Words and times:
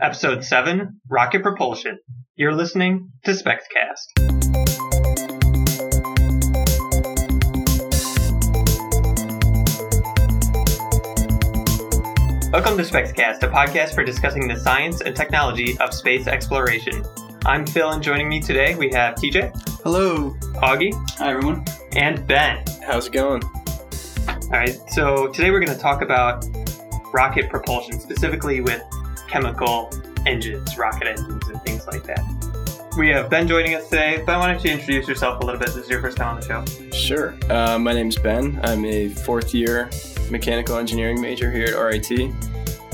Episode 0.00 0.44
7 0.44 1.00
Rocket 1.08 1.42
Propulsion. 1.42 1.98
You're 2.36 2.54
listening 2.54 3.10
to 3.24 3.32
SpexCast. 3.32 4.30
Welcome 12.52 12.76
to 12.76 12.82
SpexCast, 12.82 13.42
a 13.42 13.48
podcast 13.48 13.94
for 13.94 14.04
discussing 14.04 14.48
the 14.48 14.56
science 14.56 15.00
and 15.00 15.14
technology 15.14 15.78
of 15.78 15.94
space 15.94 16.26
exploration. 16.26 17.04
I'm 17.46 17.64
Phil, 17.66 17.90
and 17.90 18.02
joining 18.02 18.28
me 18.28 18.40
today 18.40 18.74
we 18.74 18.90
have 18.90 19.14
TJ, 19.14 19.52
Hello. 19.82 20.30
Augie, 20.56 20.92
Hi, 21.18 21.30
everyone. 21.30 21.64
and 21.96 22.26
Ben. 22.26 22.64
How's 22.84 23.06
it 23.06 23.12
going? 23.12 23.42
All 23.44 24.48
right, 24.50 24.76
so 24.88 25.28
today 25.28 25.50
we're 25.50 25.64
going 25.64 25.76
to 25.76 25.80
talk 25.80 26.02
about 26.02 26.44
rocket 27.14 27.48
propulsion, 27.48 28.00
specifically 28.00 28.60
with 28.60 28.82
chemical 29.30 29.90
engines, 30.26 30.76
rocket 30.76 31.06
engines, 31.06 31.48
and 31.48 31.62
things 31.62 31.86
like 31.86 32.02
that. 32.04 32.20
We 32.98 33.08
have 33.10 33.30
Ben 33.30 33.46
joining 33.46 33.74
us 33.74 33.88
today. 33.88 34.22
Ben, 34.26 34.40
why 34.40 34.52
don't 34.52 34.64
you 34.64 34.72
introduce 34.72 35.06
yourself 35.06 35.40
a 35.42 35.46
little 35.46 35.60
bit? 35.60 35.68
This 35.68 35.84
is 35.84 35.90
your 35.90 36.00
first 36.00 36.16
time 36.16 36.34
on 36.34 36.40
the 36.40 36.46
show. 36.46 36.90
Sure. 36.90 37.36
Uh, 37.48 37.78
my 37.78 37.92
name's 37.92 38.16
Ben. 38.18 38.58
I'm 38.64 38.84
a 38.84 39.08
fourth 39.08 39.54
year 39.54 39.88
mechanical 40.30 40.76
engineering 40.76 41.20
major 41.20 41.50
here 41.50 41.66
at 41.66 41.80
RIT. 41.80 42.32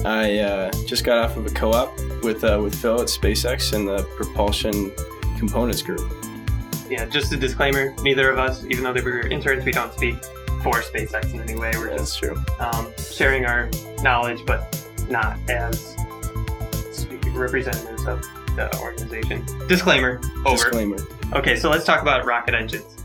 I 0.04 0.38
uh, 0.38 0.70
just 0.86 1.04
got 1.04 1.18
off 1.18 1.36
of 1.36 1.46
a 1.46 1.50
co 1.50 1.72
op 1.72 1.98
with, 2.22 2.44
uh, 2.44 2.60
with 2.62 2.74
Phil 2.74 3.00
at 3.00 3.08
SpaceX 3.08 3.72
in 3.72 3.86
the 3.86 4.02
propulsion 4.16 4.92
components 5.38 5.82
group. 5.82 6.12
Yeah, 6.90 7.06
just 7.06 7.32
a 7.32 7.36
disclaimer: 7.36 7.94
neither 8.02 8.30
of 8.30 8.38
us, 8.38 8.64
even 8.66 8.84
though 8.84 8.92
they 8.92 9.00
were 9.00 9.26
interns, 9.26 9.64
we 9.64 9.72
don't 9.72 9.92
speak 9.92 10.22
for 10.62 10.82
SpaceX 10.82 11.32
in 11.32 11.40
any 11.40 11.56
way. 11.56 11.72
We're 11.74 11.96
just 11.96 12.20
That's 12.20 12.34
true. 12.36 12.56
um, 12.60 12.92
sharing 12.98 13.46
our 13.46 13.70
knowledge, 14.02 14.40
but 14.46 14.86
not 15.08 15.38
as 15.48 15.96
representatives 17.36 18.06
of 18.06 18.22
the 18.56 18.74
organization. 18.80 19.44
Disclaimer. 19.68 20.20
Over. 20.44 20.56
Disclaimer. 20.56 20.98
Okay, 21.34 21.56
so 21.56 21.70
let's 21.70 21.84
talk 21.84 22.02
about 22.02 22.24
rocket 22.24 22.54
engines. 22.54 22.96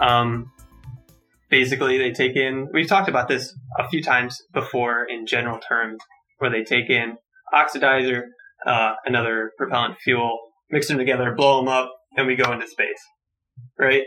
Um, 0.00 0.50
basically, 1.48 1.98
they 1.98 2.12
take 2.12 2.36
in, 2.36 2.68
we've 2.72 2.88
talked 2.88 3.08
about 3.08 3.28
this 3.28 3.54
a 3.78 3.88
few 3.88 4.02
times 4.02 4.42
before 4.52 5.04
in 5.04 5.26
general 5.26 5.58
terms, 5.58 6.00
where 6.38 6.50
they 6.50 6.64
take 6.64 6.90
in 6.90 7.16
oxidizer, 7.54 8.22
uh, 8.66 8.94
another 9.04 9.52
propellant 9.58 9.98
fuel, 9.98 10.38
mix 10.70 10.88
them 10.88 10.98
together, 10.98 11.34
blow 11.34 11.58
them 11.58 11.68
up, 11.68 11.92
and 12.16 12.26
we 12.26 12.36
go 12.36 12.52
into 12.52 12.66
space. 12.66 13.00
Right? 13.78 14.04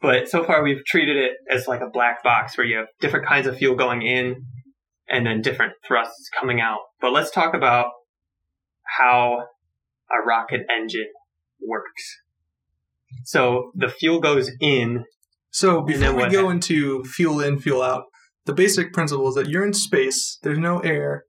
But 0.00 0.28
so 0.28 0.44
far, 0.44 0.62
we've 0.62 0.84
treated 0.84 1.16
it 1.16 1.32
as 1.50 1.66
like 1.66 1.80
a 1.80 1.90
black 1.90 2.22
box 2.22 2.56
where 2.56 2.66
you 2.66 2.76
have 2.76 2.86
different 3.00 3.26
kinds 3.26 3.46
of 3.46 3.56
fuel 3.56 3.74
going 3.74 4.02
in 4.02 4.44
and 5.08 5.26
then 5.26 5.40
different 5.40 5.72
thrusts 5.86 6.28
coming 6.38 6.60
out. 6.60 6.80
But 7.00 7.12
let's 7.12 7.30
talk 7.30 7.54
about 7.54 7.90
how 8.98 9.44
a 10.10 10.26
rocket 10.26 10.60
engine 10.74 11.08
works. 11.60 12.20
So 13.24 13.72
the 13.74 13.88
fuel 13.88 14.20
goes 14.20 14.50
in. 14.60 15.04
So 15.50 15.84
then 15.86 16.00
before 16.00 16.14
we 16.14 16.22
go 16.30 16.46
happens? 16.46 16.70
into 16.70 17.04
fuel 17.04 17.40
in, 17.40 17.58
fuel 17.58 17.82
out, 17.82 18.04
the 18.44 18.52
basic 18.52 18.92
principle 18.92 19.28
is 19.28 19.34
that 19.34 19.48
you're 19.48 19.64
in 19.64 19.72
space. 19.72 20.38
There's 20.42 20.58
no 20.58 20.80
air. 20.80 21.24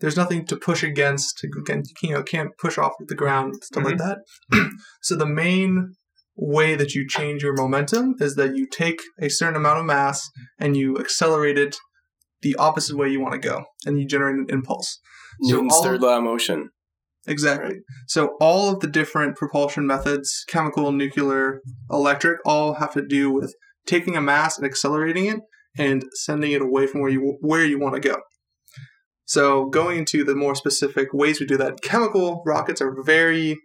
There's 0.00 0.16
nothing 0.16 0.46
to 0.46 0.56
push 0.56 0.82
against. 0.82 1.38
To, 1.38 1.48
again, 1.60 1.82
you 2.02 2.10
know, 2.10 2.22
can't 2.22 2.50
push 2.58 2.78
off 2.78 2.92
the 3.06 3.14
ground, 3.14 3.54
stuff 3.62 3.84
like 3.84 3.96
mm-hmm. 3.96 4.58
that. 4.58 4.70
so 5.02 5.14
the 5.14 5.26
main 5.26 5.94
way 6.34 6.74
that 6.74 6.94
you 6.94 7.06
change 7.06 7.42
your 7.42 7.54
momentum 7.54 8.14
is 8.18 8.34
that 8.36 8.56
you 8.56 8.66
take 8.66 9.00
a 9.20 9.28
certain 9.28 9.56
amount 9.56 9.78
of 9.78 9.84
mass 9.84 10.28
and 10.58 10.76
you 10.76 10.96
accelerate 10.98 11.58
it 11.58 11.76
the 12.40 12.56
opposite 12.56 12.96
way 12.96 13.08
you 13.08 13.20
want 13.20 13.40
to 13.40 13.48
go, 13.48 13.64
and 13.86 14.00
you 14.00 14.06
generate 14.06 14.34
an 14.34 14.46
impulse. 14.48 14.98
So 15.42 15.54
Newton's 15.54 15.74
all- 15.74 15.84
third 15.84 16.00
law 16.00 16.18
of 16.18 16.24
motion. 16.24 16.70
Exactly. 17.26 17.76
So 18.08 18.36
all 18.40 18.70
of 18.70 18.80
the 18.80 18.88
different 18.88 19.36
propulsion 19.36 19.86
methods, 19.86 20.44
chemical, 20.48 20.90
nuclear, 20.90 21.60
electric, 21.90 22.40
all 22.44 22.74
have 22.74 22.92
to 22.94 23.02
do 23.06 23.30
with 23.30 23.54
taking 23.86 24.16
a 24.16 24.20
mass 24.20 24.56
and 24.56 24.66
accelerating 24.66 25.26
it 25.26 25.40
and 25.78 26.04
sending 26.14 26.52
it 26.52 26.62
away 26.62 26.86
from 26.86 27.00
where 27.00 27.10
you 27.10 27.38
where 27.40 27.64
you 27.64 27.78
want 27.78 27.94
to 27.94 28.00
go. 28.00 28.16
So 29.24 29.66
going 29.66 29.98
into 29.98 30.24
the 30.24 30.34
more 30.34 30.54
specific 30.54 31.08
ways 31.12 31.40
we 31.40 31.46
do 31.46 31.56
that, 31.58 31.80
chemical 31.80 32.42
rockets 32.44 32.82
are 32.82 32.94
very 33.02 33.56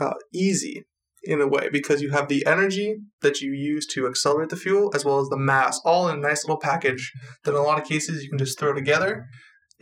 uh, 0.00 0.14
easy 0.32 0.84
in 1.24 1.40
a 1.40 1.46
way 1.46 1.68
because 1.70 2.02
you 2.02 2.10
have 2.10 2.28
the 2.28 2.44
energy 2.46 2.96
that 3.20 3.40
you 3.40 3.52
use 3.52 3.86
to 3.86 4.06
accelerate 4.06 4.48
the 4.48 4.56
fuel 4.56 4.90
as 4.94 5.04
well 5.04 5.20
as 5.20 5.28
the 5.28 5.36
mass 5.36 5.80
all 5.84 6.08
in 6.08 6.16
a 6.18 6.20
nice 6.20 6.44
little 6.44 6.58
package 6.58 7.12
that 7.44 7.52
in 7.52 7.56
a 7.56 7.62
lot 7.62 7.80
of 7.80 7.86
cases 7.86 8.24
you 8.24 8.28
can 8.28 8.38
just 8.38 8.58
throw 8.58 8.72
together 8.72 9.26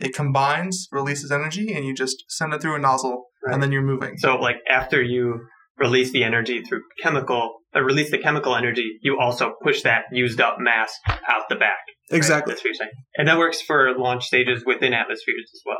it 0.01 0.13
combines, 0.15 0.87
releases 0.91 1.31
energy, 1.31 1.73
and 1.73 1.85
you 1.85 1.93
just 1.93 2.23
send 2.29 2.53
it 2.53 2.61
through 2.61 2.75
a 2.75 2.79
nozzle, 2.79 3.25
Right. 3.45 3.53
and 3.53 3.63
then 3.63 3.71
you're 3.71 3.81
moving. 3.81 4.17
So 4.17 4.35
like 4.35 4.57
after 4.69 5.01
you 5.01 5.41
release 5.77 6.11
the 6.11 6.23
energy 6.23 6.61
through 6.61 6.81
chemical, 7.01 7.59
uh, 7.75 7.81
release 7.81 8.11
the 8.11 8.17
chemical 8.19 8.55
energy, 8.55 8.99
you 9.01 9.17
also 9.19 9.53
push 9.63 9.81
that 9.83 10.03
used 10.11 10.39
up 10.41 10.57
mass 10.59 10.91
out 11.07 11.43
the 11.49 11.55
back. 11.55 11.79
right? 12.11 12.17
exactly. 12.17 12.51
That's 12.53 12.61
what 12.61 12.65
you're 12.65 12.73
saying. 12.75 12.91
And 13.17 13.27
that 13.27 13.37
works 13.37 13.61
for 13.61 13.97
launch 13.97 14.25
stages 14.25 14.63
within 14.65 14.93
atmospheres 14.93 15.49
as 15.53 15.61
well. 15.65 15.79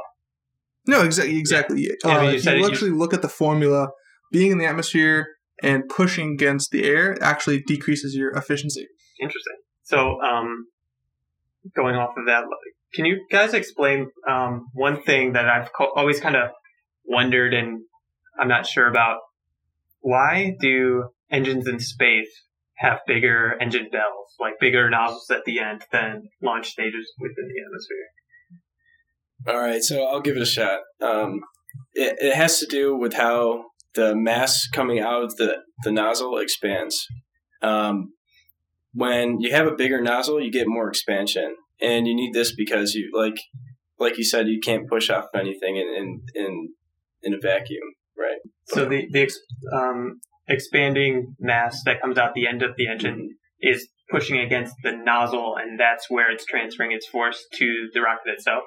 No, 0.88 1.03
exactly. 1.03 1.38
Exactly. 1.38 1.82
Yeah, 1.84 1.94
I 2.06 2.08
mean, 2.08 2.18
Uh, 2.18 2.30
you 2.32 2.36
if 2.38 2.44
said 2.44 2.58
you 2.58 2.66
it- 2.66 2.72
actually 2.72 2.92
look 2.92 3.14
at 3.14 3.22
the 3.22 3.30
formula, 3.30 3.90
being 4.32 4.52
in 4.52 4.58
the 4.58 4.66
atmosphere 4.66 5.28
and 5.62 5.84
pushing 5.90 6.34
against 6.34 6.72
the 6.72 6.84
air 6.86 7.18
actually 7.22 7.62
decreases 7.62 8.16
your 8.16 8.32
efficiency. 8.32 8.88
Interesting. 9.20 9.58
So, 9.84 10.20
um, 10.22 10.68
going 11.76 11.96
off 11.96 12.16
of 12.18 12.26
that, 12.28 12.46
can 12.94 13.06
you 13.06 13.25
guys 13.31 13.53
explain 13.53 14.09
um, 14.29 14.68
one 14.74 15.02
thing 15.03 15.34
that 15.34 15.47
I've 15.47 15.72
co- 15.74 15.94
always 15.96 16.19
kind 16.19 16.35
of 16.35 16.50
wondered 17.06 17.53
and 17.53 17.81
I'm 18.40 18.47
not 18.47 18.66
sure 18.66 18.88
about? 18.88 19.19
Why 20.02 20.56
do 20.59 21.09
engines 21.29 21.68
in 21.68 21.79
space 21.79 22.29
have 22.75 23.00
bigger 23.06 23.56
engine 23.62 23.88
bells, 23.91 24.35
like 24.40 24.53
bigger 24.59 24.90
nozzles 24.90 25.29
at 25.29 25.46
the 25.46 25.59
end 25.59 25.84
than 25.91 26.24
launch 26.41 26.69
stages 26.69 27.12
within 27.19 27.47
the 27.47 27.62
atmosphere? 27.62 28.07
All 29.47 29.59
right, 29.59 29.84
so 29.84 30.06
I'll 30.06 30.22
give 30.22 30.35
it 30.35 30.41
a 30.41 30.46
shot. 30.46 30.81
Um, 31.02 31.41
it, 31.94 32.18
it 32.19 32.35
has 32.35 32.59
to 32.59 32.66
do 32.66 32.96
with 32.96 33.13
how 33.13 33.66
the 33.94 34.16
mass 34.16 34.68
coming 34.68 35.00
out 35.00 35.23
of 35.23 35.38
the, 35.38 35.58
the 35.84 35.91
nozzle 35.91 36.38
expands. 36.38 37.08
Um, 37.62 38.13
when 38.94 39.40
you 39.40 39.52
have 39.52 39.68
a 39.68 39.75
bigger 39.75 40.02
nozzle, 40.02 40.41
you 40.41 40.52
get 40.52 40.68
more 40.68 40.90
expansion, 40.90 41.56
and 41.81 42.08
you 42.08 42.16
need 42.16 42.34
this 42.34 42.53
because 42.56 42.94
you 42.94 43.12
like, 43.14 43.40
like 44.00 44.18
you 44.18 44.24
said, 44.24 44.47
you 44.47 44.59
can't 44.59 44.90
push 44.90 45.09
off 45.09 45.25
anything 45.36 45.78
in 45.78 45.88
in 45.96 46.22
in, 46.36 46.69
in 47.24 47.34
a 47.34 47.38
vacuum, 47.42 47.96
right? 48.18 48.38
So 48.68 48.86
the 48.86 49.08
the 49.12 49.22
ex- 49.22 49.40
um, 49.74 50.20
expanding 50.47 51.36
mass 51.40 51.81
that 51.86 52.02
comes 52.02 52.18
out 52.18 52.34
the 52.34 52.47
end 52.47 52.62
of 52.64 52.75
the 52.78 52.88
engine 52.88 53.36
is 53.59 53.88
pushing 54.09 54.40
against 54.40 54.75
the 54.84 54.91
nozzle, 54.91 55.56
and 55.58 55.80
that's 55.80 56.09
where 56.09 56.31
it's 56.31 56.46
transferring 56.46 56.91
its 56.91 57.08
force 57.08 57.46
to 57.53 57.90
the 57.94 58.02
rocket 58.02 58.28
itself. 58.38 58.64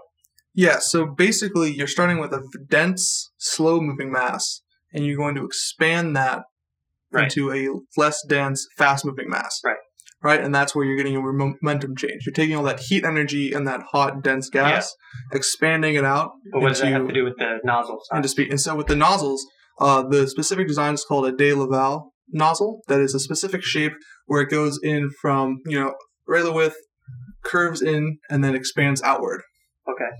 Yeah. 0.54 0.78
So 0.78 1.04
basically, 1.06 1.72
you're 1.72 1.86
starting 1.88 2.18
with 2.18 2.32
a 2.32 2.42
dense, 2.68 3.32
slow-moving 3.38 4.12
mass, 4.12 4.62
and 4.92 5.04
you're 5.04 5.16
going 5.16 5.34
to 5.34 5.44
expand 5.44 6.16
that 6.16 6.44
Right. 7.12 7.24
into 7.24 7.52
a 7.52 7.68
less 8.00 8.20
dense, 8.28 8.66
fast-moving 8.76 9.28
mass. 9.30 9.60
Right. 9.64 9.76
Right, 10.24 10.40
and 10.42 10.54
that's 10.54 10.74
where 10.74 10.86
you're 10.86 10.96
getting 10.96 11.12
your 11.12 11.32
momentum 11.34 11.96
change. 11.96 12.24
You're 12.24 12.32
taking 12.32 12.56
all 12.56 12.62
that 12.62 12.80
heat 12.80 13.04
energy 13.04 13.52
and 13.52 13.68
that 13.68 13.82
hot, 13.92 14.22
dense 14.22 14.48
gas, 14.48 14.94
expanding 15.32 15.96
it 15.96 16.04
out 16.04 16.30
But 16.50 16.62
what 16.62 16.70
does 16.70 16.80
that 16.80 16.92
have 16.92 17.06
to 17.06 17.12
do 17.12 17.24
with 17.24 17.36
the 17.36 17.58
nozzle 17.62 18.00
side? 18.04 18.16
into 18.16 18.28
speed. 18.30 18.48
And 18.48 18.58
so 18.58 18.74
with 18.74 18.86
the 18.86 18.96
nozzles, 18.96 19.46
uh, 19.78 20.02
the 20.02 20.26
specific 20.26 20.66
design 20.66 20.94
is 20.94 21.04
called 21.04 21.26
a 21.26 21.32
De 21.32 21.52
Laval 21.52 22.14
nozzle. 22.32 22.80
That 22.88 23.00
is 23.00 23.14
a 23.14 23.20
specific 23.20 23.62
shape 23.62 23.92
where 24.24 24.40
it 24.40 24.48
goes 24.48 24.80
in 24.82 25.10
from 25.20 25.58
you 25.66 25.78
know 25.78 25.94
regular 26.26 26.54
width, 26.54 26.76
curves 27.44 27.82
in, 27.82 28.18
and 28.30 28.42
then 28.42 28.54
expands 28.54 29.02
outward. 29.02 29.42
Okay. 29.86 30.10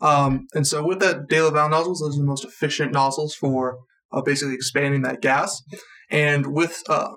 Um, 0.00 0.48
and 0.54 0.66
so 0.66 0.84
with 0.84 0.98
that 0.98 1.28
De 1.28 1.40
Laval 1.40 1.68
nozzles, 1.68 2.00
those 2.00 2.16
are 2.16 2.22
the 2.22 2.26
most 2.26 2.44
efficient 2.44 2.92
nozzles 2.92 3.36
for 3.36 3.78
uh, 4.12 4.22
basically 4.22 4.54
expanding 4.54 5.02
that 5.02 5.22
gas. 5.22 5.62
And 6.10 6.48
with 6.48 6.82
um, 6.88 7.16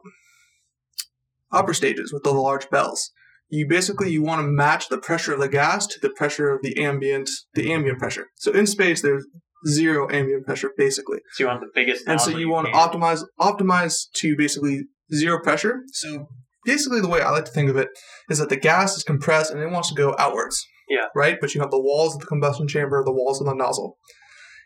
upper 1.51 1.73
stages, 1.73 2.11
with 2.13 2.23
the 2.23 2.31
large 2.31 2.69
bells, 2.69 3.11
you 3.49 3.67
basically 3.67 4.11
you 4.11 4.23
want 4.23 4.41
to 4.41 4.47
match 4.47 4.89
the 4.89 4.97
pressure 4.97 5.33
of 5.33 5.39
the 5.39 5.49
gas 5.49 5.85
to 5.87 5.99
the 6.01 6.09
pressure 6.09 6.49
of 6.49 6.61
the 6.61 6.77
ambient 6.83 7.29
the 7.53 7.71
ambient 7.71 7.99
pressure. 7.99 8.27
So 8.35 8.51
in 8.51 8.67
space, 8.67 9.01
there's 9.01 9.25
zero 9.67 10.07
ambient 10.11 10.45
pressure 10.45 10.71
basically, 10.77 11.19
So 11.33 11.43
you 11.43 11.47
want 11.47 11.61
the 11.61 11.71
biggest 11.73 12.07
and 12.07 12.19
so 12.19 12.27
nozzle 12.27 12.39
you 12.39 12.49
want 12.49 12.67
to 12.67 12.73
optimize 12.73 13.23
optimize 13.39 14.05
to 14.15 14.35
basically 14.37 14.83
zero 15.13 15.39
pressure. 15.41 15.81
So 15.93 16.27
basically, 16.65 17.01
the 17.01 17.07
way 17.07 17.21
I 17.21 17.31
like 17.31 17.45
to 17.45 17.51
think 17.51 17.69
of 17.69 17.77
it 17.77 17.89
is 18.29 18.39
that 18.39 18.49
the 18.49 18.57
gas 18.57 18.97
is 18.97 19.03
compressed 19.03 19.51
and 19.51 19.61
it 19.61 19.69
wants 19.69 19.89
to 19.89 19.95
go 19.95 20.15
outwards. 20.17 20.63
Yeah. 20.87 21.07
Right, 21.15 21.37
but 21.41 21.55
you 21.55 21.61
have 21.61 21.71
the 21.71 21.81
walls 21.81 22.13
of 22.13 22.21
the 22.21 22.27
combustion 22.27 22.67
chamber, 22.67 23.03
the 23.03 23.11
walls 23.11 23.41
of 23.41 23.47
the 23.47 23.55
nozzle, 23.55 23.97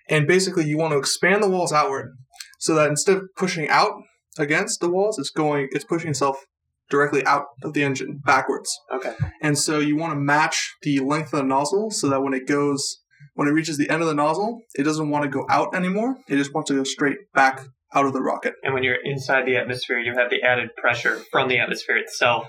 and 0.09 0.27
basically 0.27 0.65
you 0.65 0.77
want 0.77 0.91
to 0.91 0.97
expand 0.97 1.41
the 1.41 1.49
walls 1.49 1.71
outward 1.71 2.11
so 2.59 2.75
that 2.75 2.89
instead 2.89 3.17
of 3.17 3.23
pushing 3.37 3.69
out 3.69 3.93
against 4.37 4.81
the 4.81 4.89
walls, 4.89 5.17
it's 5.17 5.29
going 5.29 5.69
it's 5.71 5.85
pushing 5.85 6.09
itself 6.09 6.45
directly 6.89 7.25
out 7.25 7.45
of 7.63 7.73
the 7.73 7.83
engine 7.83 8.21
backwards. 8.25 8.77
Okay. 8.93 9.13
And 9.41 9.57
so 9.57 9.79
you 9.79 9.95
want 9.95 10.13
to 10.13 10.19
match 10.19 10.75
the 10.81 10.99
length 10.99 11.33
of 11.33 11.39
the 11.39 11.45
nozzle 11.45 11.91
so 11.91 12.09
that 12.09 12.21
when 12.21 12.33
it 12.33 12.47
goes 12.47 13.01
when 13.35 13.47
it 13.47 13.51
reaches 13.51 13.77
the 13.77 13.89
end 13.89 14.01
of 14.01 14.07
the 14.07 14.13
nozzle, 14.13 14.59
it 14.75 14.83
doesn't 14.83 15.09
want 15.09 15.23
to 15.23 15.29
go 15.29 15.45
out 15.49 15.73
anymore. 15.73 16.17
It 16.27 16.35
just 16.35 16.53
wants 16.53 16.69
to 16.69 16.75
go 16.75 16.83
straight 16.83 17.17
back 17.33 17.61
out 17.93 18.05
of 18.05 18.13
the 18.13 18.21
rocket. 18.21 18.53
And 18.63 18.73
when 18.73 18.83
you're 18.83 18.97
inside 19.03 19.45
the 19.45 19.55
atmosphere, 19.55 19.97
you 19.99 20.13
have 20.17 20.29
the 20.29 20.41
added 20.41 20.69
pressure 20.75 21.21
from 21.31 21.47
the 21.47 21.57
atmosphere 21.59 21.97
itself. 21.97 22.47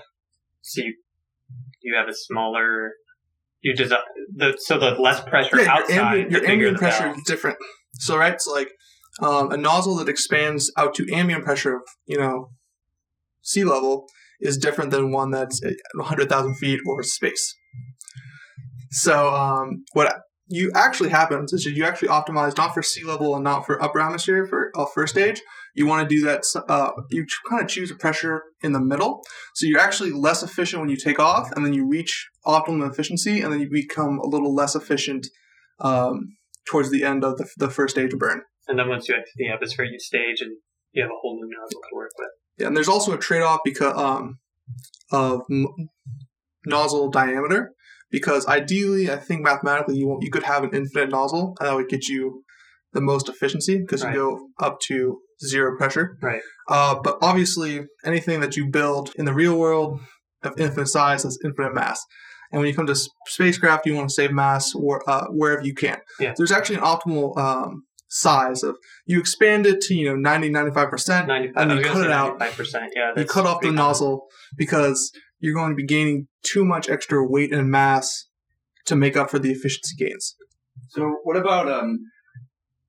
So 0.61 0.81
you, 0.81 0.95
you 1.81 1.95
have 1.95 2.07
a 2.09 2.13
smaller. 2.13 2.91
You 3.61 3.73
just 3.75 3.93
the 4.35 4.57
so 4.59 4.79
the 4.79 4.91
less 4.91 5.21
pressure 5.21 5.61
Yeah, 5.61 5.71
outside, 5.75 5.93
your 5.95 6.03
ambient, 6.03 6.31
your 6.31 6.45
ambient 6.49 6.77
pressure 6.77 7.03
valve. 7.03 7.17
is 7.17 7.23
different. 7.25 7.57
So 7.93 8.17
right, 8.17 8.33
it's 8.33 8.47
like 8.47 8.69
um, 9.21 9.51
a 9.51 9.57
nozzle 9.57 9.95
that 9.95 10.09
expands 10.09 10.71
out 10.77 10.95
to 10.95 11.09
ambient 11.13 11.45
pressure 11.45 11.75
of 11.75 11.81
you 12.05 12.17
know 12.17 12.49
sea 13.41 13.63
level 13.63 14.07
is 14.41 14.57
different 14.57 14.91
than 14.91 15.11
one 15.11 15.31
that's 15.31 15.61
100,000 15.95 16.55
feet 16.55 16.79
or 16.85 17.03
space. 17.03 17.55
So 18.91 19.33
um, 19.33 19.85
what 19.93 20.21
you 20.47 20.69
actually 20.75 21.09
happens 21.09 21.53
is 21.53 21.65
you 21.65 21.85
actually 21.85 22.09
optimize 22.09 22.57
not 22.57 22.73
for 22.73 22.83
sea 22.83 23.05
level 23.05 23.35
and 23.35 23.43
not 23.43 23.65
for 23.65 23.81
upper 23.81 24.01
atmosphere 24.01 24.45
for 24.45 24.69
uh, 24.75 24.85
first 24.93 25.13
stage. 25.13 25.41
You 25.73 25.87
want 25.87 26.07
to 26.07 26.13
do 26.13 26.25
that. 26.25 26.43
Uh, 26.67 26.91
you 27.09 27.25
kind 27.49 27.61
of 27.61 27.69
choose 27.69 27.89
a 27.89 27.95
pressure 27.95 28.43
in 28.61 28.73
the 28.73 28.81
middle, 28.81 29.23
so 29.55 29.65
you're 29.65 29.79
actually 29.79 30.11
less 30.11 30.43
efficient 30.43 30.81
when 30.81 30.89
you 30.89 30.97
take 30.97 31.19
off, 31.19 31.49
and 31.53 31.65
then 31.65 31.73
you 31.73 31.87
reach 31.87 32.29
optimum 32.45 32.89
efficiency, 32.89 33.39
and 33.39 33.53
then 33.53 33.61
you 33.61 33.69
become 33.69 34.19
a 34.19 34.27
little 34.27 34.53
less 34.53 34.75
efficient 34.75 35.27
um, 35.79 36.35
towards 36.67 36.91
the 36.91 37.05
end 37.05 37.23
of 37.23 37.37
the, 37.37 37.47
the 37.55 37.69
first 37.69 37.95
stage 37.95 38.11
burn. 38.17 38.41
And 38.67 38.77
then 38.77 38.89
once 38.89 39.07
you 39.07 39.15
enter 39.15 39.25
the 39.37 39.47
atmosphere, 39.47 39.85
you 39.85 39.99
stage 39.99 40.41
and 40.41 40.57
you 40.91 41.03
have 41.03 41.11
a 41.11 41.19
whole 41.21 41.35
new 41.35 41.49
nozzle 41.49 41.79
to 41.79 41.95
work 41.95 42.11
with. 42.19 42.29
Yeah, 42.61 42.67
and 42.67 42.75
there's 42.77 42.87
also 42.87 43.11
a 43.13 43.17
trade-off 43.17 43.59
because 43.65 43.97
um, 43.97 44.37
of 45.11 45.41
m- 45.49 45.67
nozzle 46.65 47.09
diameter. 47.09 47.71
Because 48.11 48.45
ideally, 48.45 49.09
I 49.09 49.15
think 49.15 49.41
mathematically, 49.41 49.95
you 49.95 50.17
you 50.21 50.29
could 50.31 50.43
have 50.43 50.63
an 50.63 50.71
infinite 50.73 51.09
nozzle, 51.09 51.55
and 51.59 51.67
that 51.69 51.75
would 51.75 51.87
get 51.87 52.07
you 52.09 52.43
the 52.91 52.99
most 52.99 53.29
efficiency 53.29 53.77
because 53.79 54.03
Right. 54.03 54.13
you 54.13 54.19
go 54.19 54.65
up 54.65 54.79
to 54.87 55.19
zero 55.45 55.77
pressure. 55.77 56.17
Right. 56.21 56.41
Uh, 56.67 56.95
but 57.01 57.17
obviously, 57.21 57.85
anything 58.05 58.41
that 58.41 58.57
you 58.57 58.67
build 58.69 59.13
in 59.15 59.23
the 59.23 59.33
real 59.33 59.57
world 59.57 60.01
of 60.43 60.59
infinite 60.59 60.87
size 60.87 61.23
has 61.23 61.39
infinite 61.45 61.73
mass. 61.73 62.03
And 62.51 62.59
when 62.59 62.67
you 62.67 62.75
come 62.75 62.87
to 62.87 62.95
spacecraft, 63.27 63.85
you 63.85 63.95
want 63.95 64.09
to 64.09 64.13
save 64.13 64.33
mass 64.33 64.75
or, 64.75 65.09
uh, 65.09 65.27
wherever 65.29 65.63
you 65.63 65.73
can. 65.73 65.99
Yeah. 66.19 66.33
There's 66.35 66.51
actually 66.51 66.75
an 66.79 66.81
optimal 66.83 67.37
um, 67.37 67.83
size 68.13 68.61
of 68.61 68.75
you 69.05 69.17
expand 69.19 69.65
it 69.65 69.79
to 69.79 69.93
you 69.95 70.05
know 70.05 70.15
90 70.15 70.49
95% 70.51 71.27
95, 71.27 71.53
And 71.55 71.71
I 71.71 71.75
you 71.77 71.83
cut 71.83 72.05
it 72.05 72.11
out. 72.11 72.39
95%. 72.39 72.87
Yeah, 72.95 73.11
you 73.15 73.25
cut 73.25 73.45
off 73.45 73.61
the 73.61 73.67
common. 73.67 73.75
nozzle 73.75 74.27
because 74.57 75.11
you're 75.39 75.53
going 75.55 75.71
to 75.71 75.75
be 75.75 75.85
gaining 75.85 76.27
too 76.43 76.65
much 76.65 76.89
extra 76.89 77.25
weight 77.25 77.53
and 77.53 77.71
mass 77.71 78.27
to 78.85 78.95
make 78.95 79.15
up 79.15 79.29
for 79.31 79.39
the 79.39 79.51
efficiency 79.51 79.95
gains. 79.97 80.35
So 80.89 81.15
what 81.23 81.37
about 81.37 81.71
um 81.71 81.99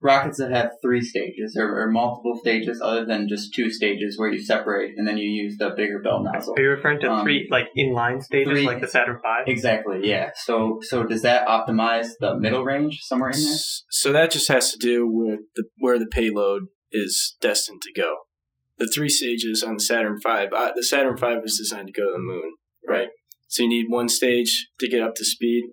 rockets 0.03 0.37
that 0.37 0.51
have 0.51 0.71
three 0.81 1.01
stages 1.01 1.55
or, 1.57 1.81
or 1.81 1.89
multiple 1.89 2.37
stages 2.39 2.81
other 2.83 3.05
than 3.05 3.27
just 3.27 3.53
two 3.53 3.71
stages 3.71 4.19
where 4.19 4.31
you 4.31 4.41
separate 4.43 4.95
and 4.97 5.07
then 5.07 5.17
you 5.17 5.29
use 5.29 5.57
the 5.57 5.69
bigger 5.75 5.99
bell 5.99 6.21
nozzle? 6.21 6.55
Are 6.57 6.61
you 6.61 6.69
referring 6.69 6.99
to 7.01 7.09
Um, 7.09 7.23
three 7.23 7.47
like 7.49 7.67
inline 7.77 8.21
stages 8.21 8.51
three- 8.51 8.65
like 8.65 8.81
the 8.81 8.87
Saturn 8.87 9.15
V? 9.23 9.51
Exactly, 9.51 10.01
yeah. 10.03 10.31
So 10.35 10.79
so 10.81 11.03
does 11.03 11.21
that 11.23 11.47
optimize 11.47 12.09
the 12.19 12.35
middle 12.37 12.63
range 12.63 12.99
somewhere 13.01 13.29
in 13.29 13.41
there? 13.41 13.57
So 13.89 14.11
that 14.11 14.31
just 14.31 14.47
has 14.49 14.71
to 14.71 14.77
do 14.77 15.07
with 15.07 15.39
the, 15.55 15.63
where 15.77 15.97
the 15.97 16.07
payload 16.07 16.63
is 16.91 17.35
destined 17.41 17.81
to 17.83 17.93
go. 18.01 18.17
The 18.77 18.87
three 18.87 19.09
stages 19.09 19.63
on 19.63 19.75
the 19.75 19.79
Saturn 19.83 20.19
V, 20.21 20.29
uh, 20.29 20.71
the 20.75 20.83
Saturn 20.83 21.15
V 21.15 21.27
is 21.45 21.57
designed 21.57 21.87
to 21.87 21.93
go 21.93 22.07
to 22.07 22.11
the 22.13 22.19
moon, 22.19 22.55
right? 22.87 23.07
So 23.47 23.63
you 23.63 23.69
need 23.69 23.85
one 23.87 24.09
stage 24.09 24.67
to 24.79 24.87
get 24.87 25.01
up 25.01 25.15
to 25.15 25.23
speed 25.25 25.65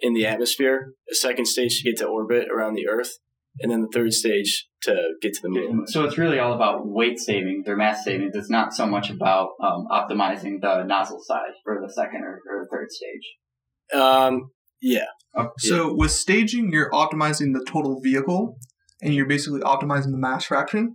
in 0.00 0.12
the 0.12 0.26
atmosphere, 0.26 0.92
a 1.10 1.14
second 1.14 1.46
stage 1.46 1.78
to 1.78 1.90
get 1.90 1.98
to 1.98 2.06
orbit 2.06 2.48
around 2.54 2.74
the 2.74 2.86
Earth, 2.86 3.12
and 3.60 3.70
then 3.70 3.82
the 3.82 3.88
third 3.92 4.12
stage 4.12 4.66
to 4.82 4.94
get 5.22 5.34
to 5.34 5.40
the 5.42 5.48
moon. 5.48 5.86
So 5.86 6.04
it's 6.04 6.18
really 6.18 6.38
all 6.38 6.52
about 6.52 6.86
weight 6.86 7.18
savings 7.18 7.66
or 7.68 7.76
mass 7.76 8.04
savings. 8.04 8.34
It's 8.34 8.50
not 8.50 8.74
so 8.74 8.86
much 8.86 9.10
about 9.10 9.50
um, 9.62 9.86
optimizing 9.90 10.60
the 10.60 10.84
nozzle 10.84 11.20
size 11.24 11.54
for 11.64 11.80
the 11.80 11.92
second 11.92 12.22
or, 12.22 12.40
or 12.48 12.68
third 12.70 12.88
stage. 12.90 14.00
Um, 14.00 14.50
yeah, 14.80 15.06
Oh, 15.36 15.50
So 15.58 15.94
with 15.94 16.12
staging, 16.12 16.70
you're 16.72 16.90
optimizing 16.90 17.52
the 17.52 17.64
total 17.68 18.00
vehicle, 18.00 18.56
and 19.02 19.14
you're 19.14 19.26
basically 19.26 19.60
optimizing 19.60 20.10
the 20.12 20.18
mass 20.18 20.46
fraction. 20.46 20.94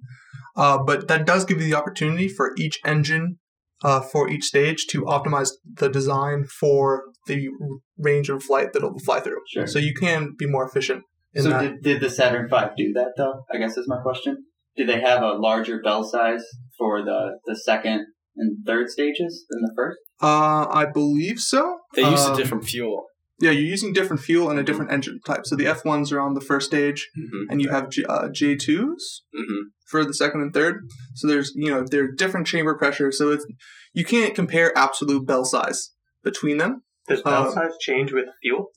Uh, 0.55 0.79
but 0.79 1.07
that 1.07 1.25
does 1.25 1.45
give 1.45 1.59
you 1.61 1.65
the 1.65 1.75
opportunity 1.75 2.27
for 2.27 2.51
each 2.57 2.79
engine 2.83 3.37
uh, 3.83 4.01
for 4.01 4.29
each 4.29 4.43
stage 4.43 4.87
to 4.87 5.03
optimize 5.03 5.51
the 5.75 5.89
design 5.89 6.45
for 6.45 7.03
the 7.27 7.49
range 7.97 8.29
of 8.29 8.43
flight 8.43 8.73
that 8.73 8.79
it'll 8.79 8.99
fly 8.99 9.19
through. 9.19 9.41
Sure. 9.47 9.67
So 9.67 9.79
you 9.79 9.93
can 9.93 10.35
be 10.37 10.47
more 10.47 10.67
efficient 10.67 10.99
in 10.99 11.03
So 11.35 11.49
that. 11.49 11.61
did, 11.61 11.81
did 11.83 12.01
the 12.01 12.09
Saturn 12.09 12.49
V 12.49 12.57
do 12.77 12.93
that 12.93 13.13
though? 13.17 13.45
I 13.53 13.57
guess 13.57 13.77
is 13.77 13.87
my 13.87 14.01
question. 14.01 14.45
Did 14.75 14.87
they 14.89 14.99
have 15.01 15.21
a 15.21 15.33
larger 15.33 15.81
bell 15.81 16.03
size 16.03 16.43
for 16.77 17.03
the, 17.03 17.39
the 17.45 17.55
second 17.55 18.05
and 18.37 18.65
third 18.65 18.89
stages 18.89 19.45
than 19.49 19.61
the 19.61 19.73
first? 19.75 19.97
uh, 20.21 20.67
I 20.69 20.85
believe 20.85 21.39
so. 21.39 21.79
they 21.95 22.03
used 22.09 22.25
Um, 22.27 22.33
a 22.33 22.37
different 22.37 22.65
fuel. 22.65 23.05
Yeah, 23.39 23.49
you're 23.51 23.63
using 23.65 23.91
different 23.91 24.21
fuel 24.21 24.51
and 24.51 24.59
a 24.59 24.63
different 24.63 24.91
engine 24.91 25.19
type. 25.25 25.41
So 25.45 25.55
the 25.55 25.65
F1s 25.65 26.11
are 26.11 26.19
on 26.21 26.35
the 26.35 26.41
first 26.41 26.67
stage, 26.67 27.09
hmm 27.15 27.49
and 27.49 27.59
you 27.61 27.69
have 27.69 27.89
J- 27.89 28.05
uh, 28.05 28.27
J2s 28.29 29.21
hmm 29.35 29.61
for 29.87 30.05
the 30.05 30.13
second 30.13 30.41
and 30.41 30.53
third. 30.53 30.81
So 31.15 31.27
there's 31.27 31.51
you 31.55 31.69
know 31.71 31.83
there 31.83 32.03
are 32.03 32.11
different 32.11 32.45
chamber 32.47 32.77
pressure. 32.77 33.11
So 33.11 33.31
it's 33.31 33.45
you 33.93 34.05
can't 34.05 34.35
compare 34.35 34.77
absolute 34.77 35.25
bell 35.25 35.43
size 35.43 35.91
between 36.23 36.57
them. 36.57 36.83
Does 37.07 37.23
bell 37.23 37.47
Uh, 37.47 37.51
size 37.51 37.71
change 37.79 38.13
with 38.13 38.25
fuel 38.43 38.67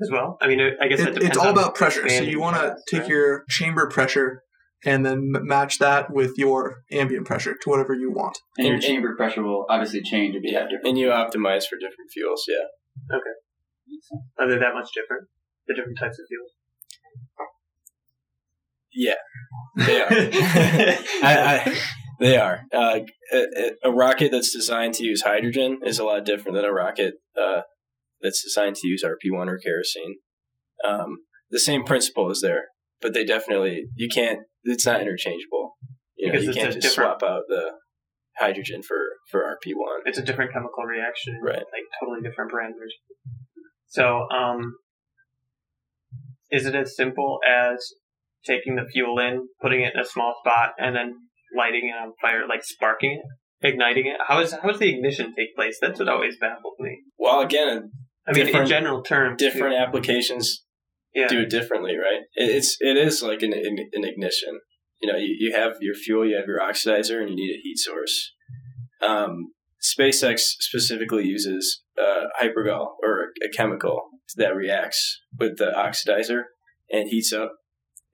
as 0.00 0.10
well? 0.10 0.38
I 0.40 0.48
mean, 0.48 0.60
I 0.80 0.88
guess 0.88 1.00
it, 1.00 1.16
It, 1.16 1.22
it's 1.22 1.36
all 1.36 1.50
about 1.50 1.74
pressure. 1.74 2.08
So 2.08 2.22
you 2.22 2.40
want 2.40 2.56
to 2.56 2.76
take 2.90 3.02
right? 3.02 3.10
your 3.10 3.44
chamber 3.48 3.88
pressure 3.88 4.42
and 4.84 5.06
then 5.06 5.30
match 5.30 5.78
that 5.78 6.12
with 6.12 6.32
your 6.36 6.82
ambient 6.90 7.26
pressure 7.26 7.54
to 7.54 7.70
whatever 7.70 7.94
you 7.94 8.10
want. 8.10 8.38
And 8.58 8.66
your 8.66 8.80
chamber 8.80 9.14
pressure 9.16 9.42
will 9.42 9.66
obviously 9.68 10.02
change 10.02 10.34
if 10.34 10.42
you 10.42 10.56
have 10.56 10.68
different. 10.68 10.88
And 10.88 10.98
you 10.98 11.08
optimize 11.08 11.66
for 11.66 11.76
different 11.76 12.10
fuels, 12.12 12.44
yeah. 12.48 13.16
Okay. 13.16 13.30
Are 14.38 14.48
they 14.48 14.58
that 14.58 14.74
much 14.74 14.88
different? 14.94 15.28
The 15.68 15.74
different 15.74 15.98
types 15.98 16.18
of 16.18 16.26
fuels. 16.28 16.50
Yeah, 18.94 19.14
they 19.76 20.02
are. 20.02 20.08
I, 21.22 21.64
I, 21.64 21.78
they 22.20 22.36
are. 22.36 22.66
Uh, 22.74 23.00
a, 23.32 23.70
a 23.84 23.90
rocket 23.90 24.30
that's 24.30 24.52
designed 24.52 24.94
to 24.94 25.04
use 25.04 25.22
hydrogen 25.22 25.80
is 25.82 25.98
a 25.98 26.04
lot 26.04 26.26
different 26.26 26.56
than 26.56 26.66
a 26.66 26.72
rocket 26.72 27.14
uh, 27.40 27.62
that's 28.22 28.42
designed 28.42 28.76
to 28.76 28.88
use 28.88 29.04
RP1 29.04 29.48
or 29.48 29.58
kerosene. 29.58 30.16
Um, 30.84 31.18
the 31.50 31.60
same 31.60 31.84
principle 31.84 32.30
is 32.30 32.40
there, 32.40 32.64
but 33.00 33.14
they 33.14 33.24
definitely 33.24 33.84
you 33.96 34.08
can't. 34.08 34.40
It's 34.64 34.86
not 34.86 35.00
interchangeable. 35.00 35.76
You 36.16 36.28
know, 36.28 36.32
Because 36.32 36.44
you 36.44 36.50
it's 36.50 36.58
can't 36.58 36.82
just 36.82 36.94
swap 36.94 37.22
out 37.22 37.42
the 37.48 37.72
hydrogen 38.38 38.82
for 38.82 38.96
for 39.30 39.42
RP1. 39.42 40.02
It's 40.06 40.18
a 40.18 40.22
different 40.22 40.52
chemical 40.52 40.84
reaction, 40.84 41.38
Right. 41.42 41.56
Like 41.56 41.84
totally 42.00 42.20
different 42.22 42.52
parameters. 42.52 42.92
So, 43.86 44.26
um, 44.30 44.76
is 46.50 46.66
it 46.66 46.74
as 46.74 46.96
simple 46.96 47.40
as 47.46 47.92
taking 48.46 48.76
the 48.76 48.86
fuel 48.90 49.18
in, 49.18 49.48
putting 49.60 49.82
it 49.82 49.94
in 49.94 50.00
a 50.00 50.04
small 50.04 50.34
spot, 50.42 50.72
and 50.78 50.96
then 50.96 51.14
lighting 51.56 51.92
it 51.92 52.00
on 52.00 52.12
fire, 52.20 52.46
like 52.48 52.64
sparking 52.64 53.20
it, 53.22 53.66
igniting 53.66 54.06
it? 54.06 54.16
How 54.26 54.40
is 54.40 54.52
how 54.52 54.68
does 54.68 54.78
the 54.78 54.94
ignition 54.94 55.34
take 55.36 55.54
place? 55.54 55.78
That's 55.80 55.98
what 55.98 56.08
always 56.08 56.36
baffles 56.38 56.76
me. 56.78 57.00
Well, 57.18 57.40
again, 57.40 57.90
I 58.26 58.32
mean, 58.32 58.48
in 58.48 58.66
general 58.66 59.02
terms, 59.02 59.36
different 59.38 59.74
applications 59.74 60.64
Yeah. 61.14 61.28
do 61.28 61.40
it 61.40 61.50
differently, 61.50 61.96
right? 61.96 62.22
It's 62.34 62.76
it 62.80 62.96
is 62.96 63.22
like 63.22 63.42
an, 63.42 63.52
an, 63.52 63.76
an 63.92 64.04
ignition. 64.04 64.60
You 65.00 65.10
know, 65.12 65.18
you, 65.18 65.34
you 65.38 65.52
have 65.56 65.72
your 65.80 65.94
fuel, 65.94 66.24
you 66.26 66.36
have 66.36 66.46
your 66.46 66.60
oxidizer, 66.60 67.20
and 67.20 67.30
you 67.30 67.36
need 67.36 67.52
a 67.54 67.60
heat 67.60 67.78
source. 67.78 68.32
Um, 69.02 69.52
SpaceX 69.82 70.38
specifically 70.60 71.24
uses 71.24 71.82
uh, 72.00 72.26
hypergol 72.40 72.94
or 73.02 73.30
a 73.44 73.48
chemical 73.56 74.02
that 74.36 74.54
reacts 74.54 75.18
with 75.38 75.58
the 75.58 75.72
oxidizer 75.76 76.42
and 76.90 77.08
heats 77.08 77.32
up, 77.32 77.52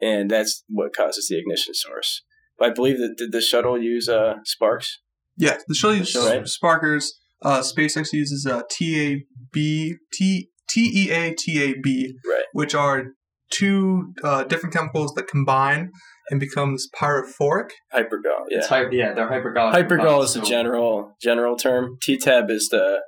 and 0.01 0.31
that's 0.31 0.65
what 0.69 0.97
causes 0.97 1.29
the 1.29 1.39
ignition 1.39 1.75
source. 1.75 2.23
But 2.59 2.71
I 2.71 2.73
believe 2.73 2.97
that 2.99 3.17
did 3.19 3.33
the 3.33 3.43
shuttle 3.43 3.81
use 3.81 4.09
uh, 4.09 4.37
sparks? 4.45 4.99
Yeah, 5.37 5.59
the 5.69 5.75
shuttle 5.75 5.97
uses 5.99 6.25
Right. 6.25 6.49
sparkers. 6.49 7.19
Uh, 7.43 7.61
SpaceX 7.61 8.13
uses 8.13 8.47
uh, 8.47 8.63
TEB, 8.71 9.97
T, 10.13 10.49
TEA, 10.69 11.35
TEB, 11.35 11.85
Right. 12.27 12.45
which 12.53 12.75
are 12.75 13.05
two 13.51 14.13
uh, 14.23 14.45
different 14.45 14.75
chemicals 14.75 15.13
that 15.15 15.27
combine 15.29 15.91
and 16.31 16.39
becomes 16.41 16.89
pyrophoric. 17.01 17.71
Hypergol, 17.95 18.45
yeah. 18.51 18.59
It's 18.59 18.67
hy- 18.69 18.91
yeah, 18.91 19.15
they're 19.15 19.29
hypergolic. 19.31 19.73
Hypergol 19.73 19.99
compounds, 19.99 20.31
is 20.31 20.35
the 20.35 20.41
so- 20.45 20.51
general 20.51 21.13
general 21.23 21.57
term. 21.57 21.97
T-tab 22.03 22.51
is 22.51 22.69
the 22.71 23.01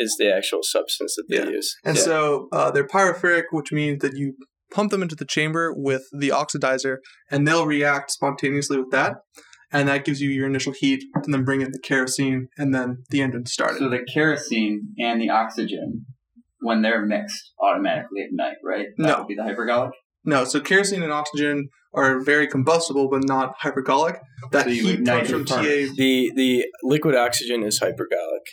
is 0.00 0.14
the 0.18 0.32
actual 0.32 0.60
substance 0.62 1.14
that 1.16 1.24
they 1.28 1.38
Yeah. 1.38 1.48
use. 1.50 1.74
And 1.84 1.96
Yeah. 1.96 2.02
so 2.02 2.48
uh, 2.52 2.70
they're 2.70 2.86
pyrophoric, 2.86 3.44
which 3.50 3.72
means 3.72 4.00
that 4.02 4.12
you 4.16 4.34
pump 4.70 4.90
them 4.90 5.02
into 5.02 5.16
the 5.16 5.24
chamber 5.24 5.72
with 5.74 6.02
the 6.16 6.28
oxidizer, 6.28 6.98
and 7.30 7.48
they'll 7.48 7.66
react 7.66 8.10
spontaneously 8.12 8.78
with 8.78 8.90
that. 8.90 9.14
And 9.70 9.86
that 9.88 10.04
gives 10.04 10.20
you 10.22 10.30
your 10.30 10.46
initial 10.46 10.72
heat, 10.72 11.04
and 11.14 11.32
then 11.34 11.44
bring 11.44 11.60
in 11.60 11.72
the 11.72 11.78
kerosene, 11.78 12.48
and 12.56 12.74
then 12.74 13.04
the 13.10 13.20
engine 13.20 13.44
started. 13.46 13.78
So 13.80 13.88
the 13.90 14.02
kerosene 14.12 14.94
and 14.98 15.20
the 15.20 15.28
oxygen 15.30 16.06
when 16.60 16.82
they're 16.82 17.04
mixed, 17.04 17.52
automatically 17.60 18.22
ignite, 18.22 18.56
right? 18.64 18.86
That 18.96 19.06
No. 19.06 19.18
would 19.18 19.28
be 19.28 19.34
the 19.36 19.42
hypergolic. 19.42 19.90
No, 20.24 20.44
so 20.44 20.58
kerosene 20.60 21.02
and 21.02 21.12
oxygen 21.12 21.68
are 21.94 22.20
very 22.20 22.46
combustible, 22.48 23.08
but 23.08 23.22
not 23.24 23.54
hypergolic. 23.62 24.18
That 24.52 24.64
So 24.64 24.70
you 24.70 24.82
heat 24.82 25.06
comes 25.06 25.30
from 25.30 25.44
TA. 25.44 25.62
The 25.96 26.32
the 26.34 26.66
liquid 26.82 27.14
oxygen 27.14 27.62
is 27.62 27.78
hypergolic. 27.80 28.46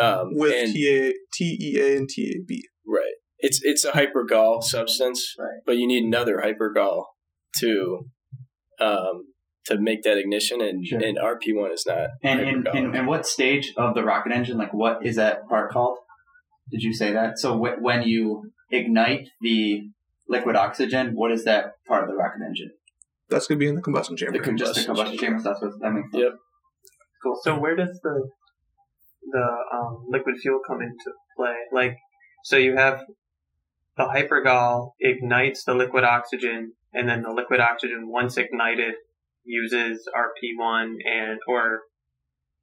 Um, 0.00 0.30
with 0.34 0.54
and- 0.54 0.74
TA, 0.74 1.12
TEA 1.32 1.96
and 1.96 2.08
TEB. 2.08 2.60
right. 2.86 3.14
It's 3.38 3.60
it's 3.62 3.84
a 3.84 3.92
hypergol 3.92 4.62
substance, 4.62 5.34
Right. 5.38 5.60
but 5.66 5.76
you 5.76 5.86
need 5.86 6.04
another 6.04 6.38
hypergol 6.44 7.04
to 7.58 8.06
um, 8.80 9.26
to 9.68 9.78
make 9.78 10.02
that 10.02 10.18
ignition, 10.18 10.60
and 10.60 10.86
Sure. 10.86 11.00
and 11.02 11.16
RP 11.16 11.54
one 11.54 11.72
is 11.72 11.84
not. 11.86 12.10
And 12.22 12.40
in, 12.40 12.66
in, 12.74 12.94
in 12.94 13.06
what 13.06 13.26
stage 13.26 13.72
of 13.76 13.94
the 13.94 14.02
rocket 14.02 14.32
engine, 14.32 14.58
like 14.58 14.74
what 14.74 15.04
is 15.06 15.16
that 15.16 15.48
part 15.48 15.70
called? 15.70 15.98
Did 16.70 16.82
you 16.82 16.92
say 16.92 17.12
that? 17.12 17.38
So 17.38 17.56
wh- 17.56 17.80
when 17.80 18.02
you 18.02 18.52
ignite 18.70 19.28
the 19.40 19.82
liquid 20.28 20.56
oxygen, 20.56 21.12
what 21.14 21.32
is 21.32 21.44
that 21.44 21.72
part 21.86 22.02
of 22.04 22.10
the 22.10 22.16
rocket 22.16 22.42
engine? 22.46 22.70
That's 23.30 23.46
going 23.46 23.58
to 23.58 23.64
be 23.64 23.68
in 23.68 23.74
the 23.74 23.82
combustion 23.82 24.16
chamber. 24.16 24.32
The 24.42 24.52
Just 24.52 24.74
the 24.74 24.84
combustion 24.84 25.18
combustion 25.18 25.18
chamber. 25.18 25.42
So 25.42 25.48
that's 25.50 25.62
what 25.62 25.72
that 25.80 25.92
makes 25.92 26.10
sense. 26.12 26.22
Yep. 26.22 26.32
Cool. 27.22 27.40
So 27.42 27.58
where 27.58 27.76
does 27.76 27.98
the 28.02 28.28
the 29.30 29.46
um, 29.74 30.06
liquid 30.08 30.36
fuel 30.40 30.60
come 30.66 30.80
into 30.80 31.12
play? 31.36 31.54
Like, 31.72 31.96
so 32.44 32.56
you 32.56 32.76
have 32.76 33.00
the 33.96 34.04
hypergol 34.04 34.92
ignites 35.00 35.64
the 35.64 35.74
liquid 35.74 36.04
oxygen, 36.04 36.72
and 36.94 37.08
then 37.08 37.22
the 37.22 37.32
liquid 37.32 37.60
oxygen, 37.60 38.08
once 38.08 38.36
ignited, 38.36 38.94
uses 39.48 40.08
RP1 40.14 40.94
and 41.04 41.38
or 41.48 41.80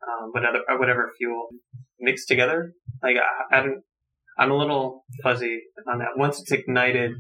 um, 0.08 0.32
whatever 0.32 0.60
uh, 0.70 0.78
whatever 0.78 1.12
fuel 1.18 1.48
mixed 2.00 2.28
together. 2.28 2.72
Like, 3.04 3.18
I, 3.18 3.58
I 3.58 3.62
don't. 3.62 3.82
I'm 4.38 4.52
a 4.52 4.58
little 4.58 5.06
fuzzy 5.24 5.62
on 5.92 6.00
that. 6.00 6.10
Once 6.18 6.40
it's 6.40 6.52
ignited, 6.52 7.12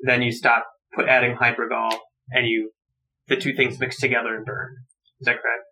then 0.00 0.22
you 0.22 0.32
stop 0.32 0.66
put 0.94 1.08
adding 1.08 1.36
hypergol, 1.36 1.92
and 2.30 2.46
you 2.46 2.70
the 3.28 3.36
two 3.36 3.54
things 3.54 3.78
mix 3.78 3.98
together 3.98 4.34
and 4.34 4.44
burn. 4.44 4.76
Is 5.20 5.26
that 5.26 5.42
correct? 5.42 5.64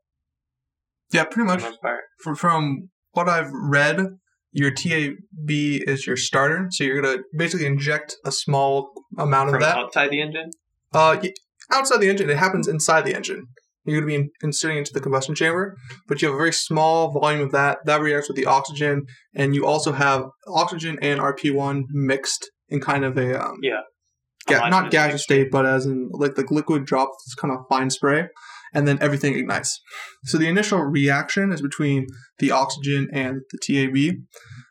Yeah, 1.13 1.25
pretty 1.25 1.47
much. 1.47 1.61
the 1.61 1.69
most 1.69 1.83
part. 1.83 2.01
From, 2.21 2.35
from 2.35 2.89
what 3.13 3.29
I've 3.29 3.51
read, 3.53 4.19
your 4.53 4.71
TEB 4.71 5.17
is 5.49 6.07
your 6.07 6.17
starter. 6.17 6.69
So 6.71 6.85
you're 6.85 7.01
going 7.01 7.19
to 7.19 7.25
basically 7.37 7.67
inject 7.67 8.17
a 8.25 8.33
small 8.33 8.93
amount 9.19 9.51
of 9.51 9.55
From 9.55 9.63
that. 9.63 9.77
outside 9.77 10.11
the 10.11 10.21
engine? 10.21 10.51
Uh, 10.93 11.17
outside 11.73 11.99
the 12.01 12.09
engine, 12.09 12.31
it 12.31 12.37
happens 12.39 12.69
inside 12.69 13.05
the 13.05 13.15
engine. 13.15 13.47
You're 13.87 14.01
going 14.01 14.11
to 14.19 14.25
be 14.25 14.31
inserting 14.43 14.79
into 14.79 14.93
the 14.95 15.01
combustion 15.01 15.35
chamber, 15.35 15.77
but 16.09 16.23
you 16.23 16.29
have 16.29 16.35
a 16.35 16.39
very 16.39 16.53
small 16.55 17.13
volume 17.13 17.43
of 17.43 17.53
that. 17.53 17.79
That 17.85 18.01
reacts 18.01 18.29
with 18.29 18.37
the 18.37 18.47
oxygen, 18.47 19.03
and 19.35 19.55
you 19.55 19.67
also 19.67 19.93
have 19.93 20.25
oxygen 20.49 20.99
and 21.03 21.21
RP1 21.21 21.83
mixed 21.91 22.51
in 22.71 22.81
kind 22.81 23.05
of 23.05 23.19
a 23.19 23.45
um, 23.45 23.59
Yeah. 23.63 23.81
ga- 24.47 24.71
not 24.71 24.91
gaseous 24.91 25.23
state, 25.23 25.51
but 25.51 25.67
as 25.67 25.85
in 25.85 26.09
like 26.13 26.35
the 26.35 26.47
liquid 26.51 26.87
drops 26.87 27.35
kind 27.39 27.53
of 27.53 27.61
fine 27.69 27.91
spray, 27.91 28.29
and 28.73 28.89
then 28.89 28.97
everything 29.03 29.35
ignites. 29.37 29.79
So 30.25 30.39
the 30.39 30.49
initial 30.49 30.81
reaction 30.81 31.53
is 31.53 31.61
between 31.61 32.07
the 32.39 32.53
oxygen 32.53 33.09
and 33.13 33.43
the 33.53 33.59
TEB, 33.63 34.17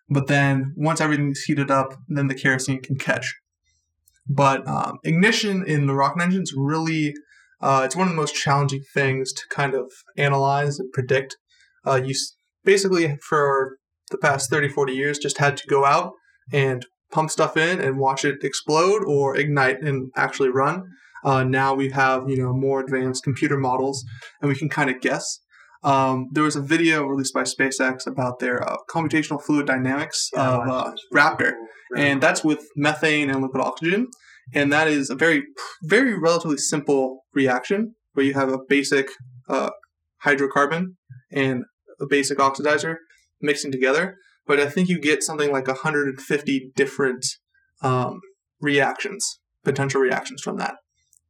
but 0.10 0.26
then 0.26 0.74
once 0.76 1.00
everything's 1.00 1.42
heated 1.44 1.70
up, 1.70 1.94
then 2.08 2.28
the 2.28 2.36
kerosene 2.36 2.82
can 2.82 2.96
catch. 2.98 3.36
But 4.28 4.68
um, 4.68 5.00
ignition 5.04 5.66
in 5.66 5.88
the 5.88 5.94
rocket 5.94 6.22
engine 6.22 6.44
is 6.44 6.54
really 6.56 7.14
uh, 7.62 7.84
it's 7.86 7.96
one 7.96 8.08
of 8.08 8.14
the 8.14 8.20
most 8.20 8.36
challenging 8.36 8.84
things 8.94 9.32
to 9.32 9.44
kind 9.50 9.74
of 9.74 9.92
analyze 10.18 10.80
and 10.80 10.92
predict. 10.92 11.38
Uh, 11.86 12.02
you 12.04 12.12
s- 12.12 12.36
basically 12.66 13.18
for 13.22 13.78
the 14.12 14.18
past 14.18 14.50
30, 14.50 14.68
40 14.70 14.94
years 14.94 15.18
just 15.18 15.38
had 15.38 15.56
to 15.58 15.68
go 15.68 15.86
out 15.86 16.12
and 16.52 16.86
pump 17.12 17.30
stuff 17.32 17.56
in 17.56 17.80
and 17.80 18.00
watch 18.00 18.26
it 18.26 18.44
explode 18.44 19.04
or 19.06 19.38
ignite 19.38 19.82
and 19.82 20.12
actually 20.18 20.50
run. 20.50 20.84
Uh, 21.24 21.44
now 21.44 21.74
we 21.74 21.90
have 21.90 22.30
you 22.30 22.38
know 22.38 22.54
more 22.54 22.82
advanced 22.82 23.24
computer 23.24 23.58
models 23.58 24.04
and 24.42 24.50
we 24.50 24.58
can 24.58 24.68
kind 24.70 24.90
of 24.90 25.00
guess. 25.00 25.40
Um, 25.84 26.30
there 26.32 26.44
was 26.44 26.56
a 26.56 26.62
video 26.62 27.06
released 27.06 27.34
by 27.34 27.44
SpaceX 27.44 28.08
about 28.08 28.40
their 28.40 28.64
uh, 28.64 28.78
computational 28.90 29.42
fluid 29.42 29.68
dynamics 29.68 30.30
of 30.34 30.68
uh, 30.68 30.92
Raptor, 31.14 31.54
and 31.96 32.22
that's 32.22 32.44
with 32.44 32.66
methane 32.76 33.30
and 33.30 33.42
liquid 33.42 33.62
oxygen, 33.62 34.08
and 34.54 34.72
that 34.72 34.88
is 34.88 35.10
a 35.10 35.16
very, 35.16 35.44
very 35.84 36.18
relatively 36.18 36.58
simple 36.58 37.26
reaction 37.34 37.96
where 38.14 38.26
you 38.26 38.34
have 38.34 38.52
a 38.52 38.60
basic 38.68 39.08
uh, 39.50 39.70
hydrocarbon 40.26 40.96
and 41.32 41.64
a 42.00 42.06
basic 42.06 42.38
oxidizer 42.38 42.96
mixing 43.42 43.72
together. 43.72 44.16
But 44.46 44.60
I 44.60 44.70
think 44.70 44.90
you 44.90 45.00
get 45.00 45.24
something 45.24 45.52
like 45.52 45.68
150 45.68 46.72
different 46.76 47.26
um, 47.82 48.20
reactions, 48.60 49.40
potential 49.64 50.02
reactions 50.02 50.42
from 50.42 50.58
that 50.58 50.76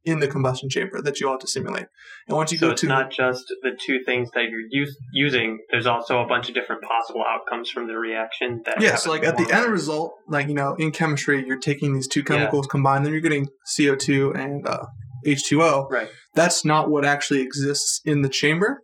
in 0.04 0.20
the 0.20 0.28
combustion 0.28 0.68
chamber 0.68 1.00
that 1.00 1.20
you 1.20 1.28
ought 1.28 1.40
to 1.40 1.46
simulate. 1.46 1.86
And 2.28 2.36
once 2.36 2.52
you 2.52 2.58
so 2.58 2.68
go 2.68 2.72
it's 2.72 2.82
to 2.82 2.86
not 2.86 3.10
just 3.10 3.44
the 3.62 3.70
two 3.78 4.02
things 4.04 4.30
that 4.34 4.44
you're 4.50 4.66
use, 4.68 4.96
using. 5.12 5.58
There's 5.70 5.86
also 5.86 6.20
a 6.22 6.26
bunch 6.26 6.48
of 6.48 6.54
different 6.54 6.82
possible 6.82 7.24
outcomes 7.26 7.70
from 7.70 7.86
the 7.86 7.96
reaction. 7.96 8.62
That 8.66 8.80
Yeah, 8.80 8.96
so 8.96 9.10
like 9.10 9.24
at 9.24 9.36
the 9.36 9.50
end 9.52 9.70
result, 9.70 10.14
like 10.28 10.48
you 10.48 10.54
know, 10.54 10.74
in 10.74 10.92
chemistry, 10.92 11.44
you're 11.46 11.58
taking 11.58 11.94
these 11.94 12.08
two 12.08 12.22
chemicals, 12.22 12.66
combine 12.66 13.02
them, 13.02 13.12
you're 13.12 13.22
getting 13.22 13.48
CO2 13.76 14.38
and 14.38 14.66
uh, 14.66 14.86
H2O. 15.26 15.90
Right. 15.90 16.08
That's 16.34 16.64
not 16.64 16.90
what 16.90 17.04
actually 17.04 17.40
exists 17.40 18.00
in 18.04 18.22
the 18.22 18.28
chamber, 18.28 18.82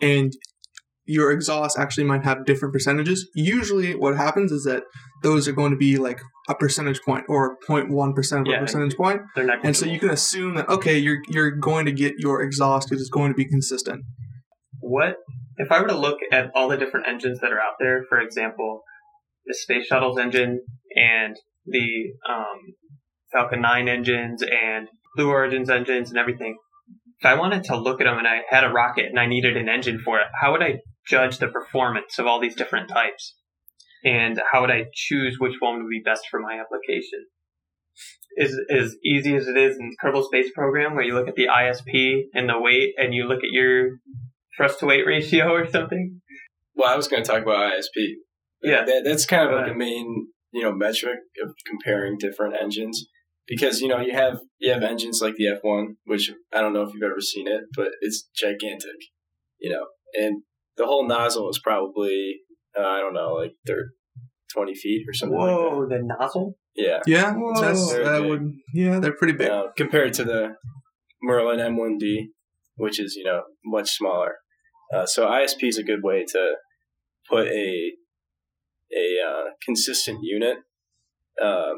and 0.00 0.32
your 1.06 1.30
exhaust 1.30 1.78
actually 1.78 2.04
might 2.04 2.24
have 2.24 2.44
different 2.46 2.72
percentages. 2.72 3.28
Usually, 3.34 3.94
what 3.94 4.16
happens 4.16 4.50
is 4.52 4.64
that 4.64 4.84
those 5.22 5.46
are 5.48 5.52
going 5.52 5.70
to 5.70 5.76
be 5.76 5.96
like 5.98 6.20
a 6.48 6.54
percentage 6.54 7.00
point 7.02 7.24
or 7.28 7.56
0.1 7.68 8.14
percent 8.14 8.42
of 8.42 8.46
Yeah. 8.52 8.58
a 8.58 8.60
percentage 8.60 8.96
point, 8.96 9.22
They're 9.34 9.44
not. 9.44 9.64
and 9.64 9.76
so 9.76 9.86
you 9.86 9.98
can 9.98 10.10
assume 10.10 10.54
that 10.56 10.68
okay, 10.68 10.96
you're 10.98 11.18
you're 11.28 11.50
going 11.50 11.86
to 11.86 11.92
get 11.92 12.14
your 12.18 12.42
exhaust 12.42 12.88
because 12.88 13.00
it's 13.00 13.10
going 13.10 13.30
to 13.32 13.36
be 13.36 13.44
consistent. 13.46 14.02
What 14.80 15.16
if 15.56 15.70
I 15.72 15.80
were 15.80 15.88
to 15.88 15.96
look 15.96 16.18
at 16.32 16.50
all 16.54 16.68
the 16.68 16.76
different 16.76 17.06
engines 17.08 17.40
that 17.40 17.52
are 17.52 17.60
out 17.60 17.74
there? 17.80 18.04
For 18.08 18.18
example, 18.20 18.82
the 19.46 19.54
space 19.54 19.86
shuttle's 19.86 20.18
engine 20.18 20.60
and 20.96 21.36
the 21.66 22.12
um, 22.28 22.58
Falcon 23.32 23.60
9 23.62 23.88
engines 23.88 24.42
and 24.42 24.88
Blue 25.16 25.30
Origin's 25.30 25.70
engines 25.70 26.10
and 26.10 26.18
everything. 26.18 26.56
If 27.20 27.26
I 27.26 27.34
wanted 27.34 27.64
to 27.64 27.76
look 27.76 28.00
at 28.00 28.04
them 28.04 28.18
and 28.18 28.26
I 28.26 28.40
had 28.50 28.64
a 28.64 28.68
rocket 28.68 29.06
and 29.06 29.18
I 29.18 29.26
needed 29.26 29.56
an 29.56 29.68
engine 29.68 29.98
for 30.04 30.18
it, 30.20 30.26
how 30.42 30.52
would 30.52 30.62
I 30.62 30.80
judge 31.06 31.38
the 31.38 31.48
performance 31.48 32.18
of 32.18 32.26
all 32.26 32.40
these 32.40 32.54
different 32.54 32.88
types? 32.88 33.34
And 34.04 34.40
how 34.52 34.60
would 34.60 34.70
I 34.70 34.86
choose 34.92 35.36
which 35.38 35.54
one 35.60 35.82
would 35.82 35.90
be 35.90 36.02
best 36.04 36.26
for 36.30 36.40
my 36.40 36.60
application? 36.60 37.26
Is 38.36 38.58
as 38.68 38.96
easy 39.04 39.36
as 39.36 39.46
it 39.46 39.56
is 39.56 39.76
in 39.78 39.92
Kerbal 40.02 40.24
Space 40.24 40.50
Program, 40.54 40.94
where 40.94 41.04
you 41.04 41.14
look 41.14 41.28
at 41.28 41.36
the 41.36 41.46
ISP 41.46 42.22
and 42.34 42.48
the 42.48 42.58
weight, 42.58 42.94
and 42.98 43.14
you 43.14 43.24
look 43.24 43.44
at 43.44 43.50
your 43.50 44.00
thrust 44.56 44.80
to 44.80 44.86
weight 44.86 45.06
ratio 45.06 45.52
or 45.52 45.68
something. 45.70 46.20
Well, 46.74 46.92
I 46.92 46.96
was 46.96 47.06
going 47.06 47.22
to 47.22 47.30
talk 47.30 47.42
about 47.42 47.72
ISP. 47.72 48.14
Yeah. 48.62 48.84
That, 48.84 49.02
that's 49.04 49.26
kind 49.26 49.48
of 49.48 49.54
like 49.54 49.70
a 49.70 49.74
main, 49.74 50.26
you 50.52 50.62
know, 50.62 50.72
metric 50.72 51.20
of 51.42 51.54
comparing 51.66 52.18
different 52.18 52.56
engines 52.60 53.06
because 53.46 53.80
you 53.80 53.88
know 53.88 54.00
you 54.00 54.12
have 54.12 54.38
you 54.58 54.72
have 54.72 54.82
engines 54.82 55.20
like 55.20 55.34
the 55.36 55.46
F1, 55.64 55.96
which 56.04 56.30
I 56.52 56.60
don't 56.60 56.72
know 56.72 56.82
if 56.82 56.94
you've 56.94 57.02
ever 57.02 57.20
seen 57.20 57.46
it, 57.48 57.62
but 57.74 57.88
it's 58.00 58.28
gigantic, 58.34 58.96
you 59.60 59.70
know, 59.70 59.86
and 60.14 60.42
the 60.76 60.86
whole 60.86 61.06
nozzle 61.06 61.48
is 61.50 61.60
probably 61.62 62.36
uh, 62.78 62.82
I 62.86 63.00
don't 63.00 63.14
know, 63.14 63.34
like 63.34 63.52
they're 63.64 63.90
twenty 64.52 64.74
feet 64.74 65.04
or 65.08 65.12
something 65.14 65.38
like 65.38 65.48
Whoa, 65.50 65.86
the 65.88 66.00
nozzle? 66.02 66.56
Yeah, 66.74 67.00
Yeah, 67.06 67.34
Whoa. 67.34 67.60
that's 67.60 67.92
Very 67.92 68.04
that 68.04 68.20
big. 68.22 68.30
would 68.30 68.52
yeah, 68.74 68.98
they're 69.00 69.16
pretty 69.16 69.34
big. 69.34 69.48
uh, 69.50 69.66
compared 69.76 70.12
to 70.14 70.24
the 70.24 70.56
Merlin 71.22 71.60
M1D, 71.60 72.26
which 72.76 72.98
is 73.00 73.14
you 73.16 73.24
know 73.24 73.42
much 73.64 73.90
smaller. 73.90 74.36
Uh, 74.92 75.06
so 75.06 75.26
ISP 75.28 75.68
is 75.68 75.78
a 75.78 75.82
good 75.84 76.02
way 76.02 76.24
to 76.28 76.54
put 77.30 77.46
a 77.48 77.92
a 78.96 79.06
uh, 79.28 79.44
consistent 79.64 80.18
unit 80.22 80.58
um, 81.42 81.76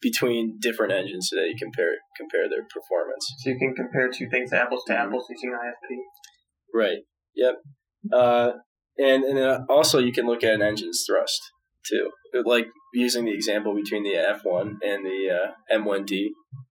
between 0.00 0.58
different 0.60 0.92
engines 0.92 1.28
so 1.30 1.36
that 1.36 1.46
you 1.48 1.56
compare 1.58 1.92
compare 2.16 2.48
their 2.48 2.62
performance. 2.64 3.26
So 3.38 3.50
you 3.50 3.58
can 3.58 3.74
compare 3.74 4.08
two 4.10 4.28
things 4.30 4.52
apples 4.52 4.82
to 4.86 4.94
apples 4.96 5.26
using 5.30 5.50
ISP. 5.50 5.96
Right. 6.74 6.98
Yep. 7.34 7.54
Uh, 8.12 8.50
and 8.98 9.24
and 9.24 9.38
then 9.38 9.66
also 9.68 9.98
you 9.98 10.12
can 10.12 10.26
look 10.26 10.44
at 10.44 10.54
an 10.54 10.62
engine's 10.62 11.04
thrust 11.06 11.40
too. 11.86 12.10
Like 12.44 12.66
using 12.94 13.24
the 13.24 13.34
example 13.34 13.74
between 13.74 14.04
the 14.04 14.14
F1 14.14 14.76
and 14.82 15.04
the 15.04 15.28
uh, 15.30 15.76
M1D. 15.78 16.28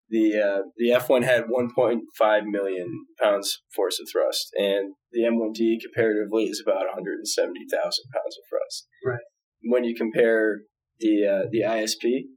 The 0.09 0.39
uh, 0.39 0.61
the 0.77 0.89
F1 0.89 1.23
had 1.23 1.45
1.5 1.45 2.45
million 2.45 3.05
pounds 3.21 3.63
force 3.75 3.99
of 3.99 4.07
thrust, 4.11 4.51
and 4.57 4.93
the 5.11 5.21
M1D 5.21 5.77
comparatively 5.81 6.43
is 6.43 6.61
about 6.65 6.85
170,000 6.85 7.69
pounds 7.81 8.37
of 8.37 8.43
thrust. 8.47 8.87
Right. 9.03 9.19
When 9.63 9.83
you 9.83 9.95
compare 9.95 10.61
the 10.99 11.25
uh, 11.25 11.49
the 11.51 11.61
ISP, 11.61 12.29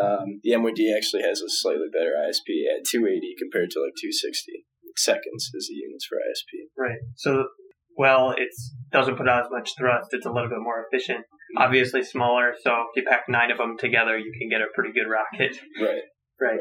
um, 0.00 0.40
the 0.42 0.52
M1D 0.52 0.96
actually 0.96 1.22
has 1.22 1.40
a 1.40 1.50
slightly 1.50 1.88
better 1.92 2.12
ISP 2.16 2.70
at 2.70 2.86
280 2.86 3.34
compared 3.36 3.70
to 3.70 3.80
like 3.80 3.98
260 3.98 4.64
seconds 4.96 5.50
is 5.54 5.68
the 5.68 5.74
units 5.74 6.06
for 6.06 6.16
ISP. 6.16 6.66
Right. 6.78 6.98
So, 7.16 7.44
well, 7.96 8.30
it 8.32 8.48
doesn't 8.90 9.16
put 9.16 9.28
out 9.28 9.44
as 9.46 9.50
much 9.50 9.70
thrust. 9.78 10.08
It's 10.12 10.26
a 10.26 10.30
little 10.32 10.48
bit 10.48 10.60
more 10.60 10.84
efficient. 10.90 11.24
obviously 11.58 12.02
smaller. 12.02 12.54
So 12.62 12.70
if 12.70 12.96
you 12.96 13.04
pack 13.08 13.24
nine 13.28 13.50
of 13.50 13.58
them 13.58 13.76
together, 13.78 14.16
you 14.18 14.32
can 14.38 14.48
get 14.48 14.60
a 14.60 14.66
pretty 14.74 14.92
good 14.92 15.08
rocket. 15.10 15.58
Right. 15.80 16.02
Right. 16.40 16.58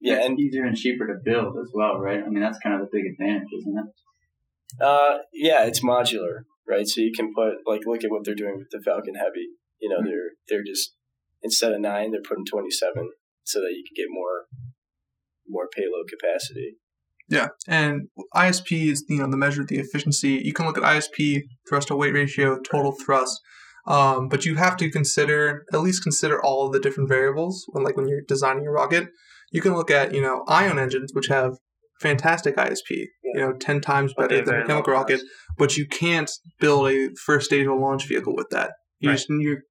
Yeah, 0.00 0.18
it's 0.18 0.26
and 0.28 0.38
easier 0.40 0.64
and 0.64 0.76
cheaper 0.76 1.06
to 1.06 1.14
build 1.24 1.56
as 1.58 1.70
well, 1.74 1.98
right? 1.98 2.20
I 2.24 2.28
mean, 2.28 2.42
that's 2.42 2.58
kind 2.58 2.74
of 2.74 2.80
the 2.82 2.88
big 2.92 3.04
advantage, 3.12 3.48
isn't 3.58 3.78
it? 3.78 4.84
uh, 4.84 5.18
yeah, 5.32 5.64
it's 5.64 5.82
modular, 5.84 6.42
right? 6.68 6.86
So 6.86 7.00
you 7.00 7.12
can 7.14 7.32
put 7.34 7.54
like 7.66 7.82
look 7.86 8.02
at 8.04 8.10
what 8.10 8.24
they're 8.24 8.34
doing 8.34 8.58
with 8.58 8.68
the 8.70 8.80
Falcon 8.84 9.14
Heavy. 9.14 9.46
You 9.80 9.88
know, 9.88 10.02
they're 10.04 10.30
they're 10.48 10.64
just 10.64 10.94
instead 11.42 11.72
of 11.72 11.80
nine, 11.80 12.10
they're 12.12 12.22
putting 12.22 12.44
twenty 12.44 12.70
seven 12.70 13.10
so 13.44 13.60
that 13.60 13.74
you 13.76 13.82
can 13.86 13.94
get 13.96 14.06
more 14.10 14.46
more 15.48 15.68
payload 15.74 16.06
capacity. 16.08 16.76
Yeah, 17.32 17.48
and 17.66 18.08
ISP 18.34 18.90
is 18.92 19.04
you 19.08 19.18
know 19.18 19.30
the 19.30 19.38
measure 19.38 19.62
of 19.62 19.68
the 19.68 19.78
efficiency. 19.78 20.40
You 20.44 20.52
can 20.52 20.66
look 20.66 20.76
at 20.76 20.84
ISP 20.84 21.44
thrust 21.68 21.88
to 21.88 21.96
weight 21.96 22.12
ratio, 22.12 22.58
total 22.60 22.92
thrust, 22.92 23.40
um, 23.86 24.28
but 24.28 24.44
you 24.44 24.56
have 24.56 24.76
to 24.76 24.90
consider 24.90 25.64
at 25.72 25.80
least 25.80 26.02
consider 26.02 26.42
all 26.44 26.66
of 26.66 26.72
the 26.72 26.78
different 26.78 27.08
variables 27.08 27.64
when 27.72 27.84
like 27.84 27.96
when 27.96 28.06
you're 28.06 28.20
designing 28.28 28.64
your 28.64 28.74
rocket. 28.74 29.08
You 29.50 29.62
can 29.62 29.74
look 29.74 29.90
at 29.90 30.14
you 30.14 30.20
know 30.20 30.44
ion 30.46 30.78
engines 30.78 31.12
which 31.14 31.28
have 31.28 31.54
fantastic 32.00 32.56
ISP, 32.56 32.90
you 32.90 33.40
know 33.40 33.52
ten 33.54 33.80
times 33.80 34.12
But 34.14 34.28
they 34.28 34.40
better 34.40 34.50
than 34.52 34.62
a 34.62 34.66
chemical 34.66 34.92
rocket, 34.92 35.22
but 35.56 35.78
you 35.78 35.86
can't 35.86 36.30
build 36.60 36.90
a 36.90 37.08
first 37.24 37.46
stage 37.46 37.64
of 37.66 37.72
a 37.72 37.76
launch 37.76 38.06
vehicle 38.06 38.36
with 38.36 38.50
that. 38.50 38.72
You 39.00 39.08
Right. 39.08 39.16
just 39.16 39.30
you're 39.30 39.62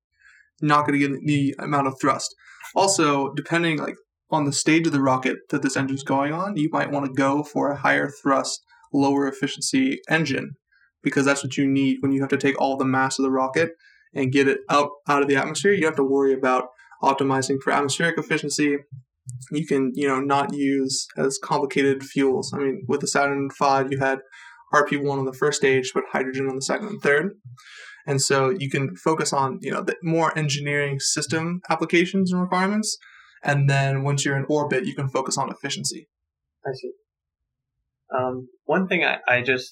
not 0.62 0.88
going 0.88 1.00
to 1.00 1.08
get 1.08 1.20
the 1.26 1.56
amount 1.60 1.88
of 1.88 1.96
thrust. 2.02 2.34
Also, 2.76 3.34
depending 3.34 3.78
like 3.78 3.96
on 4.32 4.46
the 4.46 4.54
stage 4.54 4.88
of 4.88 4.94
the 4.94 5.02
rocket 5.02 5.38
that 5.50 5.62
this 5.62 5.78
engine's 5.78 6.04
going 6.04 6.34
on, 6.34 6.58
you 6.58 6.70
might 6.72 6.92
want 6.92 7.06
to 7.06 7.14
go 7.14 7.44
for 7.44 7.72
a 7.72 7.78
higher 7.78 8.10
thrust, 8.10 8.64
lower 8.94 9.28
efficiency 9.28 10.00
engine 10.10 10.56
because 11.04 11.26
that's 11.26 11.44
what 11.44 11.58
you 11.58 11.68
need 11.68 11.98
when 12.02 12.12
you 12.12 12.22
have 12.22 12.30
to 12.30 12.38
take 12.38 12.60
all 12.60 12.78
the 12.78 12.86
mass 12.86 13.18
of 13.18 13.24
the 13.24 13.32
rocket 13.32 13.72
and 14.14 14.32
get 14.32 14.48
it 14.48 14.60
out 14.70 14.90
out 15.08 15.22
of 15.22 15.28
the 15.28 15.36
atmosphere. 15.36 15.74
You 15.74 15.86
have 15.86 15.96
to 15.96 16.04
worry 16.04 16.34
about 16.34 16.68
optimizing 17.02 17.58
for 17.62 17.72
atmospheric 17.72 18.18
efficiency. 18.18 18.78
You 19.52 19.66
can, 19.66 19.92
you 19.96 20.08
know, 20.08 20.20
not 20.20 20.54
use 20.54 21.08
as 21.18 21.40
complicated 21.42 22.04
fuels. 22.04 22.54
I 22.54 22.58
mean, 22.60 22.84
with 22.88 23.02
the 23.02 23.08
Saturn 23.08 23.50
V, 23.50 23.88
you 23.90 24.00
had 24.00 24.20
RP1 24.74 25.18
on 25.18 25.26
the 25.26 25.34
first 25.34 25.58
stage, 25.58 25.92
but 25.94 26.04
hydrogen 26.12 26.48
on 26.48 26.56
the 26.56 26.62
second 26.62 26.88
and 26.88 27.02
third. 27.02 27.34
And 28.06 28.22
so 28.22 28.50
you 28.50 28.70
can 28.70 28.96
focus 28.96 29.32
on, 29.32 29.60
you 29.62 29.72
know, 29.72 29.82
the 29.82 29.96
more 30.02 30.38
engineering 30.38 31.00
system 31.00 31.62
applications 31.70 32.32
and 32.32 32.42
requirements. 32.42 32.98
And 33.44 33.70
then 33.70 34.04
once 34.04 34.24
you're 34.24 34.38
in 34.38 34.46
orbit, 34.50 34.86
you 34.86 34.96
can 34.96 35.10
focus 35.10 35.38
on 35.38 35.50
efficiency. 35.50 36.08
I 36.66 36.72
see. 36.74 36.92
Um, 38.16 38.50
one 38.66 38.88
thing 38.88 39.04
I, 39.04 39.20
I 39.28 39.42
just 39.42 39.72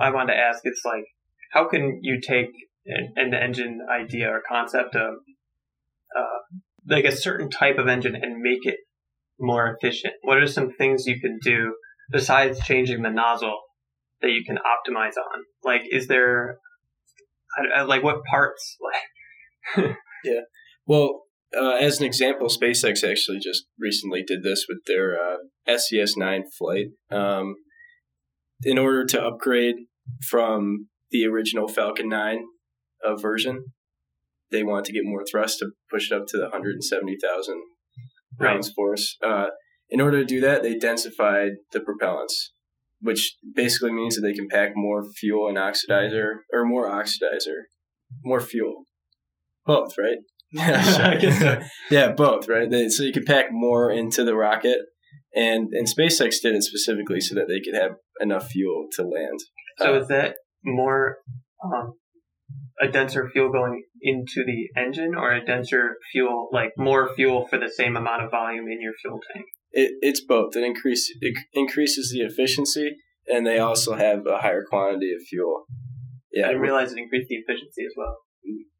I 0.00 0.10
wanted 0.10 0.34
to 0.34 0.38
ask 0.38 0.60
is 0.64 0.82
like, 0.84 1.04
how 1.52 1.68
can 1.68 2.00
you 2.02 2.20
take 2.20 2.50
an, 2.86 3.14
an 3.16 3.34
engine 3.34 3.80
idea 3.90 4.28
or 4.28 4.42
concept 4.46 4.94
of 4.94 5.14
uh, 6.16 6.56
like 6.86 7.04
a 7.04 7.12
certain 7.12 7.50
type 7.50 7.78
of 7.78 7.88
engine 7.88 8.14
and 8.14 8.40
make 8.40 8.64
it 8.64 8.76
more 9.40 9.74
efficient? 9.74 10.14
What 10.22 10.38
are 10.38 10.46
some 10.46 10.72
things 10.72 11.06
you 11.06 11.20
can 11.20 11.38
do 11.42 11.74
besides 12.10 12.60
changing 12.60 13.02
the 13.02 13.10
nozzle 13.10 13.58
that 14.20 14.30
you 14.30 14.44
can 14.46 14.58
optimize 14.58 15.16
on? 15.16 15.44
Like, 15.64 15.82
is 15.90 16.06
there 16.06 16.58
I, 17.58 17.80
I, 17.80 17.82
like 17.82 18.02
what 18.02 18.22
parts? 18.24 18.76
Like, 19.76 19.96
Yeah. 20.24 20.40
Well, 20.86 21.22
uh, 21.56 21.76
as 21.76 21.98
an 21.98 22.06
example, 22.06 22.48
SpaceX 22.48 23.08
actually 23.08 23.38
just 23.38 23.66
recently 23.78 24.22
did 24.22 24.42
this 24.42 24.66
with 24.68 24.78
their 24.86 25.16
uh, 25.18 25.76
SES 25.76 26.16
9 26.16 26.44
flight. 26.58 26.86
Um, 27.10 27.56
in 28.62 28.78
order 28.78 29.04
to 29.06 29.22
upgrade 29.22 29.76
from 30.28 30.88
the 31.10 31.24
original 31.26 31.68
Falcon 31.68 32.08
9 32.08 32.44
uh, 33.04 33.16
version, 33.16 33.66
they 34.50 34.62
wanted 34.62 34.86
to 34.86 34.92
get 34.92 35.02
more 35.04 35.24
thrust 35.30 35.58
to 35.60 35.70
push 35.90 36.10
it 36.10 36.14
up 36.14 36.26
to 36.28 36.36
the 36.36 36.44
170,000 36.44 37.62
pounds 38.40 38.70
force. 38.70 39.16
Uh, 39.24 39.46
in 39.88 40.00
order 40.00 40.20
to 40.20 40.24
do 40.24 40.40
that, 40.40 40.62
they 40.62 40.74
densified 40.74 41.52
the 41.72 41.80
propellants, 41.80 42.50
which 43.00 43.36
basically 43.54 43.92
means 43.92 44.16
that 44.16 44.22
they 44.22 44.34
can 44.34 44.48
pack 44.48 44.72
more 44.74 45.04
fuel 45.18 45.48
and 45.48 45.56
oxidizer, 45.56 46.40
or 46.52 46.64
more 46.64 46.90
oxidizer, 46.90 47.64
more 48.22 48.40
fuel. 48.40 48.84
Both, 49.64 49.92
right? 49.98 50.18
I 50.58 51.16
guess 51.20 51.38
so. 51.38 51.60
yeah, 51.90 52.12
both, 52.12 52.48
right? 52.48 52.70
They, 52.70 52.88
so 52.88 53.02
you 53.02 53.12
can 53.12 53.24
pack 53.24 53.46
more 53.50 53.90
into 53.90 54.24
the 54.24 54.34
rocket, 54.34 54.78
and 55.34 55.68
and 55.72 55.86
SpaceX 55.86 56.36
did 56.42 56.54
it 56.54 56.62
specifically 56.62 57.20
so 57.20 57.34
that 57.34 57.48
they 57.48 57.60
could 57.60 57.78
have 57.80 57.92
enough 58.20 58.48
fuel 58.48 58.86
to 58.92 59.02
land. 59.02 59.40
So 59.78 59.94
Uh, 59.94 60.00
is 60.00 60.08
that 60.08 60.36
more 60.64 61.18
um, 61.62 61.94
a 62.80 62.88
denser 62.88 63.28
fuel 63.30 63.50
going 63.52 63.84
into 64.00 64.44
the 64.46 64.80
engine, 64.80 65.14
or 65.14 65.32
a 65.32 65.44
denser 65.44 65.96
fuel, 66.12 66.48
like 66.52 66.72
more 66.78 67.14
fuel 67.14 67.46
for 67.48 67.58
the 67.58 67.68
same 67.68 67.96
amount 67.96 68.22
of 68.24 68.30
volume 68.30 68.68
in 68.68 68.80
your 68.80 68.94
fuel 69.02 69.20
tank? 69.32 69.44
it, 69.72 69.92
it's 70.00 70.22
both. 70.24 70.56
It 70.56 70.64
increase 70.64 71.12
it 71.20 71.36
increases 71.52 72.10
the 72.12 72.20
efficiency, 72.20 72.96
and 73.26 73.46
they 73.46 73.58
also 73.58 73.94
have 73.94 74.26
a 74.26 74.38
higher 74.38 74.64
quantity 74.68 75.12
of 75.12 75.20
fuel. 75.28 75.64
I 75.68 76.40
Yeah, 76.40 76.46
didn't 76.48 76.62
realize 76.62 76.92
it 76.92 76.98
increased 76.98 77.28
the 77.28 77.36
efficiency 77.36 77.84
as 77.84 77.92
well. 77.96 78.16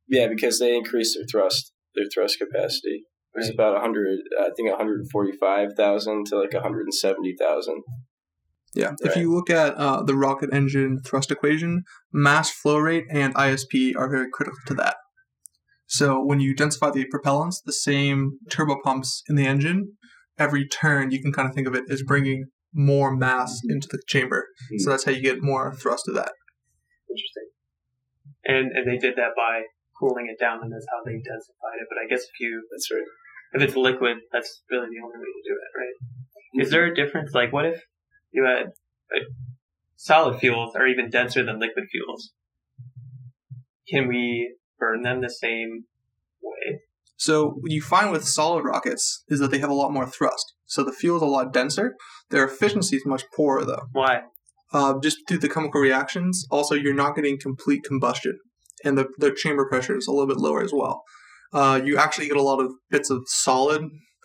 Yeah, 0.09 0.27
because 0.29 0.59
they 0.59 0.77
increase 0.77 1.15
their 1.15 1.25
thrust, 1.31 1.73
their 1.95 2.07
thrust 2.13 2.39
capacity. 2.39 3.05
It's 3.35 3.49
Right. 3.49 3.55
about 3.55 3.75
100, 3.75 4.19
I 4.41 4.51
think 4.57 4.71
145,000 4.71 6.27
to 6.27 6.39
like 6.39 6.55
170,000. 6.55 7.83
Yeah. 8.75 8.93
If 9.01 9.17
you 9.17 9.33
look 9.33 9.51
at 9.51 9.75
uh, 9.77 10.03
the 10.03 10.15
rocket 10.15 10.53
engine 10.53 11.01
thrust 11.05 11.31
equation, 11.31 11.85
mass 12.13 12.51
flow 12.51 12.79
rate 12.79 13.05
and 13.11 13.35
ISP 13.35 13.97
are 13.97 14.11
very 14.11 14.29
critical 14.31 14.59
to 14.67 14.75
that. 14.75 14.97
So 15.87 16.23
when 16.23 16.41
you 16.41 16.55
densify 16.55 16.93
the 16.93 17.07
propellants, 17.07 17.57
the 17.65 17.73
same 17.73 18.39
turbo 18.51 18.77
pumps 18.85 19.23
in 19.29 19.37
the 19.37 19.47
engine, 19.47 19.97
every 20.39 20.67
turn 20.69 21.11
you 21.11 21.23
can 21.23 21.33
kind 21.33 21.49
of 21.49 21.55
think 21.55 21.67
of 21.67 21.75
it 21.75 21.85
as 21.91 22.03
bringing 22.03 22.47
more 22.75 23.17
mass 23.17 23.61
into 23.69 23.89
the 23.91 24.01
chamber. 24.07 24.47
So 24.79 24.91
that's 24.91 25.05
how 25.05 25.13
you 25.13 25.23
get 25.23 25.43
more 25.43 25.75
thrust 25.75 26.05
to 26.05 26.13
that. 26.13 26.33
Interesting. 27.11 27.49
And 28.45 28.73
and 28.73 28.87
they 28.87 28.99
did 28.99 29.17
that 29.17 29.33
by 29.35 29.63
cooling 29.99 30.29
it 30.29 30.39
down, 30.41 30.61
and 30.63 30.73
that's 30.73 30.87
how 30.91 31.03
they 31.05 31.17
densified 31.17 31.79
it. 31.81 31.89
But 31.89 31.99
I 32.03 32.09
guess 32.09 32.23
if 32.23 32.41
you 32.41 32.63
That's 32.71 32.89
right. 32.93 33.03
if 33.55 33.69
it's 33.69 33.77
liquid, 33.77 34.19
that's 34.33 34.63
really 34.71 34.87
the 34.87 35.03
only 35.05 35.19
way 35.19 35.31
to 35.37 35.49
do 35.49 35.55
it, 35.55 35.71
right? 35.79 36.65
Is 36.65 36.71
there 36.71 36.87
a 36.87 36.95
difference? 36.95 37.33
Like, 37.35 37.53
what 37.53 37.67
if 37.67 37.83
you 38.31 38.45
had 38.45 38.67
uh, 39.15 39.25
solid 39.97 40.39
fuels 40.39 40.75
are 40.75 40.87
even 40.87 41.11
denser 41.11 41.45
than 41.45 41.59
liquid 41.59 41.85
fuels? 41.91 42.33
Can 43.91 44.09
we 44.09 44.55
burn 44.79 45.03
them 45.03 45.21
the 45.21 45.31
same 45.31 45.85
way? 46.43 46.81
So 47.17 47.51
what 47.61 47.73
you 47.73 47.83
find 47.83 48.13
with 48.13 48.25
solid 48.27 48.63
rockets 48.63 49.25
is 49.29 49.41
that 49.41 49.51
they 49.51 49.59
have 49.59 49.71
a 49.71 49.75
lot 49.75 49.93
more 49.93 50.07
thrust. 50.07 50.55
So 50.67 50.85
the 50.85 50.93
fuel 50.93 51.17
is 51.17 51.23
a 51.23 51.27
lot 51.27 51.53
denser. 51.53 51.97
Their 52.31 52.45
efficiency 52.45 52.97
is 52.97 53.07
much 53.07 53.25
poorer 53.35 53.65
though. 53.65 53.87
Why? 53.93 54.21
uh, 54.73 54.95
just 55.03 55.19
through 55.27 55.39
the 55.39 55.49
chemical 55.49 55.81
reactions. 55.81 56.45
Also, 56.51 56.75
you're 56.75 56.95
not 56.95 57.15
getting 57.17 57.39
complete 57.39 57.83
combustion, 57.85 58.39
and 58.85 58.97
the, 58.97 59.07
the 59.19 59.33
chamber 59.33 59.69
pressure 59.69 59.97
is 59.97 60.07
a 60.07 60.11
little 60.13 60.27
bit 60.27 60.39
lower 60.39 60.63
as 60.63 60.73
well. 60.73 61.03
Uh, 61.53 61.81
you 61.83 61.97
actually 61.97 62.29
get 62.29 62.37
a 62.37 62.43
lot 62.43 62.61
of 62.61 62.73
bits 62.91 63.11
of 63.11 63.23
solid 63.27 63.83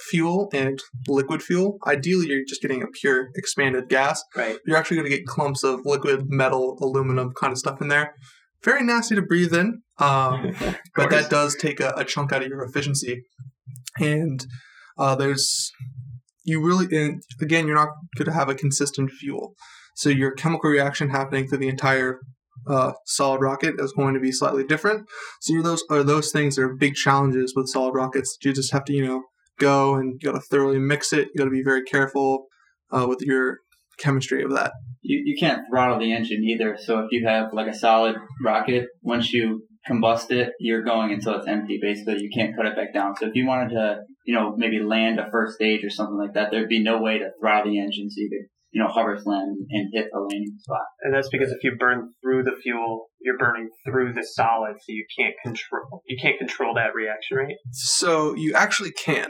fuel 0.10 0.50
and 0.54 0.80
liquid 1.08 1.42
fuel. 1.42 1.78
Ideally, 1.88 2.28
you're 2.28 2.44
just 2.48 2.62
getting 2.62 2.82
a 2.82 2.88
pure 2.88 3.30
expanded 3.36 3.90
gas. 3.90 4.24
Right. 4.36 4.58
You're 4.66 4.78
actually 4.78 4.98
going 4.98 5.10
to 5.10 5.18
get 5.18 5.26
clumps 5.26 5.64
of 5.64 5.82
liquid 5.86 6.26
metal, 6.28 6.78
aluminum 6.82 7.32
kind 7.40 7.52
of 7.52 7.58
stuff 7.58 7.82
in 7.82 7.88
there. 7.88 8.16
Very 8.64 8.84
nasty 8.84 9.16
to 9.16 9.22
breathe 9.22 9.54
in, 9.54 9.82
um, 10.00 10.56
but 10.96 11.10
that 11.10 11.30
does 11.30 11.56
take 11.56 11.80
a, 11.80 11.94
a 11.98 12.06
chunk 12.06 12.32
out 12.32 12.44
of 12.44 12.48
your 12.48 12.64
efficiency. 12.64 13.24
And 14.00 14.46
uh, 14.98 15.16
there's 15.16 15.72
you 16.46 16.62
really 16.66 16.86
and 16.98 17.22
again 17.42 17.68
you're 17.68 17.76
not 17.76 17.90
going 18.18 18.26
to 18.26 18.34
have 18.34 18.50
a 18.50 18.56
consistent 18.56 19.12
fuel, 19.12 19.54
so 19.96 20.10
your 20.10 20.32
chemical 20.32 20.70
reaction 20.70 21.10
happening 21.10 21.48
through 21.48 21.60
the 21.60 21.68
entire 21.68 22.20
uh, 22.68 22.94
solid 23.06 23.42
rocket 23.42 23.76
is 23.80 23.94
going 23.94 24.14
to 24.14 24.20
be 24.20 24.32
slightly 24.32 24.64
different. 24.64 25.08
So 25.42 25.62
those 25.62 25.84
are 25.90 26.04
those 26.04 26.32
things 26.32 26.58
are 26.58 26.76
big 26.76 26.96
challenges 26.96 27.54
with 27.56 27.70
solid 27.70 27.94
rockets. 27.94 28.38
You 28.42 28.54
just 28.54 28.74
have 28.74 28.86
to 28.86 28.94
you 28.94 29.06
know 29.06 29.24
go 29.60 29.96
and 29.96 30.20
you 30.22 30.32
got 30.32 30.38
to 30.38 30.42
thoroughly 30.42 30.80
mix 30.80 31.14
it. 31.14 31.30
You 31.34 31.40
got 31.40 31.46
to 31.46 31.52
be 31.52 31.64
very 31.64 31.84
careful 31.84 32.48
uh, 32.92 33.06
with 33.08 33.22
your 33.22 33.60
chemistry 33.98 34.44
of 34.44 34.52
that. 34.52 34.72
You, 35.02 35.22
you 35.26 35.36
can't 35.40 35.64
throttle 35.70 36.00
the 36.00 36.14
engine 36.14 36.44
either. 36.44 36.78
So 36.80 37.00
if 37.00 37.08
you 37.12 37.28
have 37.28 37.54
like 37.54 37.68
a 37.68 37.74
solid 37.74 38.16
rocket, 38.44 38.88
once 39.02 39.34
you 39.34 39.68
combust 39.90 40.32
it, 40.32 40.54
you're 40.60 40.84
going 40.84 41.12
until 41.12 41.36
it's 41.36 41.48
empty. 41.48 41.80
Basically, 41.82 42.22
you 42.22 42.30
can't 42.34 42.56
cut 42.56 42.66
it 42.66 42.76
back 42.76 42.94
down. 42.94 43.16
So 43.18 43.28
if 43.28 43.36
you 43.36 43.46
wanted 43.46 43.70
to, 43.72 44.02
you 44.26 44.34
know, 44.34 44.56
maybe 44.58 44.80
land 44.80 45.20
a 45.20 45.30
first 45.30 45.56
stage 45.56 45.84
or 45.84 45.90
something 45.90 46.18
like 46.18 46.34
that, 46.34 46.52
there'd 46.52 46.70
be 46.70 46.82
no 46.82 47.02
way 47.02 47.20
to 47.20 47.32
throttle 47.40 47.72
the 47.72 47.80
engines 47.80 48.16
so 48.18 48.22
you 48.74 48.82
know, 48.82 48.90
hover 48.90 49.18
slam 49.22 49.56
and 49.70 49.90
hit 49.94 50.08
a 50.14 50.20
landing 50.20 50.58
spot. 50.60 50.86
And 51.04 51.14
that's 51.14 51.30
because 51.30 51.52
if 51.52 51.64
you 51.64 51.76
burn 51.80 52.10
through 52.22 52.44
the 52.44 52.56
fuel, 52.62 53.08
you're 53.22 53.38
burning 53.38 53.70
through 53.86 54.14
the 54.14 54.24
solid, 54.24 54.74
so 54.80 54.86
you 54.90 55.06
can't 55.18 55.36
control 55.44 56.02
you 56.08 56.18
can't 56.22 56.38
control 56.40 56.74
that 56.76 56.94
reaction, 56.96 57.38
rate. 57.38 57.56
So 57.72 58.36
you 58.36 58.54
actually 58.54 58.92
can. 58.92 59.30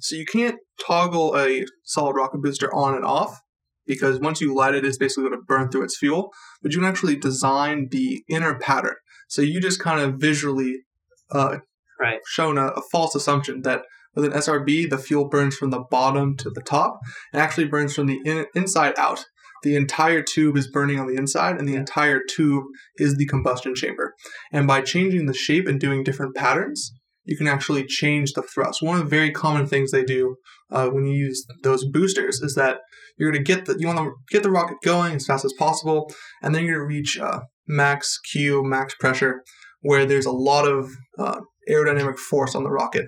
So 0.00 0.16
you 0.16 0.24
can't 0.24 0.56
toggle 0.80 1.36
a 1.36 1.64
solid 1.82 2.14
rocket 2.16 2.40
booster 2.40 2.72
on 2.74 2.94
and 2.94 3.04
off 3.04 3.40
because 3.86 4.20
once 4.20 4.40
you 4.40 4.54
light 4.54 4.74
it, 4.74 4.84
it's 4.84 4.96
basically 4.98 5.24
going 5.28 5.40
to 5.40 5.44
burn 5.46 5.70
through 5.70 5.82
its 5.84 5.98
fuel. 5.98 6.32
But 6.62 6.72
you 6.72 6.78
can 6.78 6.88
actually 6.88 7.16
design 7.16 7.88
the 7.90 8.22
inner 8.28 8.58
pattern. 8.58 8.94
So 9.28 9.42
you 9.42 9.60
just 9.60 9.80
kind 9.80 10.00
of 10.00 10.14
visually 10.20 10.84
uh, 11.30 11.58
Right. 12.00 12.18
shown 12.28 12.58
a, 12.58 12.68
a 12.68 12.82
false 12.90 13.14
assumption 13.14 13.62
that 13.62 13.82
with 14.14 14.24
an 14.24 14.32
SRB, 14.32 14.90
the 14.90 14.98
fuel 14.98 15.28
burns 15.28 15.56
from 15.56 15.70
the 15.70 15.84
bottom 15.90 16.36
to 16.38 16.50
the 16.50 16.62
top. 16.62 16.98
It 17.32 17.38
actually 17.38 17.66
burns 17.66 17.94
from 17.94 18.06
the 18.06 18.20
in, 18.24 18.46
inside 18.54 18.94
out. 18.98 19.24
The 19.62 19.76
entire 19.76 20.22
tube 20.22 20.56
is 20.58 20.70
burning 20.70 21.00
on 21.00 21.06
the 21.06 21.16
inside, 21.16 21.58
and 21.58 21.66
the 21.66 21.74
entire 21.74 22.20
tube 22.28 22.64
is 22.96 23.16
the 23.16 23.26
combustion 23.26 23.74
chamber. 23.74 24.14
And 24.52 24.66
by 24.66 24.82
changing 24.82 25.26
the 25.26 25.32
shape 25.32 25.66
and 25.66 25.80
doing 25.80 26.04
different 26.04 26.36
patterns, 26.36 26.92
you 27.24 27.36
can 27.36 27.48
actually 27.48 27.86
change 27.86 28.32
the 28.32 28.42
thrust. 28.42 28.82
One 28.82 28.98
of 28.98 29.04
the 29.04 29.10
very 29.10 29.30
common 29.30 29.66
things 29.66 29.90
they 29.90 30.04
do 30.04 30.36
uh, 30.70 30.88
when 30.88 31.06
you 31.06 31.16
use 31.16 31.46
those 31.62 31.84
boosters 31.84 32.40
is 32.40 32.54
that 32.56 32.80
you're 33.16 33.30
going 33.30 33.42
to 33.42 33.52
get 33.52 33.64
the 33.64 33.76
you 33.78 33.86
want 33.86 33.98
to 33.98 34.12
get 34.30 34.42
the 34.42 34.50
rocket 34.50 34.76
going 34.84 35.14
as 35.14 35.26
fast 35.26 35.44
as 35.44 35.52
possible, 35.54 36.12
and 36.42 36.54
then 36.54 36.64
you're 36.64 36.78
going 36.78 36.90
to 36.90 36.94
reach 36.94 37.18
uh, 37.18 37.40
max 37.66 38.18
Q, 38.30 38.62
max 38.62 38.94
pressure, 38.94 39.42
where 39.80 40.04
there's 40.04 40.26
a 40.26 40.32
lot 40.32 40.68
of 40.68 40.90
uh, 41.18 41.40
aerodynamic 41.70 42.18
force 42.18 42.54
on 42.54 42.64
the 42.64 42.70
rocket. 42.70 43.06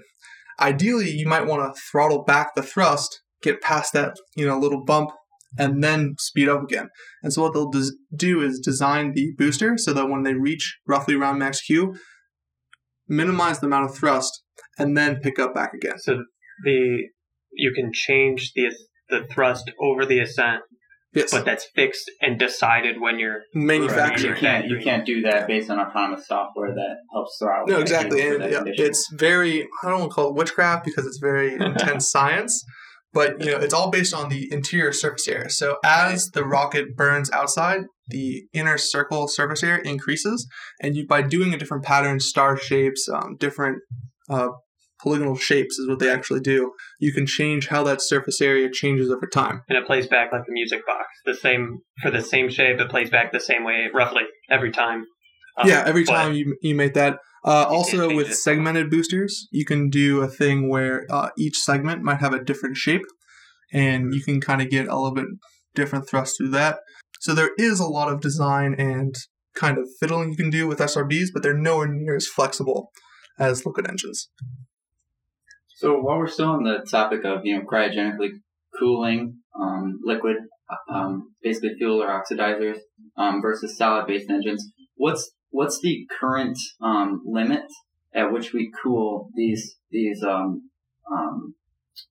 Ideally, 0.61 1.11
you 1.11 1.27
might 1.27 1.47
want 1.47 1.75
to 1.75 1.81
throttle 1.81 2.23
back 2.25 2.55
the 2.55 2.62
thrust, 2.62 3.23
get 3.42 3.61
past 3.61 3.92
that 3.92 4.16
you 4.35 4.47
know 4.47 4.59
little 4.59 4.85
bump, 4.85 5.11
and 5.59 5.83
then 5.83 6.14
speed 6.19 6.49
up 6.49 6.62
again. 6.62 6.88
And 7.23 7.33
so 7.33 7.42
what 7.42 7.55
they'll 7.55 7.71
des- 7.71 7.97
do 8.14 8.40
is 8.40 8.61
design 8.61 9.12
the 9.14 9.33
booster 9.37 9.77
so 9.77 9.92
that 9.92 10.09
when 10.09 10.23
they 10.23 10.35
reach 10.35 10.79
roughly 10.87 11.14
around 11.14 11.38
max 11.38 11.61
Q, 11.61 11.97
minimize 13.09 13.61
the 13.61 13.66
amount 13.66 13.90
of 13.90 13.97
thrust, 13.97 14.42
and 14.79 14.97
then 14.97 15.21
pick 15.21 15.38
up 15.38 15.55
back 15.55 15.73
again. 15.75 15.99
So 15.99 16.25
the 16.64 17.05
you 17.53 17.73
can 17.75 17.90
change 17.92 18.53
the 18.55 18.71
the 19.09 19.27
thrust 19.31 19.71
over 19.81 20.05
the 20.05 20.21
ascent, 20.21 20.62
Yes, 21.16 21.31
but 21.31 21.46
that's 21.46 21.66
fixed 21.74 22.11
and 22.20 22.38
decided 22.38 23.00
when 23.00 23.18
you're 23.18 23.40
manufacturing. 23.55 24.35
You 24.35 24.40
can't 24.40 24.66
you 24.66 24.79
can't 24.81 25.07
do 25.07 25.22
that 25.22 25.48
based 25.48 25.70
on 25.70 25.81
autonomous 25.81 26.26
software 26.26 26.74
that 26.74 26.96
helps 27.11 27.38
throttle. 27.40 27.66
No, 27.68 27.81
exactly. 27.81 28.20
And 28.20 28.42
yeah, 28.52 28.62
it's 28.66 29.09
very, 29.14 29.66
I 29.83 29.88
don't 29.88 30.00
want 30.00 30.11
to 30.11 30.14
call 30.14 30.29
it 30.29 30.35
witchcraft 30.35 30.85
because 30.85 31.07
it's 31.07 31.18
very 31.18 31.55
intense 31.61 32.11
science, 32.11 32.62
but 33.14 33.42
you 33.42 33.50
know, 33.50 33.57
it's 33.57 33.72
all 33.72 33.90
based 33.90 34.12
on 34.12 34.29
the 34.29 34.52
interior 34.52 34.92
surface 34.92 35.26
area. 35.26 35.48
So 35.48 35.79
as 35.83 36.29
the 36.33 36.44
rocket 36.44 36.94
burns 36.94 37.31
outside, 37.31 37.85
the 38.09 38.44
inner 38.52 38.76
circle 38.76 39.26
surface 39.26 39.62
area 39.62 39.83
increases, 39.85 40.46
and 40.83 40.96
you 40.96 41.07
by 41.07 41.22
doing 41.22 41.55
a 41.55 41.57
different 41.57 41.83
pattern, 41.83 42.20
star 42.20 42.59
shapes, 42.59 43.09
um, 43.09 43.37
different 43.40 43.79
uh, 44.29 44.48
polygonal 45.02 45.37
shapes 45.37 45.78
is 45.78 45.88
what 45.88 45.98
they 45.98 46.11
actually 46.11 46.40
do. 46.40 46.72
You 46.98 47.12
can 47.12 47.26
change 47.26 47.68
how 47.68 47.82
that 47.85 48.00
surface 48.00 48.40
area 48.40 48.70
changes 48.70 49.11
over 49.11 49.26
time. 49.26 49.62
and 49.68 49.78
it 49.78 49.87
plays 49.87 50.06
back 50.06 50.32
like 50.32 50.46
the 50.46 50.52
music 50.52 50.85
box, 50.87 51.06
the 51.24 51.35
same 51.35 51.78
for 52.02 52.11
the 52.11 52.22
same 52.22 52.48
shape. 52.50 52.80
It 52.80 52.90
plays 52.90 53.11
back 53.11 53.32
the 53.32 53.40
same 53.40 53.64
way 53.64 53.88
roughly 53.92 54.24
every 54.50 54.70
time. 54.72 55.04
Um, 55.59 55.68
yeah, 55.68 55.85
every 55.87 56.04
time 56.04 56.35
you 56.35 56.56
you 56.62 56.74
make 56.74 56.94
that. 56.94 57.18
Uh, 57.44 57.64
also, 57.68 58.12
with 58.12 58.30
it. 58.30 58.35
segmented 58.35 58.90
boosters, 58.90 59.46
you 59.52 59.64
can 59.64 59.88
do 59.88 60.20
a 60.20 60.26
thing 60.26 60.68
where 60.68 61.06
uh, 61.11 61.30
each 61.38 61.56
segment 61.56 62.02
might 62.02 62.18
have 62.18 62.35
a 62.35 62.42
different 62.42 62.76
shape, 62.76 63.02
and 63.72 64.12
you 64.12 64.20
can 64.20 64.40
kind 64.40 64.61
of 64.61 64.68
get 64.68 64.88
a 64.88 64.96
little 64.96 65.14
bit 65.14 65.26
different 65.74 66.09
thrust 66.09 66.37
through 66.37 66.48
that. 66.48 66.80
So 67.20 67.35
there 67.35 67.50
is 67.56 67.78
a 67.78 67.87
lot 67.87 68.12
of 68.12 68.20
design 68.20 68.74
and 68.78 69.14
kind 69.54 69.78
of 69.78 69.88
fiddling 70.00 70.30
you 70.30 70.37
can 70.37 70.50
do 70.50 70.66
with 70.66 70.78
SRBs, 70.78 71.28
but 71.32 71.42
they're 71.42 71.56
nowhere 71.56 71.88
near 71.88 72.16
as 72.16 72.26
flexible 72.26 72.90
as 73.38 73.64
liquid 73.64 73.88
engines. 73.88 74.28
So 75.76 76.00
while 76.00 76.16
we're 76.16 76.26
still 76.26 76.48
on 76.48 76.64
the 76.64 76.86
topic 76.90 77.26
of 77.26 77.44
you 77.44 77.58
know 77.58 77.64
cryogenically 77.64 78.30
cooling 78.78 79.40
um, 79.60 80.00
liquid, 80.02 80.36
um, 80.90 81.34
basically 81.42 81.74
fuel 81.76 82.02
or 82.02 82.08
oxidizers 82.08 82.78
um, 83.18 83.42
versus 83.42 83.76
solid 83.76 84.06
based 84.06 84.30
engines, 84.30 84.66
what's 84.94 85.32
what's 85.50 85.78
the 85.80 86.06
current 86.18 86.56
um, 86.80 87.20
limit 87.26 87.64
at 88.14 88.32
which 88.32 88.54
we 88.54 88.72
cool 88.82 89.28
these 89.36 89.76
these 89.90 90.22
um, 90.22 90.70
um, 91.12 91.54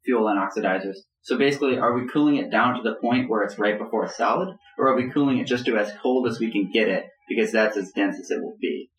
fuel 0.06 0.28
and 0.28 0.39
oxidizers? 0.39 0.97
So 1.23 1.36
basically, 1.36 1.80
are 1.80 1.95
we 1.95 2.08
cooling 2.08 2.36
it 2.36 2.51
down 2.51 2.75
to 2.75 2.84
the 2.84 2.97
point 3.01 3.32
where 3.32 3.41
it's 3.41 3.58
right 3.58 3.80
before 3.80 4.06
a 4.06 4.10
solid, 4.10 4.56
or 4.78 4.89
are 4.89 4.95
we 4.95 5.10
cooling 5.10 5.39
it 5.39 5.47
just 5.47 5.65
to 5.65 5.75
as 5.75 5.91
cold 6.04 6.28
as 6.28 6.39
we 6.39 6.51
can 6.51 6.69
get 6.71 6.88
it 6.88 7.06
because 7.28 7.51
that's 7.51 7.78
as 7.78 7.91
dense 7.95 8.19
as 8.19 8.30
it 8.30 8.43
will 8.43 8.58
be? 8.62 8.91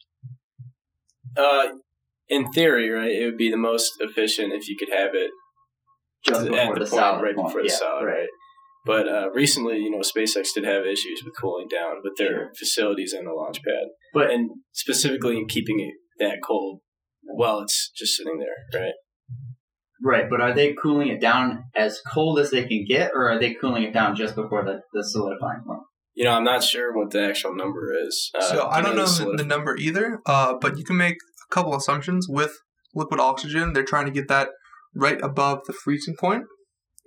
Uh, 1.36 1.68
in 2.28 2.50
theory, 2.52 2.90
right, 2.90 3.10
it 3.10 3.24
would 3.24 3.36
be 3.36 3.50
the 3.50 3.56
most 3.56 3.92
efficient 4.00 4.52
if 4.52 4.68
you 4.68 4.76
could 4.78 4.90
have 4.92 5.10
it 5.14 5.30
Just 6.24 6.46
at 6.46 6.50
before 6.50 6.74
the, 6.74 6.84
the, 6.84 6.90
point 6.90 7.02
solid 7.02 7.22
right 7.22 7.36
point. 7.36 7.48
before 7.48 7.62
the 7.62 7.68
yeah, 7.68 7.74
solid, 7.76 8.04
right? 8.04 8.28
But 8.84 9.08
uh, 9.08 9.30
recently, 9.34 9.78
you 9.78 9.90
know, 9.90 9.98
SpaceX 9.98 10.48
did 10.54 10.64
have 10.64 10.84
issues 10.86 11.22
with 11.24 11.34
cooling 11.40 11.66
down 11.68 11.96
with 12.04 12.16
their 12.16 12.28
Sure. 12.28 12.50
facilities 12.56 13.12
and 13.12 13.26
the 13.26 13.32
launch 13.32 13.58
pad, 13.62 13.88
But 14.14 14.30
and 14.30 14.50
specifically 14.72 15.36
in 15.36 15.46
keeping 15.48 15.80
it 15.80 15.94
that 16.18 16.38
cold 16.46 16.80
while 17.22 17.60
it's 17.60 17.90
just 17.96 18.16
sitting 18.16 18.38
there, 18.38 18.80
right? 18.80 18.92
Right, 20.02 20.28
but 20.30 20.40
are 20.40 20.52
they 20.52 20.74
cooling 20.74 21.08
it 21.08 21.20
down 21.20 21.64
as 21.74 22.00
cold 22.12 22.38
as 22.38 22.50
they 22.50 22.64
can 22.64 22.84
get, 22.86 23.12
or 23.14 23.30
are 23.30 23.40
they 23.40 23.54
cooling 23.54 23.82
it 23.82 23.92
down 23.94 24.14
just 24.14 24.34
before 24.36 24.62
the, 24.64 24.80
the 24.92 25.02
solidifying 25.02 25.62
point? 25.66 25.80
You 26.14 26.24
know, 26.24 26.32
I'm 26.32 26.44
not 26.44 26.62
sure 26.62 26.94
what 26.96 27.10
the 27.10 27.22
actual 27.28 27.54
number 27.56 27.92
is. 28.06 28.30
Uh, 28.38 28.42
so 28.42 28.66
I 28.68 28.80
don't 28.82 28.94
know 28.96 29.06
the 29.06 29.24
the, 29.24 29.36
the 29.38 29.44
number 29.44 29.76
either, 29.76 30.20
uh, 30.26 30.54
but 30.60 30.78
you 30.78 30.84
can 30.84 30.96
make 30.96 31.16
a 31.50 31.54
couple 31.54 31.74
assumptions 31.74 32.26
with 32.28 32.52
liquid 32.94 33.20
oxygen. 33.20 33.72
They're 33.72 33.84
trying 33.84 34.06
to 34.06 34.12
get 34.12 34.28
that 34.28 34.50
right 34.94 35.20
above 35.22 35.60
the 35.66 35.72
freezing 35.72 36.16
point. 36.18 36.44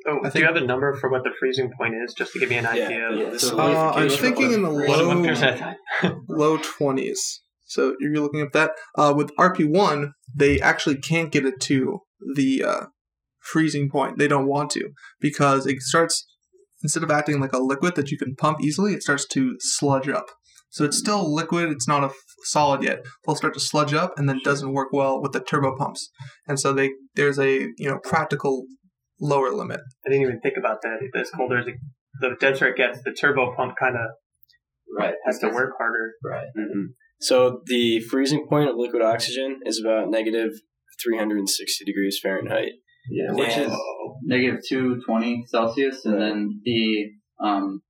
Oh, 0.08 0.19
I 0.19 0.23
do 0.23 0.30
think- 0.30 0.41
you 0.43 0.47
have 0.47 0.56
a 0.56 0.65
number 0.65 0.95
for 0.95 1.10
what 1.12 1.23
the 1.23 1.32
freezing 1.39 1.71
point 1.78 1.93
is, 2.06 2.13
just 2.13 2.32
to 2.34 2.39
give 2.39 2.49
me 2.49 2.58
an 2.58 2.65
idea? 2.65 2.89
yeah, 3.12 3.25
of 3.25 3.32
the 3.34 3.39
so 3.39 3.60
Uh, 3.60 3.91
I'm 3.95 4.10
thinking 4.10 4.54
in 4.54 4.62
the 4.63 4.69
low 4.69 5.10
low 6.30 6.58
20s. 6.58 7.17
So 7.65 7.95
you're 7.99 8.13
looking 8.15 8.41
at 8.41 8.54
that. 8.54 8.71
Uh, 8.97 9.13
with 9.15 9.32
RP1, 9.38 10.12
they 10.34 10.60
actually 10.60 10.97
can't 10.97 11.32
get 11.32 11.45
it 11.45 11.60
to 11.62 11.99
the 12.36 12.63
uh, 12.63 12.86
freezing 13.39 13.89
point. 13.91 14.17
They 14.17 14.28
don't 14.28 14.47
want 14.47 14.71
to 14.71 14.89
because 15.19 15.67
it 15.67 15.82
starts, 15.82 16.25
instead 16.82 17.04
of 17.04 17.12
acting 17.12 17.39
like 17.39 17.54
a 17.54 17.60
liquid 17.60 17.95
that 17.95 18.10
you 18.10 18.17
can 18.17 18.36
pump 18.36 18.62
easily, 18.63 18.93
it 18.93 19.04
starts 19.04 19.28
to 19.28 19.56
sludge 19.60 20.08
up. 20.10 20.25
So 20.71 20.86
it's 20.86 20.97
still 20.97 21.34
liquid, 21.34 21.69
it's 21.71 21.88
not 21.88 22.03
a 22.03 22.08
f- 22.08 22.15
solid 22.43 22.84
yet. 22.84 22.99
They'll 23.25 23.36
start 23.36 23.53
to 23.55 23.60
sludge 23.60 23.93
up 23.93 24.13
and 24.17 24.29
then 24.29 24.38
it 24.38 24.43
doesn't 24.43 24.71
work 24.71 24.89
well 24.93 25.21
with 25.21 25.32
the 25.32 25.39
turbo 25.39 25.75
pumps. 25.75 26.10
And 26.47 26.60
so 26.60 26.73
they 26.73 26.91
there's 27.15 27.39
a 27.39 27.67
you 27.77 27.89
know 27.89 27.99
practical 28.03 28.65
lower 29.19 29.51
limit. 29.51 29.79
I 30.05 30.10
didn't 30.10 30.23
even 30.23 30.39
think 30.41 30.55
about 30.58 30.82
that. 30.84 30.97
As 31.15 31.29
colder 31.32 31.58
as 31.58 31.67
it, 31.67 31.75
the 32.21 32.36
denser 32.39 32.67
it 32.67 32.77
gets, 32.77 32.99
the 33.03 33.12
turbo 33.12 33.53
pump 33.55 33.73
kind 33.79 33.95
of 33.95 34.10
Right, 34.97 35.13
has 35.25 35.38
to 35.39 35.49
work 35.49 35.73
harder. 35.77 36.13
Right. 36.23 36.47
Mhm. 36.58 36.93
So 37.19 37.62
the 37.67 37.99
freezing 37.99 38.47
point 38.49 38.69
of 38.69 38.75
liquid 38.75 39.01
oxygen 39.03 39.60
is 39.65 39.79
about 39.79 40.10
negative 40.10 40.51
360 41.03 41.86
degrees 41.86 42.19
Fahrenheit. 42.21 42.71
Yeah, 43.12 43.32
which 43.34 43.49
And- 43.58 43.71
is 43.71 43.77
negative 44.23 44.60
two 44.67 44.99
twenty 45.05 45.43
Celsius, 45.47 46.05
and 46.05 46.13
Right. 46.15 46.19
then 46.21 46.62
the 46.63 47.12
um, 47.41 47.82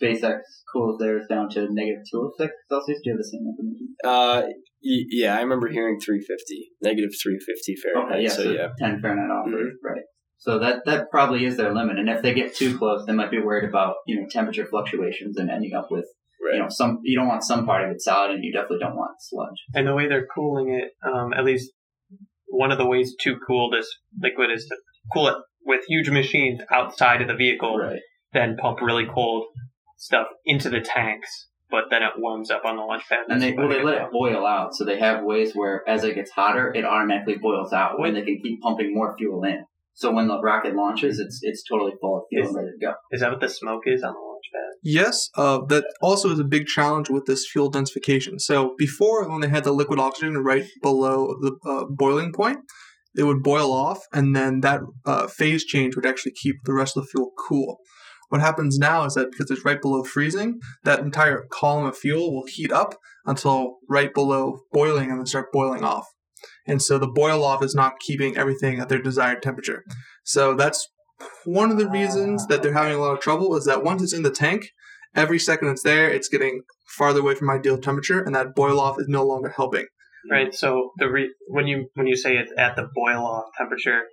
SpaceX 0.00 0.40
cools 0.72 0.98
theirs 0.98 1.24
down 1.28 1.48
to 1.50 1.66
negative 1.70 2.02
two 2.10 2.18
hundred 2.20 2.32
six 2.38 2.52
Celsius. 2.68 2.98
Do 3.02 3.10
you 3.10 3.12
have 3.12 3.18
the 3.18 3.24
same 3.24 3.44
information? 3.46 3.88
Uh, 4.04 4.42
y- 4.82 5.06
yeah, 5.10 5.36
I 5.36 5.40
remember 5.42 5.68
hearing 5.68 5.98
350, 6.00 6.70
negative 6.82 7.10
350 7.22 7.76
Fahrenheit. 7.76 8.12
Okay, 8.14 8.22
yeah, 8.24 8.28
so, 8.30 8.42
so 8.44 8.50
yeah. 8.52 8.68
ten 8.78 9.00
Fahrenheit 9.00 9.30
off, 9.30 9.46
Mhm. 9.48 9.68
right? 9.84 10.02
So 10.38 10.58
that 10.58 10.82
that 10.86 11.10
probably 11.10 11.44
is 11.44 11.56
their 11.56 11.72
limit, 11.74 11.98
and 11.98 12.08
if 12.08 12.22
they 12.22 12.34
get 12.34 12.54
too 12.54 12.76
close, 12.78 13.04
they 13.06 13.12
might 13.12 13.30
be 13.30 13.38
worried 13.40 13.68
about 13.68 13.94
you 14.06 14.20
know 14.20 14.26
temperature 14.30 14.66
fluctuations 14.66 15.36
and 15.36 15.50
ending 15.50 15.74
up 15.74 15.88
with 15.90 16.06
Right. 16.44 16.54
you 16.56 16.60
know 16.62 16.68
some 16.68 16.98
you 17.04 17.16
don't 17.16 17.28
want 17.28 17.44
some 17.44 17.64
part 17.64 17.84
of 17.84 17.90
it 17.94 18.00
solid, 18.00 18.32
and 18.32 18.42
you 18.44 18.52
definitely 18.52 18.80
don't 18.80 18.96
want 18.96 19.12
sludge. 19.20 19.60
And 19.74 19.86
the 19.86 19.94
way 19.94 20.08
they're 20.08 20.26
cooling 20.26 20.74
it, 20.74 20.90
um, 21.08 21.32
at 21.32 21.44
least 21.44 21.70
one 22.48 22.72
of 22.72 22.78
the 22.78 22.86
ways 22.86 23.14
to 23.20 23.36
cool 23.46 23.70
this 23.70 23.88
liquid 24.20 24.50
is 24.50 24.66
to 24.66 24.76
cool 25.14 25.28
it 25.28 25.36
with 25.64 25.84
huge 25.86 26.10
machines 26.10 26.60
outside 26.72 27.22
of 27.22 27.28
the 27.28 27.34
vehicle, 27.36 27.78
Right. 27.78 28.00
then 28.32 28.56
pump 28.56 28.80
really 28.82 29.06
cold 29.06 29.46
stuff 30.02 30.26
into 30.44 30.68
the 30.68 30.80
tanks, 30.80 31.46
but 31.70 31.84
then 31.88 32.02
it 32.02 32.10
warms 32.18 32.50
up 32.50 32.64
on 32.64 32.76
the 32.76 32.82
launch 32.82 33.04
pad. 33.08 33.20
And 33.28 33.40
they 33.40 33.52
well 33.52 33.68
they 33.68 33.82
let 33.82 34.02
it 34.02 34.10
boil 34.10 34.44
out, 34.44 34.74
so 34.74 34.84
they 34.84 34.98
have 34.98 35.22
ways 35.22 35.52
where 35.54 35.88
as 35.88 36.02
it 36.02 36.16
gets 36.16 36.32
hotter, 36.32 36.74
it 36.74 36.84
automatically 36.84 37.36
boils 37.36 37.72
out, 37.72 37.94
and 37.98 38.16
they 38.16 38.22
can 38.22 38.40
keep 38.42 38.60
pumping 38.60 38.92
more 38.92 39.16
fuel 39.16 39.44
in. 39.44 39.64
So 39.94 40.10
when 40.12 40.26
the 40.26 40.40
rocket 40.40 40.74
launches, 40.74 41.20
it's 41.20 41.38
it's 41.42 41.62
totally 41.62 41.92
full 42.00 42.16
of 42.18 42.24
fuel 42.30 42.48
and 42.48 42.56
ready 42.56 42.70
to 42.78 42.86
go. 42.86 42.94
Is 43.12 43.20
that 43.20 43.30
what 43.30 43.40
the 43.40 43.48
smoke 43.48 43.82
is 43.86 44.02
on 44.02 44.12
the 44.12 44.18
launch 44.18 44.44
pad? 44.52 44.72
Yes, 44.82 45.28
uh, 45.36 45.60
that 45.68 45.84
also 46.00 46.30
is 46.30 46.40
a 46.40 46.44
big 46.44 46.66
challenge 46.66 47.08
with 47.08 47.26
this 47.26 47.48
fuel 47.48 47.70
densification. 47.70 48.40
So 48.40 48.74
before, 48.76 49.28
when 49.28 49.40
they 49.40 49.48
had 49.48 49.62
the 49.62 49.72
liquid 49.72 50.00
oxygen 50.00 50.38
right 50.38 50.66
below 50.82 51.36
the 51.40 51.52
uh, 51.64 51.84
boiling 51.88 52.32
point, 52.32 52.58
it 53.14 53.22
would 53.22 53.42
boil 53.44 53.72
off, 53.72 54.00
and 54.12 54.34
then 54.34 54.60
that 54.60 54.80
uh, 55.06 55.28
phase 55.28 55.64
change 55.64 55.94
would 55.94 56.06
actually 56.06 56.32
keep 56.32 56.56
the 56.64 56.74
rest 56.74 56.96
of 56.96 57.04
the 57.04 57.08
fuel 57.08 57.30
cool. 57.38 57.78
What 58.32 58.40
happens 58.40 58.78
now 58.78 59.04
is 59.04 59.12
that 59.12 59.30
because 59.30 59.50
it's 59.50 59.62
right 59.62 59.78
below 59.78 60.02
freezing, 60.04 60.58
that 60.84 61.00
entire 61.00 61.44
column 61.50 61.84
of 61.84 61.98
fuel 61.98 62.32
will 62.32 62.46
heat 62.46 62.72
up 62.72 62.94
until 63.26 63.76
right 63.90 64.14
below 64.14 64.60
boiling 64.72 65.10
and 65.10 65.18
then 65.18 65.26
start 65.26 65.52
boiling 65.52 65.84
off. 65.84 66.06
And 66.66 66.80
so 66.80 66.96
the 66.96 67.06
boil 67.06 67.44
off 67.44 67.62
is 67.62 67.74
not 67.74 68.00
keeping 68.00 68.34
everything 68.38 68.80
at 68.80 68.88
their 68.88 69.02
desired 69.02 69.42
temperature. 69.42 69.84
So 70.24 70.54
that's 70.54 70.88
one 71.44 71.70
of 71.70 71.76
the 71.76 71.90
reasons 71.90 72.46
that 72.46 72.62
they're 72.62 72.72
having 72.72 72.94
a 72.94 73.00
lot 73.02 73.12
of 73.12 73.20
trouble 73.20 73.54
is 73.54 73.66
that 73.66 73.84
once 73.84 74.02
it's 74.02 74.14
in 74.14 74.22
the 74.22 74.30
tank, 74.30 74.70
every 75.14 75.38
second 75.38 75.68
it's 75.68 75.82
there, 75.82 76.08
it's 76.08 76.28
getting 76.28 76.62
farther 76.88 77.20
away 77.20 77.34
from 77.34 77.50
ideal 77.50 77.76
temperature, 77.76 78.22
and 78.22 78.34
that 78.34 78.54
boil 78.54 78.80
off 78.80 78.98
is 78.98 79.08
no 79.08 79.26
longer 79.26 79.52
helping. 79.54 79.88
right? 80.30 80.54
So 80.54 80.92
the 80.96 81.10
re- 81.10 81.34
when 81.48 81.66
you 81.66 81.90
when 81.96 82.06
you 82.06 82.16
say 82.16 82.38
it's 82.38 82.52
at 82.56 82.76
the 82.76 82.88
boil 82.94 83.26
off 83.26 83.50
temperature, 83.58 84.04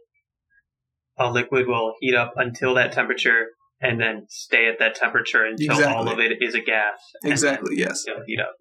a 1.18 1.32
liquid 1.32 1.68
will 1.68 1.94
heat 2.02 2.16
up 2.16 2.34
until 2.36 2.74
that 2.74 2.92
temperature 2.92 3.46
and 3.82 4.00
then 4.00 4.26
stay 4.30 4.68
at 4.68 4.80
that 4.80 4.96
temperature 4.96 5.46
until 5.46 5.84
all 5.88 6.08
of 6.10 6.20
it 6.20 6.34
is 6.42 6.54
a 6.56 6.62
gas. 6.62 7.00
and 7.24 7.32
Exactly. 7.32 7.76
Yes. 7.78 8.04
it'll 8.08 8.24
heat 8.26 8.40
up. 8.40 8.54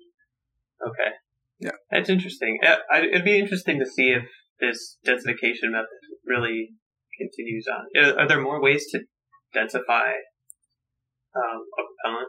Okay. 0.87 1.11
Yeah. 1.61 1.73
That's 1.91 2.09
interesting. 2.09 2.59
Uh, 2.65 2.77
It'd 2.99 3.25
be 3.25 3.39
interesting 3.39 3.81
to 3.81 3.87
see 3.87 4.11
if 4.11 4.23
this 4.61 4.97
densification 5.07 5.73
method 5.73 5.89
really 6.25 6.69
continues 7.19 7.67
on. 7.69 8.05
Are 8.05 8.21
are 8.21 8.29
there 8.29 8.41
more 8.41 8.63
ways 8.63 8.87
to 8.93 9.01
densify 9.55 10.13
um, 11.35 11.61
a 11.79 11.83
propellant? 11.83 12.29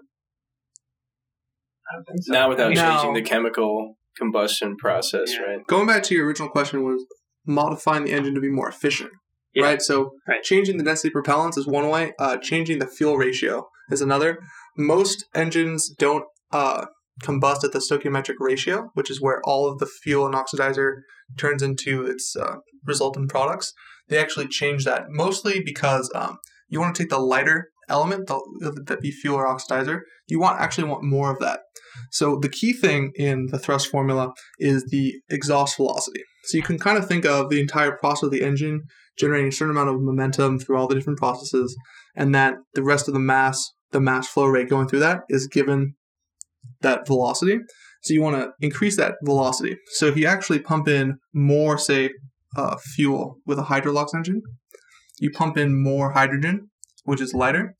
Don't 2.07 2.23
so. 2.23 2.33
Not 2.33 2.49
without 2.49 2.73
No. 2.73 2.81
changing 2.91 3.13
the 3.13 3.21
chemical 3.21 3.95
combustion 4.17 4.75
process, 4.77 5.33
Yeah. 5.33 5.41
right? 5.41 5.67
Going 5.67 5.87
back 5.87 6.03
to 6.03 6.15
your 6.15 6.25
original 6.25 6.49
question 6.49 6.83
was 6.83 7.05
modifying 7.45 8.03
the 8.05 8.11
engine 8.11 8.35
to 8.35 8.41
be 8.41 8.49
more 8.49 8.67
efficient. 8.69 9.11
Yeah. 9.53 9.65
Right. 9.65 9.81
So 9.81 10.11
Right. 10.27 10.43
changing 10.43 10.77
the 10.77 10.83
density 10.83 11.09
propellants 11.09 11.57
is 11.57 11.67
one 11.67 11.89
way. 11.89 12.13
Uh, 12.19 12.37
changing 12.37 12.79
the 12.79 12.87
fuel 12.87 13.17
ratio 13.17 13.67
is 13.89 14.01
another. 14.01 14.39
Most 14.77 15.25
engines 15.33 15.89
don't 15.89 16.25
uh, 16.51 16.85
combust 17.23 17.63
at 17.63 17.71
the 17.71 17.79
stoichiometric 17.79 18.35
ratio, 18.39 18.91
which 18.93 19.09
is 19.09 19.21
where 19.21 19.41
all 19.43 19.67
of 19.69 19.79
the 19.79 19.85
fuel 19.85 20.25
and 20.25 20.35
oxidizer 20.35 21.01
turns 21.37 21.61
into 21.61 22.05
its 22.05 22.35
uh, 22.35 22.57
resultant 22.85 23.29
products. 23.29 23.73
They 24.07 24.17
actually 24.17 24.47
change 24.47 24.85
that 24.85 25.03
mostly 25.09 25.61
because 25.63 26.09
um, 26.15 26.37
you 26.67 26.79
want 26.79 26.95
to 26.95 27.03
take 27.03 27.09
the 27.09 27.19
lighter 27.19 27.69
element, 27.87 28.27
the, 28.27 28.83
that 28.85 29.01
be 29.01 29.11
fuel 29.11 29.35
or 29.35 29.47
oxidizer. 29.47 30.01
You 30.27 30.39
want 30.39 30.59
actually 30.61 30.87
want 30.87 31.03
more 31.03 31.31
of 31.31 31.39
that. 31.39 31.61
So 32.11 32.37
the 32.39 32.49
key 32.49 32.73
thing 32.73 33.11
in 33.15 33.47
the 33.47 33.59
thrust 33.59 33.87
formula 33.87 34.31
is 34.59 34.85
the 34.85 35.15
exhaust 35.29 35.77
velocity. 35.77 36.21
So 36.43 36.57
you 36.57 36.63
can 36.63 36.79
kind 36.79 36.97
of 36.97 37.07
think 37.07 37.25
of 37.25 37.49
the 37.49 37.59
entire 37.59 37.91
process 37.91 38.23
of 38.23 38.31
the 38.31 38.43
engine 38.43 38.83
generating 39.19 39.49
a 39.49 39.51
certain 39.51 39.75
amount 39.75 39.89
of 39.89 40.01
momentum 40.01 40.59
through 40.59 40.77
all 40.77 40.87
the 40.87 40.95
different 40.95 41.19
processes, 41.19 41.75
and 42.15 42.33
that 42.33 42.55
the 42.73 42.83
rest 42.83 43.07
of 43.07 43.13
the 43.13 43.19
mass, 43.19 43.71
the 43.91 43.99
mass 43.99 44.27
flow 44.27 44.45
rate 44.45 44.69
going 44.69 44.87
through 44.87 44.99
that 44.99 45.21
is 45.29 45.47
given 45.47 45.95
that 46.81 47.05
velocity. 47.05 47.59
So 48.01 48.13
you 48.13 48.21
want 48.21 48.37
to 48.37 48.51
increase 48.61 48.95
that 48.97 49.15
velocity. 49.23 49.77
So 49.93 50.05
if 50.05 50.15
you 50.15 50.25
actually 50.25 50.59
pump 50.59 50.87
in 50.87 51.17
more, 51.33 51.77
say, 51.77 52.11
uh, 52.55 52.77
fuel 52.77 53.37
with 53.45 53.59
a 53.59 53.63
hydrolox 53.63 54.15
engine, 54.15 54.41
you 55.19 55.31
pump 55.31 55.57
in 55.57 55.81
more 55.81 56.11
hydrogen, 56.13 56.69
which 57.03 57.21
is 57.21 57.33
lighter, 57.33 57.75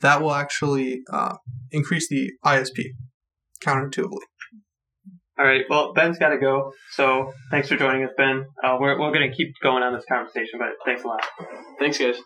that 0.00 0.20
will 0.20 0.34
actually 0.34 1.00
uh, 1.10 1.36
increase 1.70 2.08
the 2.08 2.32
ISP 2.44 2.88
counterintuitively. 3.62 4.18
All 5.36 5.44
right. 5.44 5.64
Well, 5.68 5.92
Ben's 5.92 6.18
got 6.18 6.28
to 6.28 6.38
go. 6.38 6.72
So 6.92 7.32
thanks 7.50 7.68
for 7.68 7.76
joining 7.76 8.04
us, 8.04 8.10
Ben. 8.16 8.46
Uh, 8.62 8.76
we're 8.80 8.98
we're 9.00 9.12
going 9.12 9.28
to 9.28 9.36
keep 9.36 9.52
going 9.62 9.82
on 9.82 9.92
this 9.92 10.04
conversation, 10.08 10.60
but 10.60 10.68
thanks 10.84 11.02
a 11.02 11.08
lot. 11.08 11.24
Thanks, 11.80 11.98
guys. 11.98 12.16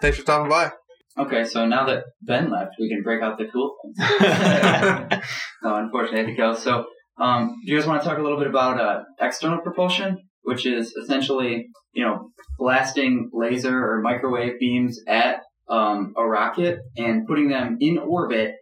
Thanks 0.00 0.18
for 0.18 0.22
stopping 0.22 0.48
by. 0.48 0.72
Okay, 1.16 1.44
so 1.44 1.66
now 1.66 1.86
that 1.86 2.04
Ben 2.22 2.50
left, 2.50 2.72
we 2.78 2.88
can 2.88 3.02
break 3.02 3.22
out 3.22 3.38
the 3.38 3.46
cool 3.52 3.76
things. 3.82 3.96
no, 5.62 5.76
unfortunately, 5.76 6.20
I 6.20 6.22
had 6.22 6.30
to 6.30 6.34
go. 6.34 6.54
So, 6.54 6.86
um, 7.18 7.54
do 7.64 7.72
you 7.72 7.78
guys 7.78 7.86
want 7.86 8.02
to 8.02 8.08
talk 8.08 8.18
a 8.18 8.22
little 8.22 8.38
bit 8.38 8.48
about 8.48 8.80
uh, 8.80 9.02
external 9.20 9.60
propulsion, 9.60 10.18
which 10.42 10.66
is 10.66 10.92
essentially, 10.92 11.68
you 11.92 12.04
know, 12.04 12.30
blasting 12.58 13.30
laser 13.32 13.76
or 13.76 14.00
microwave 14.02 14.58
beams 14.58 15.00
at 15.06 15.40
um, 15.68 16.14
a 16.16 16.24
rocket 16.24 16.80
and 16.96 17.26
putting 17.26 17.48
them 17.48 17.76
in 17.80 17.98
orbit 17.98 18.54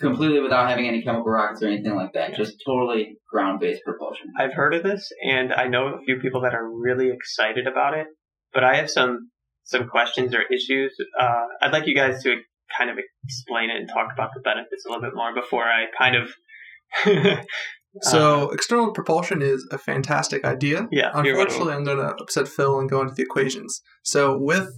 completely 0.00 0.40
without 0.40 0.68
having 0.68 0.86
any 0.86 1.02
chemical 1.02 1.30
rockets 1.30 1.62
or 1.62 1.66
anything 1.66 1.94
like 1.94 2.12
that. 2.14 2.34
Just 2.34 2.62
totally 2.64 3.18
ground-based 3.30 3.82
propulsion. 3.84 4.26
I've 4.38 4.52
heard 4.52 4.74
of 4.74 4.82
this, 4.82 5.10
and 5.24 5.52
I 5.52 5.68
know 5.68 5.88
a 5.88 6.00
few 6.04 6.20
people 6.20 6.42
that 6.42 6.54
are 6.54 6.68
really 6.68 7.10
excited 7.10 7.66
about 7.66 7.96
it. 7.96 8.06
But 8.52 8.64
I 8.64 8.76
have 8.76 8.90
some 8.90 9.30
some 9.64 9.88
questions 9.88 10.34
or 10.34 10.42
issues. 10.42 10.96
Uh, 11.18 11.44
I'd 11.60 11.72
like 11.72 11.86
you 11.86 11.94
guys 11.94 12.22
to 12.22 12.36
kind 12.76 12.90
of 12.90 12.96
explain 13.24 13.70
it 13.70 13.76
and 13.76 13.88
talk 13.88 14.08
about 14.12 14.30
the 14.34 14.40
benefits 14.40 14.84
a 14.86 14.88
little 14.88 15.02
bit 15.02 15.14
more 15.14 15.34
before 15.34 15.64
I 15.64 15.86
kind 15.96 16.16
of. 16.16 17.38
So 18.02 18.50
external 18.50 18.92
propulsion 18.92 19.42
is 19.42 19.66
a 19.72 19.78
fantastic 19.78 20.44
idea. 20.44 20.86
yeah. 20.92 21.10
Unfortunately, 21.14 21.72
I'm 21.72 21.84
going 21.84 21.98
to 21.98 22.14
upset 22.22 22.46
Phil 22.46 22.78
and 22.78 22.88
go 22.88 23.00
into 23.00 23.14
the 23.14 23.22
equations. 23.22 23.80
So 24.02 24.38
with 24.38 24.68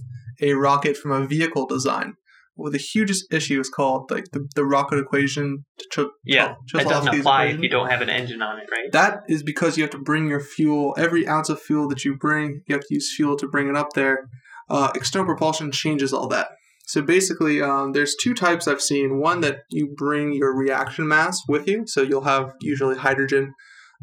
a 0.41 0.53
rocket 0.53 0.97
from 0.97 1.11
a 1.11 1.27
vehicle 1.27 1.67
design, 1.67 2.15
well, 2.55 2.71
the 2.71 2.77
hugest 2.77 3.25
issue 3.31 3.59
is 3.59 3.69
called 3.69 4.11
like 4.11 4.25
the, 4.33 4.47
the 4.55 4.65
rocket 4.65 4.99
equation. 4.99 5.65
To 5.79 5.85
cho- 5.91 6.11
yeah, 6.25 6.55
cho- 6.67 6.79
it 6.79 6.87
doesn't 6.87 7.19
apply 7.19 7.45
if 7.45 7.59
you 7.61 7.69
don't 7.69 7.89
have 7.89 8.01
an 8.01 8.09
engine 8.09 8.41
on 8.41 8.59
it, 8.59 8.69
right? 8.71 8.91
That 8.91 9.21
is 9.27 9.43
because 9.43 9.77
you 9.77 9.83
have 9.83 9.91
to 9.91 9.97
bring 9.99 10.27
your 10.27 10.41
fuel, 10.41 10.93
every 10.97 11.27
ounce 11.27 11.49
of 11.49 11.61
fuel 11.61 11.87
that 11.89 12.03
you 12.03 12.15
bring, 12.15 12.61
you 12.67 12.75
have 12.75 12.81
to 12.81 12.93
use 12.93 13.13
fuel 13.15 13.37
to 13.37 13.47
bring 13.47 13.67
it 13.67 13.75
up 13.75 13.93
there. 13.93 14.29
Uh, 14.69 14.91
external 14.95 15.25
propulsion 15.25 15.71
changes 15.71 16.13
all 16.13 16.27
that. 16.27 16.49
So 16.87 17.01
basically, 17.01 17.61
um, 17.61 17.93
there's 17.93 18.15
two 18.21 18.33
types 18.33 18.67
I've 18.67 18.81
seen. 18.81 19.19
One 19.19 19.41
that 19.41 19.59
you 19.69 19.93
bring 19.95 20.33
your 20.33 20.55
reaction 20.55 21.07
mass 21.07 21.41
with 21.47 21.67
you, 21.67 21.83
so 21.87 22.01
you'll 22.01 22.23
have 22.25 22.51
usually 22.61 22.97
hydrogen 22.97 23.53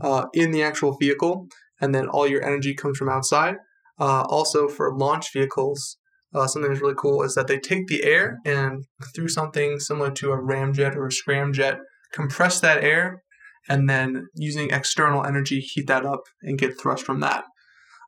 uh, 0.00 0.26
in 0.32 0.52
the 0.52 0.62
actual 0.62 0.96
vehicle, 0.96 1.48
and 1.80 1.94
then 1.94 2.08
all 2.08 2.26
your 2.26 2.42
energy 2.42 2.74
comes 2.74 2.96
from 2.96 3.08
outside. 3.08 3.56
Uh, 4.00 4.22
also, 4.22 4.68
for 4.68 4.96
launch 4.96 5.32
vehicles, 5.32 5.98
uh, 6.34 6.46
something 6.46 6.70
that's 6.70 6.82
really 6.82 6.94
cool 6.96 7.22
is 7.22 7.34
that 7.34 7.46
they 7.46 7.58
take 7.58 7.86
the 7.86 8.04
air 8.04 8.38
and 8.44 8.84
through 9.14 9.28
something 9.28 9.78
similar 9.80 10.10
to 10.12 10.32
a 10.32 10.36
ramjet 10.38 10.94
or 10.94 11.06
a 11.06 11.10
scramjet, 11.10 11.78
compress 12.12 12.60
that 12.60 12.82
air 12.82 13.22
and 13.68 13.88
then 13.88 14.26
using 14.34 14.70
external 14.70 15.24
energy 15.24 15.60
heat 15.60 15.86
that 15.86 16.06
up 16.06 16.22
and 16.42 16.58
get 16.58 16.80
thrust 16.80 17.04
from 17.04 17.20
that. 17.20 17.44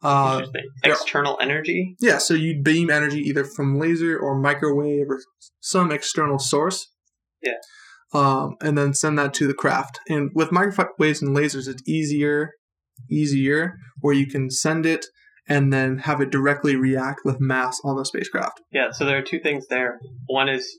Uh, 0.02 0.46
External 0.82 1.36
energy. 1.42 1.94
yeah, 2.00 2.16
so 2.16 2.32
you 2.32 2.62
beam 2.62 2.88
energy 2.88 3.20
either 3.20 3.44
from 3.44 3.78
laser 3.78 4.18
or 4.18 4.40
microwave 4.40 5.06
or 5.10 5.20
some 5.60 5.92
external 5.92 6.38
source. 6.38 6.88
Yeah. 7.42 7.52
Um, 8.14 8.56
and 8.62 8.78
then 8.78 8.94
send 8.94 9.18
that 9.18 9.34
to 9.34 9.46
the 9.46 9.54
craft. 9.54 10.00
And 10.08 10.30
with 10.34 10.50
microwaves 10.52 11.20
and 11.20 11.36
lasers, 11.36 11.68
it's 11.68 11.86
easier, 11.86 12.52
easier, 13.10 13.74
where 14.00 14.14
you 14.14 14.26
can 14.26 14.50
send 14.50 14.86
it 14.86 15.04
and 15.50 15.72
then 15.72 15.98
have 15.98 16.20
it 16.20 16.30
directly 16.30 16.76
react 16.76 17.22
with 17.24 17.40
mass 17.40 17.80
on 17.84 17.96
the 17.96 18.04
spacecraft. 18.04 18.60
Yeah, 18.70 18.92
so 18.92 19.04
there 19.04 19.18
are 19.18 19.22
two 19.22 19.40
things 19.40 19.66
there. 19.68 20.00
One 20.26 20.48
is 20.48 20.78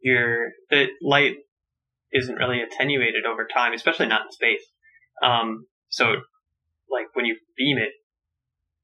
your 0.00 0.48
the 0.70 0.86
light 1.02 1.34
isn't 2.12 2.34
really 2.34 2.62
attenuated 2.62 3.26
over 3.26 3.46
time, 3.46 3.74
especially 3.74 4.06
not 4.06 4.22
in 4.22 4.32
space. 4.32 4.64
Um, 5.22 5.66
so, 5.90 6.06
like 6.90 7.06
when 7.12 7.26
you 7.26 7.36
beam 7.56 7.76
it, 7.76 7.90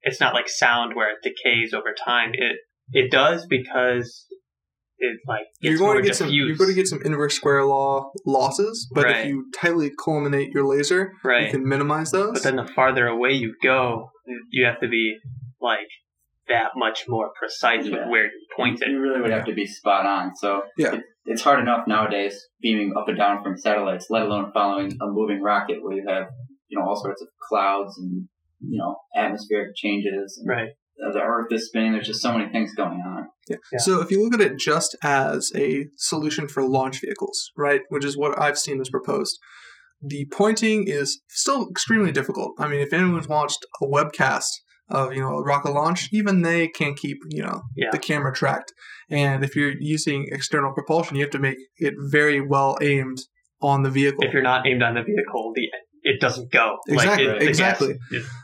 it's 0.02 0.20
not 0.20 0.34
like 0.34 0.48
sound 0.48 0.94
where 0.94 1.10
it 1.10 1.18
decays 1.22 1.72
over 1.72 1.94
time. 1.94 2.32
It 2.34 2.58
it 2.92 3.10
does 3.10 3.46
because 3.46 4.26
it 5.00 5.18
like 5.26 5.46
You're 5.60 5.78
going 5.78 5.92
more 5.94 5.96
to 5.96 6.02
get 6.06 6.16
some. 6.16 6.28
You're 6.28 6.54
going 6.56 6.70
to 6.70 6.74
get 6.74 6.86
some 6.86 7.00
inverse 7.04 7.34
square 7.34 7.64
law 7.64 8.10
losses, 8.26 8.88
but 8.94 9.04
Right. 9.04 9.16
if 9.16 9.26
you 9.26 9.50
tightly 9.54 9.90
culminate 10.02 10.50
your 10.52 10.64
laser, 10.66 11.12
you 11.24 11.50
can 11.50 11.66
minimize 11.68 12.10
those. 12.10 12.32
But 12.34 12.42
then 12.42 12.56
the 12.56 12.66
farther 12.66 13.06
away 13.06 13.32
you 13.32 13.54
go, 13.62 14.10
you 14.50 14.64
have 14.66 14.80
to 14.80 14.88
be 14.88 15.16
like 15.60 15.88
that 16.48 16.70
much 16.76 17.04
more 17.08 17.30
precise 17.38 17.84
with 17.84 18.08
where 18.08 18.24
you 18.26 18.46
point 18.56 18.82
it. 18.82 18.88
You 18.88 19.00
really 19.00 19.20
would 19.20 19.30
have 19.30 19.46
to 19.46 19.54
be 19.54 19.66
spot 19.66 20.04
on. 20.06 20.34
So 20.36 20.62
Yeah. 20.76 20.94
it, 20.94 21.02
it's 21.24 21.42
hard 21.42 21.60
enough 21.60 21.86
nowadays 21.86 22.34
beaming 22.60 22.92
up 22.96 23.08
and 23.08 23.16
down 23.16 23.42
from 23.42 23.56
satellites, 23.56 24.06
let 24.10 24.22
alone 24.22 24.50
following 24.52 24.92
a 25.00 25.06
moving 25.06 25.40
rocket 25.42 25.82
where 25.82 25.96
you 25.96 26.04
have 26.08 26.28
you 26.68 26.78
know 26.78 26.84
all 26.86 26.96
sorts 27.00 27.22
of 27.22 27.28
clouds 27.48 27.96
and 27.98 28.28
you 28.60 28.78
know 28.78 28.96
atmospheric 29.16 29.74
changes. 29.76 30.42
And 30.44 30.70
Right. 31.02 31.12
The 31.12 31.20
Earth 31.20 31.46
is 31.50 31.66
spinning. 31.68 31.92
There's 31.92 32.06
just 32.06 32.22
so 32.22 32.32
many 32.36 32.50
things 32.50 32.74
going 32.74 33.00
on. 33.06 33.26
Yeah. 33.48 33.56
Yeah. 33.72 33.78
So 33.78 34.00
if 34.00 34.10
you 34.10 34.22
look 34.22 34.34
at 34.34 34.40
it 34.40 34.58
just 34.58 34.96
as 35.02 35.50
a 35.56 35.86
solution 35.96 36.48
for 36.48 36.62
launch 36.62 37.00
vehicles, 37.00 37.50
right, 37.56 37.80
which 37.88 38.04
is 38.04 38.16
what 38.16 38.40
I've 38.40 38.58
seen 38.58 38.80
as 38.80 38.90
proposed, 38.90 39.38
the 40.02 40.26
pointing 40.32 40.84
is 40.86 41.20
still 41.28 41.68
extremely 41.70 42.12
difficult. 42.12 42.52
I 42.58 42.68
mean, 42.68 42.80
if 42.80 42.92
anyone's 42.92 43.28
watched 43.28 43.64
a 43.82 43.86
webcast 43.86 44.50
of 44.88 45.14
you 45.14 45.20
know 45.20 45.36
a 45.38 45.42
rocket 45.42 45.72
launch, 45.72 46.08
even 46.12 46.42
they 46.42 46.68
can't 46.68 46.96
keep 46.96 47.18
you 47.30 47.42
know 47.42 47.62
Yeah. 47.76 47.90
the 47.92 47.98
camera 47.98 48.32
tracked. 48.32 48.72
And 49.08 49.44
if 49.44 49.56
you're 49.56 49.74
using 49.78 50.28
external 50.30 50.72
propulsion, 50.72 51.16
you 51.16 51.22
have 51.22 51.30
to 51.32 51.38
make 51.38 51.58
it 51.78 51.94
very 52.10 52.40
well 52.40 52.76
aimed 52.80 53.18
on 53.60 53.82
the 53.82 53.90
vehicle. 53.90 54.24
If 54.24 54.32
you're 54.32 54.42
not 54.42 54.66
aimed 54.66 54.82
on 54.82 54.94
the 54.94 55.02
vehicle, 55.02 55.52
the 55.54 55.68
it 56.02 56.20
doesn't 56.20 56.50
go. 56.50 56.78
Exactly, 56.88 57.26
Like, 57.26 57.36
it, 57.36 57.40
gas 57.40 57.48
exactly. 57.48 57.98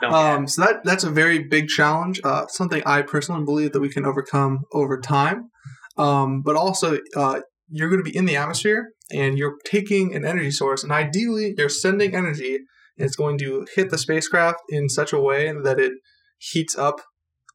Um, 0.04 0.46
so 0.46 0.62
that 0.62 0.84
that's 0.84 1.04
a 1.04 1.10
very 1.10 1.40
big 1.40 1.68
challenge. 1.68 2.20
Uh, 2.22 2.46
something 2.48 2.82
I 2.84 3.02
personally 3.02 3.44
believe 3.44 3.72
that 3.72 3.80
we 3.80 3.88
can 3.88 4.04
overcome 4.04 4.64
over 4.72 5.00
time. 5.00 5.50
Um, 5.96 6.42
but 6.42 6.56
also, 6.56 6.98
uh, 7.16 7.40
you're 7.68 7.88
going 7.88 8.02
to 8.04 8.08
be 8.08 8.16
in 8.16 8.26
the 8.26 8.36
atmosphere 8.36 8.90
and 9.10 9.38
you're 9.38 9.56
taking 9.64 10.14
an 10.14 10.24
energy 10.24 10.50
source, 10.50 10.82
and 10.82 10.92
ideally, 10.92 11.54
you're 11.56 11.68
sending 11.68 12.14
energy. 12.14 12.58
And 12.98 13.06
it's 13.06 13.16
going 13.16 13.38
to 13.38 13.66
hit 13.74 13.90
the 13.90 13.98
spacecraft 13.98 14.60
in 14.70 14.88
such 14.88 15.12
a 15.12 15.20
way 15.20 15.52
that 15.52 15.78
it 15.78 15.92
heats 16.38 16.76
up 16.76 17.00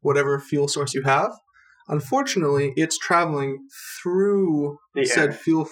whatever 0.02 0.40
fuel 0.40 0.68
source 0.68 0.94
you 0.94 1.04
have. 1.04 1.32
Unfortunately, 1.88 2.74
it's 2.76 2.98
traveling 2.98 3.58
through 4.02 4.78
The 4.96 5.06
said 5.06 5.30
air. 5.30 5.34
fuel 5.34 5.68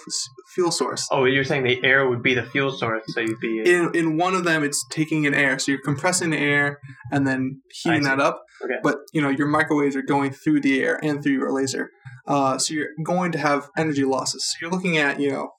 fuel 0.54 0.70
source. 0.70 1.06
Oh, 1.10 1.24
you're 1.24 1.44
saying 1.44 1.64
the 1.64 1.82
air 1.84 2.08
would 2.08 2.22
be 2.22 2.34
the 2.34 2.42
fuel 2.42 2.70
source, 2.72 3.04
so 3.08 3.20
you'd 3.20 3.40
be 3.40 3.60
In 3.64 3.90
in 3.94 4.16
one 4.16 4.34
of 4.34 4.44
them, 4.44 4.62
it's 4.64 4.84
taking 4.90 5.24
in 5.24 5.34
air, 5.34 5.58
so 5.58 5.72
you're 5.72 5.82
compressing 5.82 6.30
the 6.30 6.38
air 6.38 6.78
and 7.10 7.26
then 7.26 7.60
heating 7.82 8.02
that 8.04 8.20
up. 8.20 8.42
Okay. 8.62 8.74
But 8.82 8.96
you 9.12 9.22
know 9.22 9.30
your 9.30 9.46
microwaves 9.46 9.96
are 9.96 10.02
going 10.02 10.32
through 10.32 10.60
the 10.60 10.82
air 10.82 10.98
and 11.02 11.22
through 11.22 11.32
your 11.32 11.52
laser, 11.52 11.90
uh, 12.26 12.58
so 12.58 12.74
you're 12.74 12.88
going 13.04 13.32
to 13.32 13.38
have 13.38 13.68
energy 13.76 14.04
losses. 14.04 14.44
So 14.48 14.56
you're 14.60 14.70
looking 14.70 14.98
at 14.98 15.20
you 15.20 15.30
know 15.30 15.50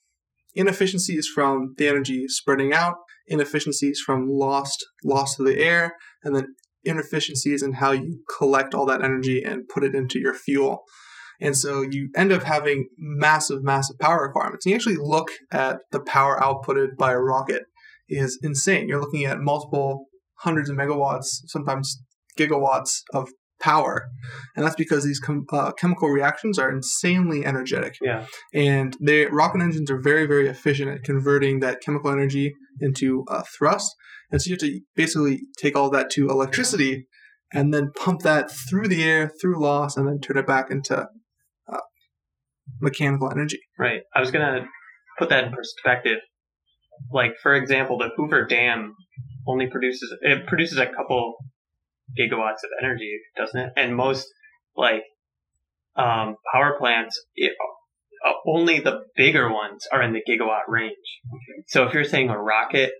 inefficiencies 0.53 1.27
from 1.33 1.73
the 1.77 1.87
energy 1.87 2.27
spreading 2.27 2.73
out, 2.73 2.95
inefficiencies 3.27 3.99
from 4.05 4.27
lost 4.29 4.85
loss 5.03 5.35
to 5.37 5.43
the 5.43 5.57
air, 5.57 5.95
and 6.23 6.35
then 6.35 6.55
inefficiencies 6.83 7.61
in 7.63 7.73
how 7.73 7.91
you 7.91 8.23
collect 8.37 8.73
all 8.73 8.85
that 8.85 9.03
energy 9.03 9.43
and 9.43 9.67
put 9.67 9.83
it 9.83 9.95
into 9.95 10.19
your 10.19 10.33
fuel. 10.33 10.83
And 11.39 11.57
so 11.57 11.81
you 11.81 12.09
end 12.15 12.31
up 12.31 12.43
having 12.43 12.89
massive, 12.97 13.63
massive 13.63 13.97
power 13.97 14.23
requirements. 14.23 14.65
And 14.65 14.71
you 14.71 14.75
actually 14.75 14.97
look 14.97 15.31
at 15.51 15.79
the 15.91 15.99
power 15.99 16.39
outputted 16.39 16.97
by 16.97 17.11
a 17.13 17.19
rocket 17.19 17.63
is 18.07 18.39
insane. 18.43 18.87
You're 18.87 18.99
looking 19.01 19.25
at 19.25 19.39
multiple 19.39 20.05
hundreds 20.39 20.69
of 20.69 20.77
megawatts, 20.77 21.41
sometimes 21.47 22.01
gigawatts 22.37 23.01
of 23.13 23.29
power. 23.61 24.09
And 24.55 24.65
that's 24.65 24.75
because 24.75 25.03
these 25.05 25.19
com- 25.19 25.45
uh, 25.51 25.71
chemical 25.73 26.09
reactions 26.09 26.59
are 26.59 26.69
insanely 26.71 27.45
energetic. 27.45 27.95
Yeah. 28.01 28.25
And 28.53 28.95
the 28.99 29.27
rocket 29.27 29.61
engines 29.61 29.89
are 29.91 30.01
very, 30.01 30.25
very 30.25 30.47
efficient 30.47 30.89
at 30.89 31.03
converting 31.03 31.59
that 31.59 31.81
chemical 31.81 32.11
energy 32.11 32.53
into 32.79 33.23
uh, 33.29 33.43
thrust. 33.57 33.95
And 34.31 34.41
so 34.41 34.49
you 34.49 34.53
have 34.53 34.59
to 34.59 34.79
basically 34.95 35.41
take 35.57 35.75
all 35.75 35.89
that 35.91 36.09
to 36.11 36.29
electricity 36.29 37.05
and 37.53 37.73
then 37.73 37.91
pump 37.95 38.21
that 38.21 38.49
through 38.69 38.87
the 38.87 39.03
air, 39.03 39.31
through 39.41 39.61
loss, 39.61 39.97
and 39.97 40.07
then 40.07 40.19
turn 40.19 40.37
it 40.37 40.47
back 40.47 40.71
into 40.71 41.07
uh, 41.71 41.77
mechanical 42.79 43.29
energy. 43.29 43.59
Right. 43.77 44.01
I 44.15 44.19
was 44.19 44.31
gonna 44.31 44.65
put 45.19 45.29
that 45.29 45.45
in 45.45 45.51
perspective. 45.51 46.19
Like 47.11 47.33
for 47.41 47.55
example, 47.55 47.97
the 47.97 48.09
Hoover 48.15 48.45
Dam 48.45 48.95
only 49.47 49.67
produces 49.67 50.13
it 50.21 50.47
produces 50.47 50.77
a 50.77 50.85
couple 50.85 51.35
gigawatts 52.19 52.63
of 52.63 52.71
energy, 52.81 53.19
doesn't 53.35 53.59
it? 53.59 53.73
And 53.77 53.95
most 53.95 54.27
like 54.75 55.03
um, 55.95 56.35
power 56.53 56.77
plants, 56.77 57.19
it, 57.35 57.53
uh, 58.25 58.31
only 58.45 58.79
the 58.79 59.01
bigger 59.15 59.51
ones 59.51 59.87
are 59.91 60.01
in 60.01 60.13
the 60.13 60.21
gigawatt 60.27 60.67
range. 60.67 60.95
So 61.67 61.83
if 61.83 61.93
you're 61.93 62.03
saying 62.03 62.29
a 62.29 62.39
rocket 62.39 62.91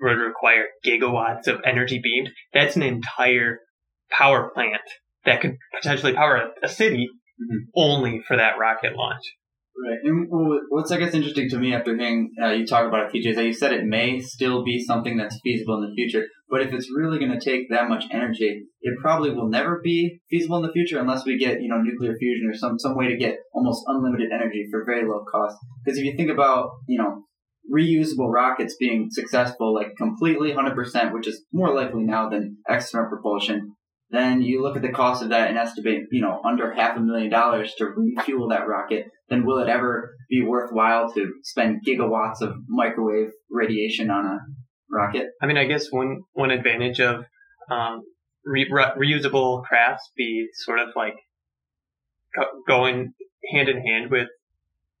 would 0.00 0.18
require 0.18 0.66
gigawatts 0.84 1.46
of 1.46 1.60
energy 1.64 2.00
beamed, 2.02 2.30
that's 2.52 2.76
an 2.76 2.82
entire 2.82 3.60
power 4.10 4.50
plant 4.50 4.82
that 5.24 5.40
could 5.40 5.56
potentially 5.74 6.12
power 6.14 6.36
a, 6.36 6.66
a 6.66 6.68
city 6.68 7.08
Mhm. 7.40 7.68
only 7.74 8.20
for 8.20 8.36
that 8.36 8.58
rocket 8.58 8.96
launch. 8.96 9.22
Right. 9.82 9.98
And 10.04 10.26
what's 10.68 10.90
I 10.90 10.98
guess 10.98 11.14
interesting 11.14 11.48
to 11.50 11.58
me 11.58 11.72
after 11.72 11.96
hearing 11.96 12.32
uh, 12.40 12.50
you 12.50 12.66
talk 12.66 12.86
about 12.86 13.06
it, 13.06 13.12
TJ, 13.12 13.30
is 13.30 13.36
that 13.36 13.44
you 13.44 13.52
said 13.54 13.72
it 13.72 13.86
may 13.86 14.20
still 14.20 14.62
be 14.62 14.82
something 14.84 15.16
that's 15.16 15.40
feasible 15.42 15.82
in 15.82 15.88
the 15.88 15.94
future, 15.94 16.26
but 16.50 16.60
if 16.60 16.72
it's 16.72 16.90
really 16.94 17.18
going 17.18 17.32
to 17.32 17.40
take 17.40 17.70
that 17.70 17.88
much 17.88 18.04
energy, 18.10 18.66
it 18.82 18.98
probably 19.00 19.30
will 19.30 19.48
never 19.48 19.80
be 19.82 20.20
feasible 20.28 20.56
in 20.56 20.62
the 20.64 20.72
future 20.72 20.98
unless 20.98 21.24
we 21.24 21.38
get 21.38 21.62
you 21.62 21.68
know 21.68 21.80
nuclear 21.80 22.14
fusion 22.18 22.50
or 22.50 22.54
some 22.54 22.78
some 22.78 22.94
way 22.94 23.08
to 23.08 23.16
get 23.16 23.36
almost 23.54 23.82
unlimited 23.86 24.30
energy 24.32 24.66
for 24.70 24.84
very 24.84 25.08
low 25.08 25.24
cost. 25.30 25.56
Because 25.82 25.98
if 25.98 26.04
you 26.04 26.14
think 26.14 26.30
about 26.30 26.72
you 26.86 26.98
know 26.98 27.24
reusable 27.72 28.30
rockets 28.30 28.76
being 28.78 29.08
successful 29.10 29.74
like 29.74 29.96
completely 29.96 30.52
100%, 30.52 31.12
which 31.12 31.28
is 31.28 31.44
more 31.52 31.74
likely 31.74 32.02
now 32.02 32.28
than 32.28 32.56
external 32.68 33.08
propulsion, 33.08 33.76
then 34.10 34.42
you 34.42 34.62
look 34.62 34.76
at 34.76 34.82
the 34.82 34.90
cost 34.90 35.22
of 35.22 35.28
that 35.28 35.48
and 35.48 35.58
estimate, 35.58 36.04
you 36.10 36.20
know, 36.20 36.40
under 36.44 36.72
half 36.72 36.96
a 36.96 37.00
million 37.00 37.30
dollars 37.30 37.74
to 37.78 37.86
refuel 37.86 38.48
that 38.48 38.66
rocket, 38.66 39.06
then 39.28 39.44
will 39.44 39.58
it 39.58 39.68
ever 39.68 40.14
be 40.28 40.42
worthwhile 40.42 41.12
to 41.12 41.32
spend 41.42 41.82
gigawatts 41.86 42.40
of 42.40 42.54
microwave 42.68 43.30
radiation 43.50 44.10
on 44.10 44.26
a 44.26 44.38
rocket? 44.90 45.28
I 45.40 45.46
mean, 45.46 45.56
I 45.56 45.64
guess 45.64 45.90
one 45.90 46.22
one 46.32 46.50
advantage 46.50 47.00
of 47.00 47.24
um, 47.70 48.02
re- 48.44 48.68
re- 48.70 48.94
reusable 48.98 49.62
crafts 49.64 50.10
be 50.16 50.48
sort 50.54 50.80
of 50.80 50.88
like 50.96 51.14
go- 52.36 52.62
going 52.66 53.12
hand 53.52 53.68
in 53.68 53.80
hand 53.80 54.10
with 54.10 54.28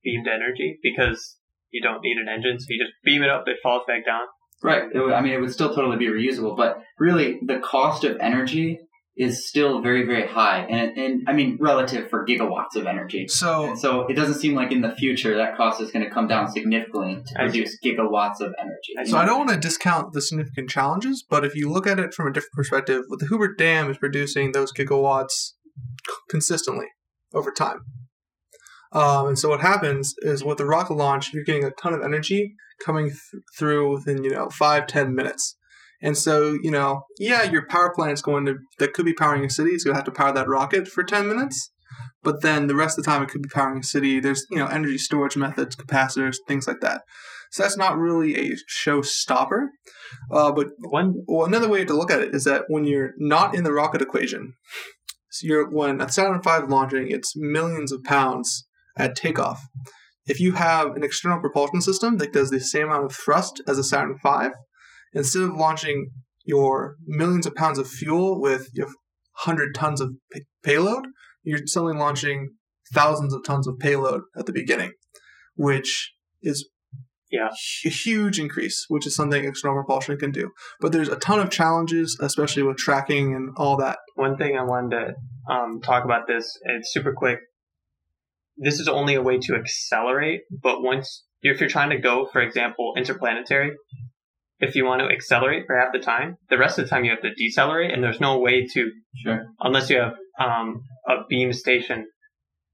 beamed 0.04 0.28
energy 0.28 0.78
because 0.82 1.36
you 1.70 1.82
don't 1.82 2.02
need 2.02 2.16
an 2.16 2.28
engine, 2.28 2.58
so 2.58 2.66
you 2.68 2.84
just 2.84 2.94
beam 3.04 3.22
it 3.22 3.28
up, 3.28 3.44
it 3.46 3.56
falls 3.62 3.82
back 3.86 4.06
down. 4.06 4.22
Right. 4.62 4.84
It 4.92 4.98
would, 4.98 5.12
I 5.12 5.20
mean, 5.22 5.32
it 5.32 5.40
would 5.40 5.52
still 5.52 5.74
totally 5.74 5.96
be 5.96 6.06
reusable, 6.06 6.56
but 6.56 6.82
really 6.98 7.40
the 7.46 7.58
cost 7.58 8.04
of 8.04 8.18
energy 8.20 8.78
is 9.20 9.46
still 9.46 9.82
very, 9.82 10.06
very 10.06 10.26
high. 10.26 10.60
And, 10.60 10.96
and 10.96 11.28
I 11.28 11.34
mean, 11.34 11.58
relative 11.60 12.08
for 12.08 12.24
gigawatts 12.24 12.74
of 12.74 12.86
energy. 12.86 13.28
So 13.28 13.66
And 13.66 13.78
so 13.78 14.06
it 14.06 14.14
doesn't 14.14 14.36
seem 14.36 14.54
like 14.54 14.72
in 14.72 14.80
the 14.80 14.94
future 14.94 15.36
that 15.36 15.58
cost 15.58 15.78
is 15.82 15.90
going 15.90 16.06
to 16.06 16.10
come 16.10 16.26
down 16.26 16.50
significantly 16.50 17.22
to 17.26 17.40
I 17.42 17.44
produce 17.44 17.76
gigawatts 17.84 18.40
of 18.40 18.54
energy. 18.58 19.10
So 19.10 19.18
I 19.18 19.26
don't 19.26 19.36
want 19.36 19.50
to 19.50 19.58
discount 19.58 20.14
the 20.14 20.22
significant 20.22 20.70
challenges, 20.70 21.22
but 21.28 21.44
if 21.44 21.54
you 21.54 21.70
look 21.70 21.86
at 21.86 21.98
it 21.98 22.14
from 22.14 22.28
a 22.28 22.32
different 22.32 22.54
perspective, 22.54 23.02
the 23.10 23.26
Hoover 23.26 23.54
Dam 23.54 23.90
is 23.90 23.98
producing 23.98 24.52
those 24.52 24.72
gigawatts 24.72 25.52
consistently 26.30 26.86
over 27.34 27.50
time. 27.50 27.80
Um, 28.92 29.28
and 29.28 29.38
so 29.38 29.50
what 29.50 29.60
happens 29.60 30.14
is 30.22 30.42
with 30.42 30.56
the 30.56 30.64
rocket 30.64 30.94
launch, 30.94 31.34
you're 31.34 31.44
getting 31.44 31.64
a 31.64 31.70
ton 31.70 31.92
of 31.92 32.02
energy 32.02 32.54
coming 32.84 33.08
th- 33.08 33.42
through 33.56 33.92
within 33.92 34.24
you 34.24 34.30
know 34.30 34.48
five 34.48 34.86
ten 34.86 35.14
minutes. 35.14 35.56
And 36.02 36.16
so 36.16 36.58
you 36.62 36.70
know, 36.70 37.02
yeah, 37.18 37.42
your 37.42 37.66
power 37.66 37.92
plant 37.94 38.12
is 38.12 38.22
going 38.22 38.46
to 38.46 38.56
that 38.78 38.94
could 38.94 39.04
be 39.04 39.14
powering 39.14 39.44
a 39.44 39.50
city 39.50 39.70
is 39.70 39.84
going 39.84 39.94
to 39.94 39.98
have 39.98 40.06
to 40.06 40.12
power 40.12 40.32
that 40.32 40.48
rocket 40.48 40.88
for 40.88 41.04
ten 41.04 41.28
minutes. 41.28 41.70
But 42.22 42.42
then 42.42 42.66
the 42.66 42.76
rest 42.76 42.98
of 42.98 43.04
the 43.04 43.10
time, 43.10 43.22
it 43.22 43.30
could 43.30 43.42
be 43.42 43.48
powering 43.48 43.78
a 43.78 43.82
city. 43.82 44.20
There's 44.20 44.46
you 44.50 44.58
know 44.58 44.66
energy 44.66 44.98
storage 44.98 45.36
methods, 45.36 45.76
capacitors, 45.76 46.36
things 46.46 46.66
like 46.66 46.80
that. 46.80 47.02
So 47.50 47.64
that's 47.64 47.76
not 47.76 47.98
really 47.98 48.36
a 48.36 48.56
showstopper. 48.72 49.68
Uh, 50.30 50.52
but 50.52 50.68
One 50.78 51.24
well, 51.26 51.46
another 51.46 51.68
way 51.68 51.84
to 51.84 51.94
look 51.94 52.10
at 52.10 52.20
it 52.20 52.34
is 52.34 52.44
that 52.44 52.64
when 52.68 52.84
you're 52.84 53.12
not 53.18 53.54
in 53.54 53.64
the 53.64 53.72
rocket 53.72 54.02
equation, 54.02 54.54
so 55.30 55.46
you're 55.46 55.68
when 55.68 56.00
a 56.00 56.10
Saturn 56.10 56.40
V 56.42 56.66
launching, 56.68 57.10
it's 57.10 57.36
millions 57.36 57.92
of 57.92 58.04
pounds 58.04 58.66
at 58.96 59.16
takeoff. 59.16 59.66
If 60.26 60.38
you 60.38 60.52
have 60.52 60.94
an 60.94 61.02
external 61.02 61.40
propulsion 61.40 61.80
system 61.80 62.18
that 62.18 62.32
does 62.32 62.50
the 62.50 62.60
same 62.60 62.86
amount 62.86 63.06
of 63.06 63.12
thrust 63.16 63.60
as 63.66 63.78
a 63.78 63.84
Saturn 63.84 64.16
V, 64.22 64.50
instead 65.12 65.42
of 65.42 65.54
launching 65.54 66.10
your 66.44 66.96
millions 67.06 67.46
of 67.46 67.54
pounds 67.54 67.78
of 67.78 67.88
fuel 67.88 68.40
with 68.40 68.68
your 68.72 68.88
hundred 69.38 69.74
tons 69.74 70.00
of 70.00 70.10
pay- 70.32 70.44
payload, 70.62 71.06
you're 71.42 71.66
suddenly 71.66 71.96
launching 71.96 72.50
thousands 72.92 73.32
of 73.32 73.42
tons 73.44 73.66
of 73.68 73.78
payload 73.78 74.22
at 74.36 74.46
the 74.46 74.52
beginning, 74.52 74.92
which 75.54 76.14
is 76.42 76.68
Yeah. 77.30 77.50
a 77.86 77.88
huge 77.88 78.40
increase, 78.40 78.84
which 78.88 79.06
is 79.06 79.14
something 79.14 79.44
external 79.44 79.76
propulsion 79.76 80.16
can 80.18 80.32
do. 80.32 80.50
But 80.80 80.90
there's 80.92 81.08
a 81.08 81.16
ton 81.16 81.38
of 81.38 81.50
challenges, 81.50 82.18
especially 82.20 82.64
with 82.64 82.76
tracking 82.76 83.34
and 83.34 83.50
all 83.56 83.76
that. 83.76 83.98
one 84.16 84.36
thing 84.36 84.56
I 84.58 84.62
wanted 84.64 84.90
to 84.98 85.52
um, 85.52 85.80
talk 85.80 86.04
about 86.04 86.26
this, 86.26 86.58
and 86.64 86.78
it's 86.78 86.92
super 86.92 87.12
quick. 87.12 87.38
This 88.56 88.80
is 88.80 88.88
only 88.88 89.14
a 89.14 89.22
way 89.22 89.38
to 89.38 89.54
accelerate, 89.54 90.42
but 90.50 90.82
once 90.82 91.24
if 91.42 91.58
you're 91.60 91.70
trying 91.70 91.88
to 91.90 91.98
go, 91.98 92.26
for 92.30 92.42
example, 92.42 92.92
interplanetary, 92.98 93.72
if 94.60 94.74
you 94.74 94.84
want 94.84 95.00
to 95.00 95.08
accelerate 95.08 95.64
for 95.66 95.78
half 95.78 95.92
the 95.92 95.98
time, 95.98 96.36
the 96.48 96.58
rest 96.58 96.78
of 96.78 96.84
the 96.84 96.88
time 96.90 97.04
you 97.04 97.10
have 97.10 97.22
to 97.22 97.34
decelerate, 97.34 97.92
and 97.92 98.02
there's 98.02 98.20
no 98.20 98.38
way 98.38 98.66
to 98.66 98.90
Sure. 99.24 99.46
unless 99.60 99.90
you 99.90 99.98
have 99.98 100.14
um, 100.38 100.82
a 101.08 101.24
beam 101.28 101.52
station 101.52 102.06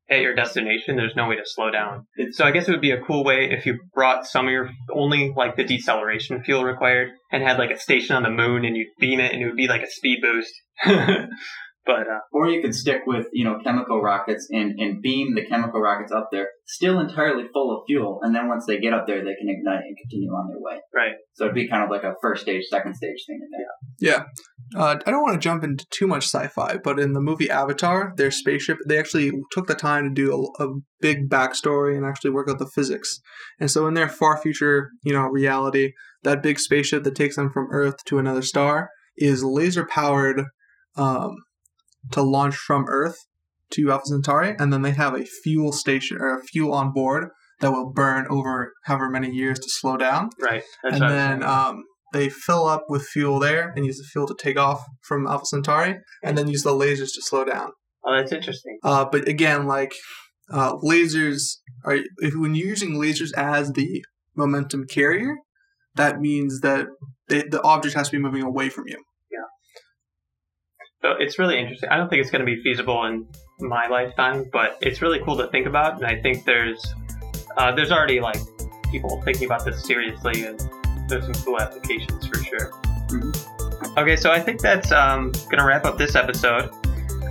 at 0.09 0.21
your 0.21 0.35
destination. 0.35 0.97
There's 0.97 1.17
no 1.17 1.29
way 1.29 1.37
to 1.37 1.43
slow 1.45 1.71
down. 1.71 2.07
So 2.33 2.45
I 2.45 2.51
guess 2.53 2.69
it 2.69 2.73
would 2.73 2.81
be 2.81 2.93
a 2.93 3.01
cool 3.01 3.25
way 3.25 3.51
if 3.51 3.67
you 3.67 3.79
brought 3.95 4.27
some 4.27 4.47
of 4.47 4.53
your 4.53 4.71
only 4.93 5.33
like 5.37 5.57
the 5.57 5.65
deceleration 5.65 6.43
fuel 6.45 6.65
required 6.65 7.11
and 7.33 7.43
had 7.43 7.59
like 7.59 7.71
a 7.71 7.79
station 7.79 8.15
on 8.15 8.23
the 8.23 8.31
moon 8.31 8.65
and 8.65 8.77
you 8.77 8.87
beam 9.01 9.19
it 9.21 9.33
and 9.33 9.43
it 9.43 9.47
would 9.47 9.57
be 9.57 9.69
like 9.69 9.83
a 9.83 9.91
speed 9.91 10.19
boost. 10.23 10.53
but 11.87 12.09
uh, 12.09 12.21
Or 12.33 12.49
you 12.49 12.61
could 12.61 12.75
stick 12.75 13.03
with, 13.07 13.27
you 13.33 13.45
know, 13.45 13.59
chemical 13.63 14.03
rockets 14.03 14.49
and, 14.51 14.79
and 14.79 15.01
beam 15.01 15.35
the 15.35 15.47
chemical 15.47 15.81
rockets 15.81 16.13
up 16.13 16.29
there, 16.33 16.49
still 16.67 16.99
entirely 16.99 17.45
full 17.53 17.75
of 17.75 17.85
fuel, 17.87 18.19
and 18.23 18.35
then 18.35 18.49
once 18.49 18.67
they 18.67 18.81
get 18.81 18.93
up 18.93 19.07
there, 19.07 19.19
they 19.19 19.35
can 19.35 19.49
ignite 19.49 19.85
and 19.85 19.97
continue 19.97 20.31
on 20.31 20.49
their 20.49 20.59
way. 20.59 20.81
right. 20.95 21.13
So 21.35 21.45
it'd 21.45 21.55
be 21.55 21.69
kind 21.69 21.85
of 21.85 21.91
like 21.91 22.03
a 22.03 22.15
first 22.21 22.43
stage, 22.43 22.65
second 22.69 22.97
stage 22.97 23.25
thing 23.27 23.41
in 23.41 23.51
there. 23.51 23.67
Yeah. 24.01 24.25
Uh, 24.75 24.99
I 25.07 25.11
don't 25.11 25.23
want 25.23 25.35
to 25.35 25.45
jump 25.45 25.63
into 25.63 25.87
too 25.91 26.09
much 26.09 26.25
sci-fi, 26.25 26.79
but 26.83 26.99
in 26.99 27.13
the 27.13 27.21
movie 27.21 27.49
Avatar, 27.49 28.13
their 28.17 28.33
spaceship, 28.33 28.79
they 28.89 28.99
actually 28.99 29.31
took 29.53 29.69
the 29.69 29.75
time 29.75 30.05
to 30.05 30.11
do 30.11 30.53
a, 30.59 30.65
a 30.65 30.69
big 31.01 31.29
backstory 31.29 31.97
and 31.97 32.05
actually 32.05 32.31
work 32.31 32.51
out 32.51 32.59
the 32.59 32.67
physics. 32.67 33.21
And 33.61 33.71
so 33.71 33.87
in 33.87 33.95
their 33.95 34.09
far 34.09 34.37
future, 34.37 34.91
you 35.05 35.13
know, 35.13 35.27
reality, 35.27 35.93
that 36.25 36.43
big 36.43 36.59
spaceship 36.59 37.05
that 37.05 37.15
takes 37.15 37.37
them 37.37 37.51
from 37.53 37.69
Earth 37.71 38.05
to 38.07 38.19
another 38.19 38.43
star 38.43 38.91
is 39.17 39.45
laser 39.45 39.87
powered 39.87 40.43
um, 40.97 41.37
to 42.13 42.23
launch 42.23 42.57
from 42.57 42.87
Earth 42.89 43.17
to 43.71 43.91
Alpha 43.91 44.07
Centauri, 44.07 44.55
and 44.59 44.73
then 44.73 44.83
they 44.83 44.93
have 44.93 45.15
a 45.15 45.25
fuel 45.25 45.73
station 45.73 46.19
or 46.21 46.39
a 46.39 46.43
fuel 46.43 46.73
on 46.73 46.93
board 46.93 47.31
that 47.61 47.73
will 47.73 47.91
burn 47.91 48.27
over 48.29 48.73
however 48.85 49.09
many 49.09 49.31
years 49.31 49.59
to 49.59 49.69
slow 49.69 49.97
down 49.97 50.29
Right. 50.41 50.63
That's 50.83 51.01
and 51.01 51.11
then 51.11 51.43
um, 51.43 51.85
they 52.13 52.29
fill 52.29 52.67
up 52.67 52.85
with 52.89 53.07
fuel 53.07 53.39
there 53.39 53.73
and 53.75 53.85
use 53.85 53.99
the 53.99 54.05
fuel 54.05 54.27
to 54.27 54.35
take 54.39 54.59
off 54.59 54.85
from 55.03 55.27
Alpha 55.27 55.47
Centauri, 55.47 55.99
and 56.23 56.37
then 56.37 56.49
use 56.49 56.63
the 56.63 56.71
lasers 56.71 57.15
to 57.15 57.23
slow 57.23 57.45
down. 57.45 57.71
Oh, 58.05 58.17
that's 58.17 58.33
interesting. 58.33 58.79
Uh, 58.83 59.05
but 59.05 59.27
again, 59.27 59.67
like 59.67 59.95
uh, 60.53 60.77
lasers 60.77 61.57
are 61.85 61.99
if 62.19 62.35
when 62.37 62.55
you're 62.55 62.69
using 62.69 62.95
lasers 62.95 63.33
as 63.37 63.73
the 63.73 64.05
momentum 64.37 64.87
carrier, 64.87 65.37
that 65.95 66.21
means 66.21 66.61
that 66.61 66.87
the, 67.29 67.47
the 67.51 67.63
object 67.63 67.97
has 67.97 68.09
to 68.09 68.17
be 68.17 68.23
moving 68.23 68.43
away 68.43 68.69
from 68.69 68.85
you. 68.87 69.03
So 71.07 71.13
it's 71.21 71.39
really 71.39 71.57
interesting. 71.57 71.89
I 71.89 71.99
don't 71.99 72.09
think 72.09 72.21
it's 72.21 72.33
going 72.33 72.45
to 72.45 72.53
be 72.53 72.61
feasible 72.63 73.05
in 73.05 73.29
my 73.61 73.87
lifetime, 73.87 74.51
but 74.53 74.77
it's 74.81 75.01
really 75.01 75.21
cool 75.21 75.37
to 75.37 75.47
think 75.53 75.69
about. 75.69 75.99
And 75.99 76.05
I 76.05 76.21
think 76.21 76.45
there's 76.45 76.85
uh, 77.57 77.73
there's 77.77 77.93
already 77.93 78.19
like 78.19 78.41
people 78.91 79.23
thinking 79.23 79.45
about 79.45 79.65
this 79.65 79.85
seriously, 79.85 80.45
and 80.45 80.59
there's 81.09 81.27
some 81.27 81.35
cool 81.45 81.61
applications 81.61 82.27
for 82.27 82.43
sure. 82.43 82.73
Okay, 83.97 84.17
so 84.17 84.33
I 84.33 84.41
think 84.41 84.61
that's 84.61 84.91
um, 84.91 85.31
going 85.31 85.59
to 85.59 85.65
wrap 85.65 85.85
up 85.85 85.97
this 85.97 86.17
episode 86.17 86.71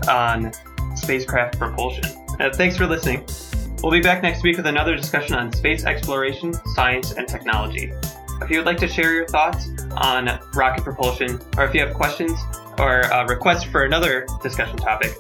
on 0.08 0.54
spacecraft 0.96 1.60
propulsion. 1.60 2.06
Uh, 2.40 2.50
thanks 2.54 2.78
for 2.78 2.88
listening. 2.88 3.26
We'll 3.84 3.92
be 3.92 4.00
back 4.00 4.24
next 4.24 4.42
week 4.42 4.56
with 4.56 4.68
another 4.68 4.96
discussion 4.96 5.36
on 5.36 5.52
space 5.52 5.84
exploration, 5.84 6.54
science, 6.76 7.12
and 7.12 7.28
technology. 7.28 7.92
If 8.42 8.50
you 8.50 8.58
would 8.60 8.66
like 8.66 8.78
to 8.78 8.88
share 8.88 9.14
your 9.14 9.28
thoughts 9.28 9.68
on 9.98 10.40
rocket 10.54 10.86
propulsion, 10.86 11.42
or 11.58 11.66
if 11.66 11.74
you 11.74 11.82
have 11.82 11.94
questions 11.94 12.40
or 12.80 13.12
uh, 13.14 13.26
requests 13.28 13.64
for 13.64 13.84
another 13.84 14.26
discussion 14.42 14.78
topic, 14.78 15.16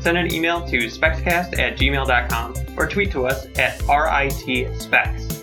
send 0.00 0.18
an 0.18 0.32
email 0.32 0.66
to 0.66 0.78
spexcast 0.86 1.58
at 1.58 1.78
gmail.com 1.78 2.54
or 2.76 2.86
tweet 2.86 3.10
to 3.12 3.26
us 3.26 3.46
at 3.58 3.78
RITSPEX. 3.80 5.42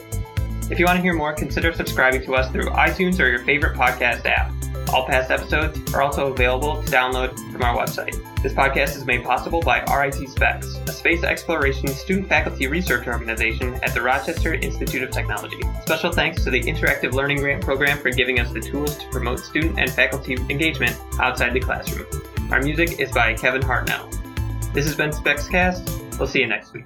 If 0.72 0.78
you 0.78 0.86
want 0.86 0.98
to 0.98 1.02
hear 1.02 1.14
more, 1.14 1.34
consider 1.34 1.74
subscribing 1.74 2.24
to 2.24 2.36
us 2.36 2.52
through 2.52 2.66
iTunes 2.66 3.20
or 3.20 3.28
your 3.28 3.40
favorite 3.40 3.76
podcast 3.76 4.26
app. 4.26 4.54
All 4.92 5.06
past 5.06 5.30
episodes 5.30 5.94
are 5.94 6.02
also 6.02 6.34
available 6.34 6.82
to 6.82 6.92
download 6.92 7.38
from 7.52 7.62
our 7.62 7.78
website. 7.78 8.16
This 8.42 8.54
podcast 8.54 8.98
is 8.98 9.06
made 9.06 9.24
possible 9.24 9.62
by 9.62 9.82
RIT 9.82 10.28
SPEX, 10.28 10.78
a 10.88 10.92
space 10.92 11.24
exploration 11.24 11.90
student 11.90 12.28
faculty 12.28 12.66
research 12.66 13.06
organization 13.08 13.76
at 13.84 13.94
the 13.94 14.02
Rochester 14.02 14.56
Institute 14.56 15.04
of 15.04 15.12
Technology. 15.12 15.62
Special 15.84 16.12
thanks 16.12 16.44
to 16.44 16.50
the 16.50 16.62
Interactive 16.62 17.14
Learning 17.14 17.38
Grant 17.38 17.64
Program 17.64 18.00
for 18.00 18.10
giving 18.10 18.40
us 18.40 18.52
the 18.52 18.62
tools 18.62 18.98
to 18.98 19.08
promote 19.10 19.40
student 19.40 19.80
and 19.80 19.92
faculty 19.92 20.34
engagement 20.50 20.98
outside 21.20 21.54
the 21.54 21.60
classroom. 21.60 22.08
Our 22.52 22.62
music 22.62 23.00
is 23.00 23.12
by 23.12 23.36
Kevin 23.36 23.62
Hartnell. 23.62 24.10
This 24.74 24.86
has 24.86 24.96
been 24.96 25.12
SpexCast. 25.12 26.18
We'll 26.18 26.28
see 26.28 26.40
you 26.40 26.48
next 26.48 26.74
week. 26.74 26.86